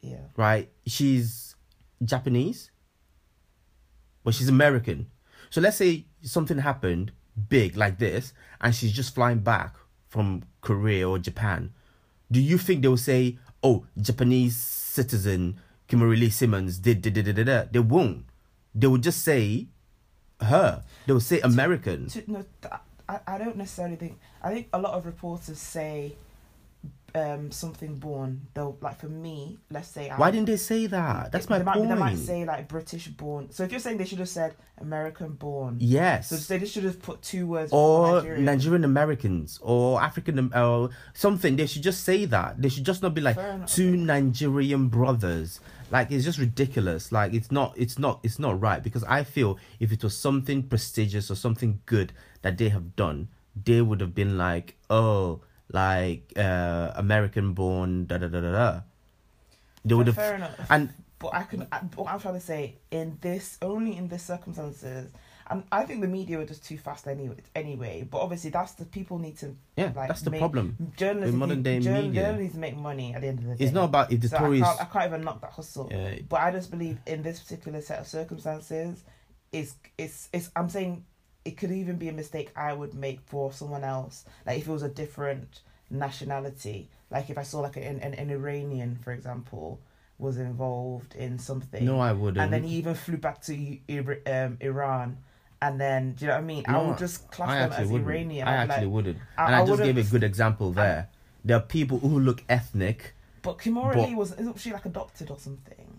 Yeah. 0.00 0.20
right? 0.36 0.70
She's 0.86 1.54
Japanese, 2.04 2.70
but 4.22 4.34
she's 4.34 4.48
American. 4.48 5.10
So 5.50 5.60
let's 5.60 5.76
say 5.76 6.06
something 6.22 6.58
happened 6.58 7.12
big 7.48 7.76
like 7.76 7.98
this, 7.98 8.32
and 8.60 8.74
she's 8.74 8.92
just 8.92 9.14
flying 9.14 9.40
back 9.40 9.74
from 10.08 10.44
Korea 10.60 11.08
or 11.08 11.18
Japan. 11.18 11.72
Do 12.30 12.40
you 12.40 12.58
think 12.58 12.82
they 12.82 12.88
will 12.88 12.96
say, 12.96 13.38
"Oh, 13.62 13.86
Japanese 14.00 14.56
citizen 14.56 15.60
Kimberly 15.88 16.30
Simmons 16.30 16.78
did 16.78 17.02
did 17.02 17.14
did 17.14 17.26
did 17.26 17.36
did"? 17.36 17.46
did"? 17.46 17.72
They 17.72 17.78
won't. 17.80 18.24
They 18.74 18.86
will 18.86 18.98
just 18.98 19.22
say 19.22 19.68
her. 20.40 20.82
They 21.06 21.12
will 21.12 21.20
say 21.20 21.40
American. 21.40 22.08
To, 22.08 22.22
no, 22.30 22.44
I, 23.08 23.20
I 23.26 23.38
don't 23.38 23.56
necessarily 23.56 23.96
think. 23.96 24.18
I 24.42 24.52
think 24.52 24.68
a 24.72 24.78
lot 24.78 24.94
of 24.94 25.06
reporters 25.06 25.58
say 25.58 26.16
um 27.16 27.52
something 27.52 27.94
born. 27.94 28.40
They'll 28.54 28.76
like 28.80 28.98
for 29.00 29.08
me. 29.08 29.58
Let's 29.70 29.88
say. 29.88 30.08
Why 30.16 30.26
I'm- 30.26 30.34
didn't 30.34 30.46
they 30.46 30.56
say 30.56 30.86
that? 30.86 31.30
That's 31.30 31.48
my 31.48 31.58
they 31.58 31.64
might, 31.64 31.76
point. 31.76 31.88
They 31.90 31.94
might 31.94 32.18
say 32.18 32.44
like 32.44 32.66
British 32.66 33.06
born. 33.08 33.50
So 33.52 33.62
if 33.62 33.70
you're 33.70 33.78
saying 33.80 33.98
they 33.98 34.04
should 34.04 34.18
have 34.18 34.28
said 34.28 34.54
American 34.80 35.34
born. 35.34 35.76
yes. 35.78 36.28
So 36.30 36.36
they 36.58 36.66
should 36.66 36.82
have 36.84 37.00
put 37.00 37.22
two 37.22 37.46
words. 37.46 37.72
or 37.72 38.16
Nigerian. 38.16 38.44
Nigerian 38.44 38.84
Americans 38.84 39.60
or 39.62 40.02
African 40.02 40.52
or 40.52 40.90
something. 41.12 41.54
They 41.54 41.66
should 41.66 41.82
just 41.82 42.02
say 42.02 42.24
that. 42.24 42.60
They 42.60 42.68
should 42.68 42.84
just 42.84 43.00
not 43.02 43.14
be 43.14 43.20
like 43.20 43.38
two 43.68 43.96
Nigerian 43.96 44.88
brothers. 44.88 45.60
Like 45.90 46.10
it's 46.10 46.24
just 46.24 46.38
ridiculous. 46.38 47.12
Like 47.12 47.34
it's 47.34 47.50
not 47.52 47.74
it's 47.76 47.98
not 47.98 48.20
it's 48.22 48.38
not 48.38 48.60
right 48.60 48.82
because 48.82 49.04
I 49.04 49.24
feel 49.24 49.58
if 49.80 49.92
it 49.92 50.02
was 50.02 50.16
something 50.16 50.62
prestigious 50.62 51.30
or 51.30 51.34
something 51.34 51.80
good 51.86 52.12
that 52.42 52.58
they 52.58 52.68
have 52.70 52.96
done, 52.96 53.28
they 53.64 53.80
would 53.82 54.00
have 54.00 54.14
been 54.14 54.36
like, 54.38 54.76
oh, 54.90 55.40
like 55.72 56.32
uh 56.36 56.92
American 56.96 57.52
born 57.52 58.06
da 58.06 58.18
da 58.18 58.28
da 58.28 58.40
da 58.40 58.52
da. 58.52 58.80
They 59.84 59.94
would 59.94 60.06
have 60.06 60.16
Fair 60.16 60.34
enough. 60.36 60.56
and 60.70 60.90
But 61.18 61.34
I 61.34 61.42
can. 61.44 61.60
What 61.94 62.10
I'm 62.10 62.20
trying 62.20 62.34
to 62.34 62.40
say 62.40 62.76
in 62.90 63.18
this 63.20 63.58
only 63.62 63.96
in 63.96 64.08
this 64.08 64.22
circumstances, 64.22 65.12
and 65.50 65.62
I 65.70 65.84
think 65.84 66.00
the 66.00 66.08
media 66.08 66.38
were 66.38 66.44
just 66.46 66.64
too 66.64 66.78
fast 66.78 67.06
anyway. 67.06 67.36
Anyway, 67.54 68.06
but 68.10 68.18
obviously 68.18 68.50
that's 68.50 68.72
the 68.72 68.84
people 68.84 69.18
need 69.18 69.36
to. 69.38 69.56
yeah, 69.76 69.92
like, 69.94 70.08
that's 70.08 70.22
the 70.22 70.30
make- 70.30 70.40
problem. 70.40 70.92
Journalists 70.96 71.34
modern 71.36 71.62
day 71.62 71.80
journal- 71.80 72.02
media. 72.02 72.22
journalists 72.22 72.54
need 72.56 72.70
to 72.70 72.72
make 72.72 72.76
money 72.76 73.14
at 73.14 73.20
the 73.20 73.28
end 73.28 73.38
of 73.40 73.44
the 73.46 73.54
day. 73.56 73.64
It's 73.64 73.74
not 73.74 73.84
about 73.84 74.12
if 74.12 74.20
the 74.20 74.28
so 74.28 74.36
I 74.36 74.40
can't, 74.60 74.80
I 74.80 74.84
can't 74.84 75.06
even 75.06 75.24
knock 75.24 75.40
that 75.42 75.52
hustle. 75.52 75.88
Yeah. 75.90 76.16
But 76.28 76.40
I 76.40 76.50
just 76.50 76.70
believe 76.70 76.98
in 77.06 77.22
this 77.22 77.40
particular 77.40 77.80
set 77.80 78.00
of 78.00 78.06
circumstances, 78.06 79.04
it's 79.52 79.74
it's 79.98 80.28
it's. 80.32 80.50
I'm 80.56 80.68
saying 80.68 81.04
it 81.44 81.56
could 81.58 81.70
even 81.70 81.96
be 81.96 82.08
a 82.08 82.12
mistake 82.12 82.50
I 82.56 82.72
would 82.72 82.94
make 82.94 83.20
for 83.26 83.52
someone 83.52 83.84
else. 83.84 84.24
Like 84.46 84.58
if 84.58 84.68
it 84.68 84.72
was 84.72 84.82
a 84.82 84.88
different 84.88 85.60
nationality, 85.90 86.88
like 87.10 87.28
if 87.30 87.38
I 87.38 87.42
saw 87.42 87.60
like 87.60 87.76
an 87.76 88.00
an, 88.00 88.14
an 88.14 88.30
Iranian, 88.30 88.96
for 88.96 89.12
example, 89.12 89.80
was 90.18 90.38
involved 90.38 91.14
in 91.14 91.38
something. 91.38 91.84
No, 91.84 92.00
I 92.00 92.12
wouldn't. 92.12 92.38
And 92.38 92.52
then 92.52 92.64
he 92.64 92.76
even 92.76 92.94
flew 92.94 93.16
back 93.16 93.42
to 93.42 93.78
um, 94.26 94.56
Iran. 94.60 95.18
And 95.66 95.80
then, 95.80 96.12
do 96.12 96.24
you 96.24 96.28
know 96.28 96.34
what 96.34 96.40
I 96.42 96.44
mean? 96.44 96.64
I 96.68 96.82
would 96.82 96.98
just 96.98 97.30
class 97.30 97.48
I 97.50 97.58
them 97.68 97.72
as 97.72 97.88
wouldn't. 97.90 98.08
Iranian. 98.10 98.46
I 98.48 98.52
actually 98.52 98.84
like, 98.86 98.94
wouldn't. 98.94 99.18
I- 99.38 99.46
and 99.46 99.54
I, 99.54 99.62
I 99.62 99.66
just 99.66 99.82
gave 99.82 99.96
a 99.98 100.02
good 100.02 100.22
example 100.24 100.72
there. 100.72 101.08
there 101.44 101.56
are 101.56 101.60
people 101.78 101.98
who 102.00 102.18
look 102.20 102.44
ethnic. 102.48 103.14
But 103.42 103.58
Kimora 103.58 103.94
But- 103.94 104.08
Lee 104.08 104.14
was 104.14 104.32
isn't 104.32 104.58
she 104.60 104.72
like 104.72 104.84
adopted 104.84 105.30
or 105.30 105.38
something? 105.38 105.90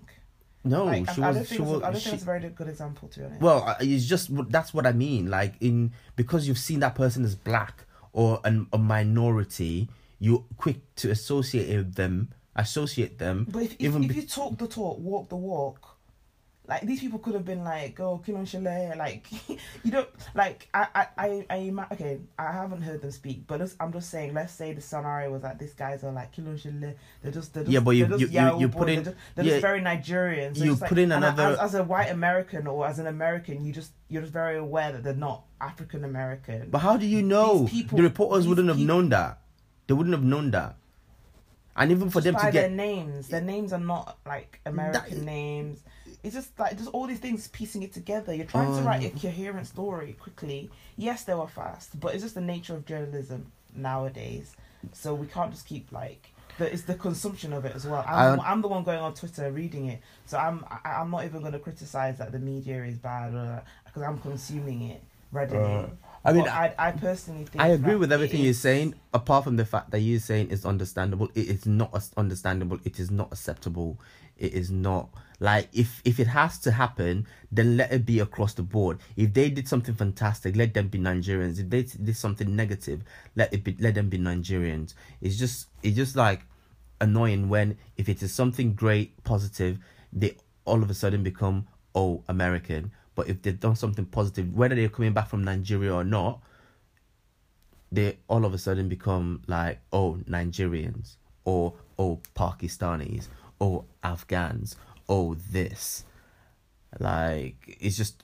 No, 0.64 0.86
like, 0.86 1.10
she 1.12 1.22
I, 1.22 1.26
I 1.26 1.28
was. 1.30 1.38
don't 1.38 1.48
She 1.48 1.58
think, 1.58 1.70
was. 1.70 1.78
it's 1.78 1.82
don't 1.84 1.96
she- 1.96 2.04
think 2.06 2.14
it's 2.16 2.24
a 2.24 2.26
very 2.26 2.50
good 2.50 2.68
example 2.70 3.08
to 3.10 3.20
be 3.20 3.26
honest. 3.26 3.42
well, 3.42 3.64
uh, 3.68 3.76
it's 3.80 4.06
just 4.06 4.30
that's 4.52 4.74
what 4.74 4.86
I 4.88 4.94
mean. 4.94 5.30
Like 5.30 5.54
in 5.62 5.92
because 6.16 6.48
you've 6.48 6.58
seen 6.58 6.80
that 6.82 6.96
person 6.96 7.24
as 7.24 7.36
black 7.36 7.86
or 8.14 8.39
an, 8.44 8.68
a 8.74 8.78
minority, 8.78 9.89
you're 10.20 10.44
quick 10.58 10.80
to 10.98 11.12
associate 11.12 11.96
them, 11.96 12.30
associate 12.56 13.18
them. 13.20 13.46
But 13.50 13.64
if, 13.64 13.72
if, 13.74 13.82
even 13.82 14.04
if 14.06 14.16
you 14.16 14.24
talk 14.24 14.58
the 14.58 14.68
talk, 14.68 14.98
walk 15.00 15.30
the 15.30 15.36
walk, 15.36 15.95
like 16.68 16.82
these 16.82 16.99
people 16.99 17.20
could 17.20 17.34
have 17.36 17.45
been 17.45 17.63
like, 17.63 17.99
"Oh, 17.99 18.22
Kilon 18.26 18.47
Chalet," 18.47 18.93
like 18.97 19.28
you 19.84 19.91
don't 19.91 20.09
like. 20.34 20.68
I, 20.74 20.88
I, 20.95 21.07
I, 21.18 21.45
I, 21.49 21.55
ima- 21.57 21.88
okay. 21.91 22.20
I 22.39 22.51
haven't 22.51 22.82
heard 22.82 23.01
them 23.01 23.11
speak, 23.11 23.45
but 23.47 23.61
I'm 23.80 23.93
just 23.93 24.09
saying. 24.09 24.34
Let's 24.34 24.53
say 24.53 24.74
the 24.74 24.82
scenario 24.82 25.32
was 25.32 25.41
that 25.43 25.59
these 25.59 25.74
guys 25.74 26.03
are 26.03 26.11
like 26.11 26.34
Kilon 26.36 26.59
Chalet. 26.59 26.95
They're 27.22 27.32
just, 27.32 27.53
they're 27.53 27.63
just, 27.63 27.72
Yeah, 27.74 27.80
but 27.82 27.91
you- 27.91 28.07
you- 28.18 28.28
you- 28.28 28.59
you 28.61 28.70
put 28.70 28.89
in- 28.89 29.03
they're 29.03 29.13
just, 29.13 29.18
they're 29.36 29.45
yeah, 29.45 29.51
just 29.51 29.61
very 29.61 29.82
Nigerian. 29.82 30.55
So 30.55 30.63
you 30.63 30.72
it's 30.74 30.82
like- 30.82 30.89
put 30.89 30.97
in 30.97 31.11
another- 31.11 31.43
as, 31.53 31.59
as 31.59 31.76
a 31.76 31.84
white 31.84 32.09
American 32.11 32.68
or 32.68 32.88
as 32.88 32.99
an 32.99 33.07
American, 33.07 33.63
you 33.66 33.72
just 33.72 33.91
you're 34.09 34.22
just 34.22 34.34
very 34.34 34.57
aware 34.57 34.91
that 34.91 35.03
they're 35.03 35.13
not 35.13 35.43
African 35.61 36.03
American. 36.03 36.70
But 36.70 36.80
how 36.80 36.97
do 36.97 37.05
you 37.05 37.22
know? 37.22 37.68
People- 37.68 37.97
the 37.97 38.03
reporters 38.03 38.47
wouldn't 38.47 38.68
have 38.70 38.78
people- 38.78 38.95
known 38.95 39.09
that. 39.09 39.39
They 39.88 39.93
wouldn't 39.93 40.16
have 40.16 40.24
known 40.24 40.51
that. 40.51 40.76
And 41.78 41.91
even 41.91 42.09
for 42.09 42.22
just 42.22 42.26
them 42.26 42.34
by 42.36 42.51
to 42.51 42.57
their 42.57 42.70
names. 42.70 43.28
Their 43.28 43.41
names 43.41 43.74
are 43.74 43.80
not 43.80 44.18
like 44.26 44.61
American 44.66 45.20
That- 45.20 45.26
names. 45.26 45.84
It's 46.26 46.36
just 46.36 46.58
like 46.60 46.78
just 46.78 46.90
all 46.90 47.06
these 47.08 47.20
things 47.20 47.48
piecing 47.48 47.84
it 47.84 47.94
together. 47.94 48.34
You're 48.34 48.46
trying 48.48 48.76
to 48.76 48.82
write 48.82 49.04
a 49.04 49.12
Um. 49.14 49.20
coherent 49.20 49.68
story 49.68 50.14
quickly. 50.20 50.70
Yes, 50.98 51.24
they 51.24 51.36
were 51.36 51.48
fast, 51.48 52.00
but 52.00 52.14
it's 52.14 52.24
just 52.24 52.36
the 52.36 52.42
nature 52.42 52.74
of 52.76 52.86
journalism 52.86 53.52
nowadays. 53.76 54.56
So 54.94 55.14
we 55.14 55.28
can't 55.28 55.52
just 55.52 55.66
keep 55.66 55.92
like 55.92 56.30
the, 56.58 56.72
it's 56.72 56.84
the 56.84 56.96
consumption 56.96 57.54
of 57.54 57.66
it 57.66 57.76
as 57.76 57.86
well. 57.86 58.04
I'm, 58.08 58.40
I'm 58.40 58.62
the 58.62 58.68
one 58.68 58.84
going 58.84 59.00
on 59.00 59.14
Twitter 59.14 59.52
reading 59.52 59.88
it, 59.88 60.00
so 60.26 60.38
I'm 60.38 60.64
I, 60.70 60.94
I'm 61.00 61.10
not 61.12 61.26
even 61.26 61.42
going 61.42 61.54
to 61.54 61.60
criticize 61.60 62.18
that 62.20 62.32
the 62.32 62.40
media 62.40 62.84
is 62.84 62.98
bad 62.98 63.32
because 63.86 64.04
I'm 64.04 64.18
consuming 64.20 64.90
it 64.90 65.02
readily. 65.32 65.60
Uh, 65.64 65.88
I 66.28 66.34
mean, 66.34 66.48
I, 66.48 66.74
I 66.80 66.92
personally 66.92 67.46
think 67.46 67.64
I 67.64 67.68
agree 67.70 67.96
with 67.96 68.12
it 68.12 68.16
everything 68.16 68.42
you're 68.42 68.50
is- 68.52 68.60
saying, 68.62 68.96
apart 69.14 69.44
from 69.44 69.58
the 69.58 69.66
fact 69.66 69.92
that 69.92 70.00
you're 70.00 70.20
saying 70.20 70.48
it's 70.50 70.66
understandable. 70.66 71.30
It 71.36 71.48
is 71.50 71.66
not 71.68 71.94
understandable. 72.18 72.80
It 72.84 73.00
is 73.00 73.12
not 73.12 73.32
acceptable. 73.32 73.98
It 74.38 74.54
is 74.54 74.70
not 74.70 75.10
like 75.40 75.70
if 75.74 76.02
if 76.06 76.20
it 76.20 76.28
has 76.28 76.58
to 76.60 76.72
happen, 76.72 77.28
then 77.52 77.78
let 77.78 77.92
it 77.92 78.06
be 78.06 78.20
across 78.20 78.54
the 78.54 78.64
board. 78.64 79.00
If 79.16 79.34
they 79.34 79.50
did 79.50 79.68
something 79.68 79.96
fantastic, 79.96 80.56
let 80.56 80.74
them 80.74 80.88
be 80.88 81.00
Nigerians. 81.00 81.60
If 81.60 81.70
they 81.70 81.84
did 81.84 82.16
something 82.16 82.56
negative, 82.56 83.02
let 83.36 83.54
it 83.54 83.64
be 83.64 83.76
let 83.80 83.96
them 83.96 84.10
be 84.10 84.18
Nigerians. 84.18 84.94
It's 85.22 85.38
just 85.38 85.68
it's 85.84 85.96
just 85.96 86.16
like 86.16 86.42
annoying 87.02 87.50
when 87.50 87.78
if 87.98 88.08
it 88.08 88.24
is 88.24 88.34
something 88.34 88.74
great, 88.74 89.24
positive, 89.24 89.80
they 90.14 90.38
all 90.64 90.82
of 90.82 90.90
a 90.90 90.94
sudden 90.94 91.24
become 91.24 91.68
oh 91.94 92.24
American. 92.28 92.92
But 93.16 93.30
if 93.30 93.42
they've 93.42 93.60
done 93.60 93.76
something 93.76 94.06
positive, 94.06 94.54
whether 94.54 94.76
they're 94.76 94.90
coming 94.90 95.14
back 95.14 95.30
from 95.30 95.44
Nigeria 95.44 95.94
or 95.94 96.04
not, 96.04 96.42
they 97.92 98.18
all 98.28 98.46
of 98.46 98.54
a 98.54 98.58
sudden 98.58 98.88
become 98.90 99.42
like 99.48 99.80
oh 99.92 100.20
Nigerians 100.30 101.16
or 101.44 101.74
oh 102.00 102.22
Pakistanis 102.36 103.28
or 103.60 103.86
Afghans 104.03 104.76
oh, 105.08 105.36
this 105.51 106.03
like 106.99 107.78
it's 107.80 107.97
just 107.97 108.24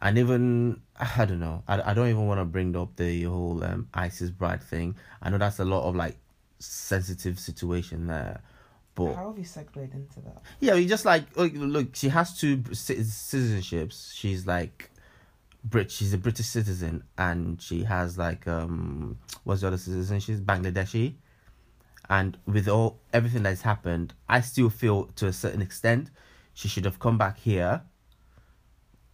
and 0.00 0.18
even 0.18 0.80
I 0.98 1.24
don't 1.24 1.40
know 1.40 1.62
I, 1.68 1.90
I 1.90 1.94
don't 1.94 2.08
even 2.08 2.26
want 2.26 2.40
to 2.40 2.44
bring 2.44 2.76
up 2.76 2.96
the 2.96 3.24
whole 3.24 3.62
um, 3.64 3.88
ISIS 3.94 4.30
bride 4.30 4.62
thing 4.62 4.96
I 5.20 5.30
know 5.30 5.38
that's 5.38 5.58
a 5.58 5.64
lot 5.64 5.88
of 5.88 5.96
like 5.96 6.16
sensitive 6.58 7.38
situation 7.38 8.06
there 8.06 8.40
but 8.98 9.14
How 9.14 9.28
have 9.28 9.38
you 9.38 9.44
segued 9.44 9.76
into 9.76 10.20
that? 10.24 10.42
yeah, 10.58 10.74
you 10.74 10.88
just 10.88 11.04
like 11.04 11.36
look, 11.36 11.52
look, 11.54 11.94
she 11.94 12.08
has 12.08 12.36
two 12.36 12.64
ci- 12.72 12.96
citizenships. 12.96 14.12
She's 14.12 14.44
like 14.44 14.90
Brit. 15.62 15.92
She's 15.92 16.12
a 16.12 16.18
British 16.18 16.46
citizen, 16.46 17.04
and 17.16 17.62
she 17.62 17.84
has 17.84 18.18
like 18.18 18.48
um, 18.48 19.16
what's 19.44 19.60
the 19.60 19.68
other 19.68 19.78
citizen? 19.78 20.18
She's 20.18 20.40
Bangladeshi. 20.40 21.14
And 22.08 22.38
with 22.46 22.68
all 22.68 23.00
everything 23.12 23.42
that's 23.42 23.62
happened, 23.62 24.14
I 24.28 24.40
still 24.40 24.70
feel 24.70 25.06
to 25.16 25.26
a 25.26 25.32
certain 25.32 25.62
extent 25.62 26.10
she 26.54 26.68
should 26.68 26.84
have 26.84 26.98
come 26.98 27.18
back 27.18 27.38
here 27.38 27.82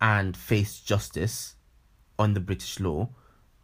and 0.01 0.37
faced 0.37 0.87
justice 0.87 1.57
on 2.18 2.35
the 2.35 2.41
British 2.41 2.80
law. 2.80 3.09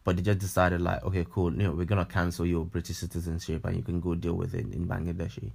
But 0.03 0.17
they 0.17 0.23
just 0.23 0.39
decided 0.39 0.81
like, 0.81 1.03
okay, 1.03 1.25
cool, 1.29 1.51
you 1.53 1.63
know, 1.63 1.71
we're 1.71 1.85
gonna 1.85 2.05
cancel 2.05 2.45
your 2.45 2.65
British 2.65 2.97
citizenship 2.97 3.65
and 3.65 3.77
you 3.77 3.83
can 3.83 3.99
go 3.99 4.15
deal 4.15 4.33
with 4.33 4.53
it 4.53 4.65
in 4.73 4.87
Bangladeshi 4.87 5.51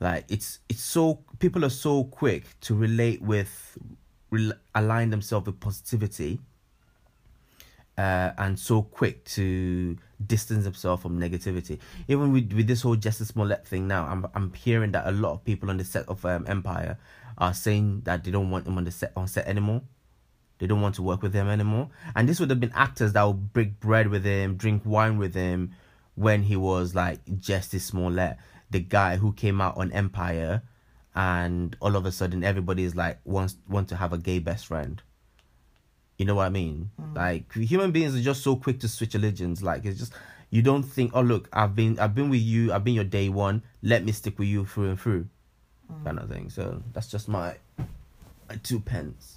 like 0.00 0.24
it's 0.28 0.58
it's 0.68 0.82
so 0.82 1.20
people 1.38 1.64
are 1.64 1.70
so 1.70 2.04
quick 2.04 2.44
to 2.60 2.74
relate 2.74 3.22
with 3.22 3.78
rel- 4.30 4.52
align 4.74 5.10
themselves 5.10 5.46
with 5.46 5.58
positivity 5.58 6.38
uh, 7.98 8.32
and 8.38 8.58
so 8.58 8.82
quick 8.82 9.24
to 9.24 9.96
distance 10.24 10.64
themselves 10.64 11.02
from 11.02 11.18
negativity. 11.18 11.78
Even 12.08 12.32
with, 12.32 12.52
with 12.52 12.66
this 12.66 12.82
whole 12.82 12.96
Jussie 12.96 13.26
Smollett 13.26 13.66
thing 13.66 13.86
now 13.88 14.06
I'm, 14.06 14.26
I'm 14.34 14.52
hearing 14.52 14.92
that 14.92 15.06
a 15.06 15.12
lot 15.12 15.32
of 15.32 15.44
people 15.44 15.70
on 15.70 15.76
the 15.76 15.84
set 15.84 16.08
of 16.08 16.24
um, 16.24 16.44
empire 16.46 16.98
are 17.38 17.54
saying 17.54 18.02
that 18.04 18.24
they 18.24 18.30
don't 18.30 18.50
want 18.50 18.66
him 18.66 18.78
on 18.78 18.84
the 18.84 18.90
set 18.90 19.12
on 19.16 19.28
set 19.28 19.46
anymore. 19.46 19.82
They 20.58 20.66
don't 20.66 20.80
want 20.80 20.94
to 20.94 21.02
work 21.02 21.22
with 21.22 21.34
him 21.34 21.48
anymore. 21.48 21.90
And 22.14 22.28
this 22.28 22.40
would 22.40 22.48
have 22.48 22.60
been 22.60 22.72
actors 22.74 23.12
that 23.12 23.22
would 23.22 23.52
break 23.52 23.78
bread 23.78 24.08
with 24.08 24.24
him 24.24 24.56
drink 24.56 24.82
wine 24.84 25.18
with 25.18 25.34
him 25.34 25.72
when 26.14 26.42
he 26.42 26.56
was 26.56 26.94
like 26.94 27.24
Jussie 27.26 27.80
Smollett, 27.80 28.38
the 28.70 28.80
guy 28.80 29.16
who 29.16 29.32
came 29.32 29.60
out 29.60 29.76
on 29.76 29.92
Empire, 29.92 30.62
and 31.14 31.76
all 31.80 31.94
of 31.94 32.04
a 32.04 32.12
sudden 32.12 32.42
everybody 32.42 32.84
is 32.84 32.96
like 32.96 33.20
wants 33.24 33.56
want 33.68 33.88
to 33.88 33.96
have 33.96 34.12
a 34.12 34.18
gay 34.18 34.38
best 34.38 34.66
friend. 34.66 35.02
You 36.18 36.24
know 36.24 36.34
what 36.34 36.46
I 36.46 36.50
mean? 36.50 36.90
Mm. 37.00 37.16
Like 37.16 37.52
human 37.52 37.92
beings 37.92 38.16
are 38.16 38.22
just 38.22 38.42
so 38.42 38.56
quick 38.56 38.80
to 38.80 38.88
switch 38.88 39.14
religions. 39.14 39.62
Like 39.62 39.84
it's 39.84 39.98
just 39.98 40.12
you 40.50 40.62
don't 40.62 40.82
think, 40.82 41.12
oh 41.14 41.20
look, 41.20 41.48
I've 41.52 41.74
been 41.74 41.98
I've 41.98 42.14
been 42.14 42.30
with 42.30 42.40
you, 42.40 42.72
I've 42.72 42.84
been 42.84 42.94
your 42.94 43.04
day 43.04 43.28
one. 43.28 43.62
Let 43.82 44.04
me 44.04 44.12
stick 44.12 44.38
with 44.38 44.48
you 44.48 44.64
through 44.64 44.90
and 44.90 45.00
through, 45.00 45.28
mm. 45.92 46.04
kind 46.04 46.18
of 46.18 46.28
thing. 46.28 46.50
So 46.50 46.82
that's 46.92 47.08
just 47.08 47.28
my, 47.28 47.56
my 48.48 48.56
two 48.62 48.80
pence. 48.80 49.35